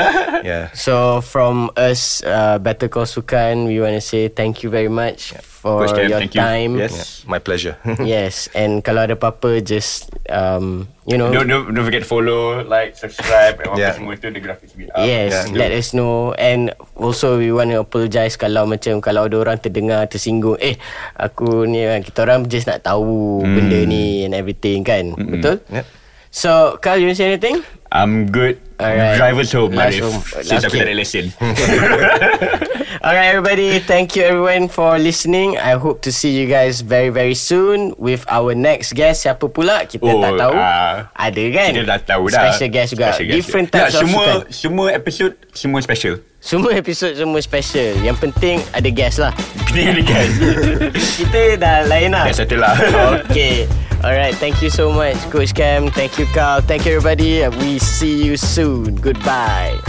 yeah. 0.45 0.70
So 0.78 1.24
from 1.24 1.72
us, 1.74 2.22
uh, 2.22 2.59
Better 2.59 2.86
Call 2.86 3.07
Sukan, 3.07 3.66
we 3.66 3.80
want 3.80 3.95
to 3.95 4.03
say 4.03 4.28
thank 4.28 4.61
you 4.61 4.70
very 4.70 4.91
much 4.91 5.34
for 5.41 5.82
Coach 5.82 5.95
Cam, 5.97 6.05
your 6.05 6.20
thank 6.22 6.36
you. 6.36 6.41
time. 6.43 6.72
Yes. 6.78 6.93
Yeah, 6.93 7.32
my 7.32 7.39
pleasure. 7.39 7.76
Yes, 8.05 8.45
and 8.53 8.86
kalau 8.86 9.09
ada 9.09 9.18
apa-apa, 9.18 9.57
just 9.59 10.13
um, 10.30 10.86
you 11.07 11.18
know, 11.18 11.34
Don't, 11.34 11.49
don't, 11.49 11.74
don't 11.74 11.82
forget 11.82 12.05
to 12.05 12.09
follow, 12.11 12.61
like, 12.61 12.93
subscribe, 12.93 13.57
and 13.63 13.74
Yeah. 13.74 13.89
yeah. 13.89 13.93
semua 13.97 14.13
itu, 14.13 14.30
the 14.30 14.43
graphics 14.43 14.78
will 14.78 14.86
be 14.86 14.93
up. 14.93 15.01
Yes, 15.01 15.49
Yeah. 15.49 15.57
let 15.57 15.72
us 15.74 15.97
know 15.97 16.36
and 16.38 16.78
also 16.93 17.41
we 17.41 17.49
want 17.49 17.74
to 17.74 17.82
apologize 17.82 18.38
kalau 18.38 18.70
macam 18.70 19.01
kalau 19.01 19.26
ada 19.26 19.39
orang 19.41 19.57
terdengar 19.57 20.05
tersinggung 20.05 20.61
eh 20.61 20.78
aku 21.18 21.66
ni 21.66 21.82
kita 22.05 22.22
orang 22.22 22.45
just 22.45 22.70
nak 22.70 22.86
tahu 22.86 23.41
Hmm. 23.41 23.55
benda 23.57 23.80
ni 23.82 24.28
and 24.28 24.38
everything 24.38 24.86
kan. 24.86 25.16
Betul? 25.18 25.63
Yep. 25.74 26.05
So, 26.36 26.77
Khal, 26.81 26.99
you 26.99 27.07
to 27.07 27.15
say 27.15 27.31
anything? 27.31 27.63
I'm 27.96 28.28
good. 28.28 28.60
Alright. 28.76 29.16
Driver's 29.16 29.56
home, 29.56 29.72
Last 29.72 29.96
Arif. 29.96 30.04
home. 30.04 30.20
Since 30.43 30.64
aku 30.64 30.76
Okay. 30.76 30.80
tak 30.84 30.88
ada 30.91 30.96
lesson. 31.00 31.26
Alright, 33.06 33.30
everybody. 33.30 33.80
Thank 33.80 34.16
you, 34.16 34.24
everyone, 34.24 34.68
for 34.68 34.98
listening. 34.98 35.56
I 35.56 35.78
hope 35.78 36.02
to 36.04 36.12
see 36.12 36.34
you 36.34 36.43
guys 36.46 36.82
very, 36.82 37.08
very 37.08 37.36
soon 37.36 37.93
with 37.96 38.26
our 38.28 38.52
next 38.52 38.91
guest. 38.93 39.24
Siapa 39.24 39.48
pula? 39.48 39.86
Kita 39.86 40.04
Oh, 40.04 40.20
tak 40.20 40.36
tahu. 40.36 40.54
ah, 40.54 41.08
Ada 41.14 41.43
kan? 41.54 41.72
Kita 41.72 41.86
dah 41.86 42.00
tahu 42.02 42.24
dah. 42.28 42.52
Special 42.52 42.70
guest 42.70 42.89
juga. 42.91 43.06
Special 43.14 43.26
guest. 43.26 43.36
Different 43.38 43.68
Tak, 43.70 43.80
types 43.80 43.93
of 43.96 44.02
semua, 44.04 44.24
sukan. 44.26 44.39
semua 44.52 44.88
episode, 44.91 45.34
semua 45.54 45.80
special. 45.80 46.14
Semua 46.41 46.72
episod 46.76 47.12
semua 47.16 47.39
special. 47.41 47.89
Yang 48.02 48.18
penting 48.22 48.56
ada 48.70 48.89
guest 48.91 49.18
lah. 49.18 49.34
Penting 49.66 49.88
ada 49.88 50.02
guest. 50.04 50.34
Kita 51.24 51.39
dah 51.58 51.78
lain 51.88 52.10
lah. 52.12 52.26
Dah 52.28 52.36
settle 52.36 52.60
lah. 52.62 52.76
okay. 53.24 53.66
Alright, 54.06 54.38
thank 54.38 54.62
you 54.62 54.70
so 54.70 54.93
much, 54.93 55.18
Coach 55.34 55.58
Cam. 55.58 55.89
Thank 55.89 56.22
you, 56.22 56.30
Carl. 56.30 56.62
Thank 56.62 56.86
you, 56.86 56.93
everybody. 56.93 57.41
We 57.58 57.82
see 57.86 58.23
you 58.23 58.36
soon. 58.36 58.95
Goodbye. 58.95 59.79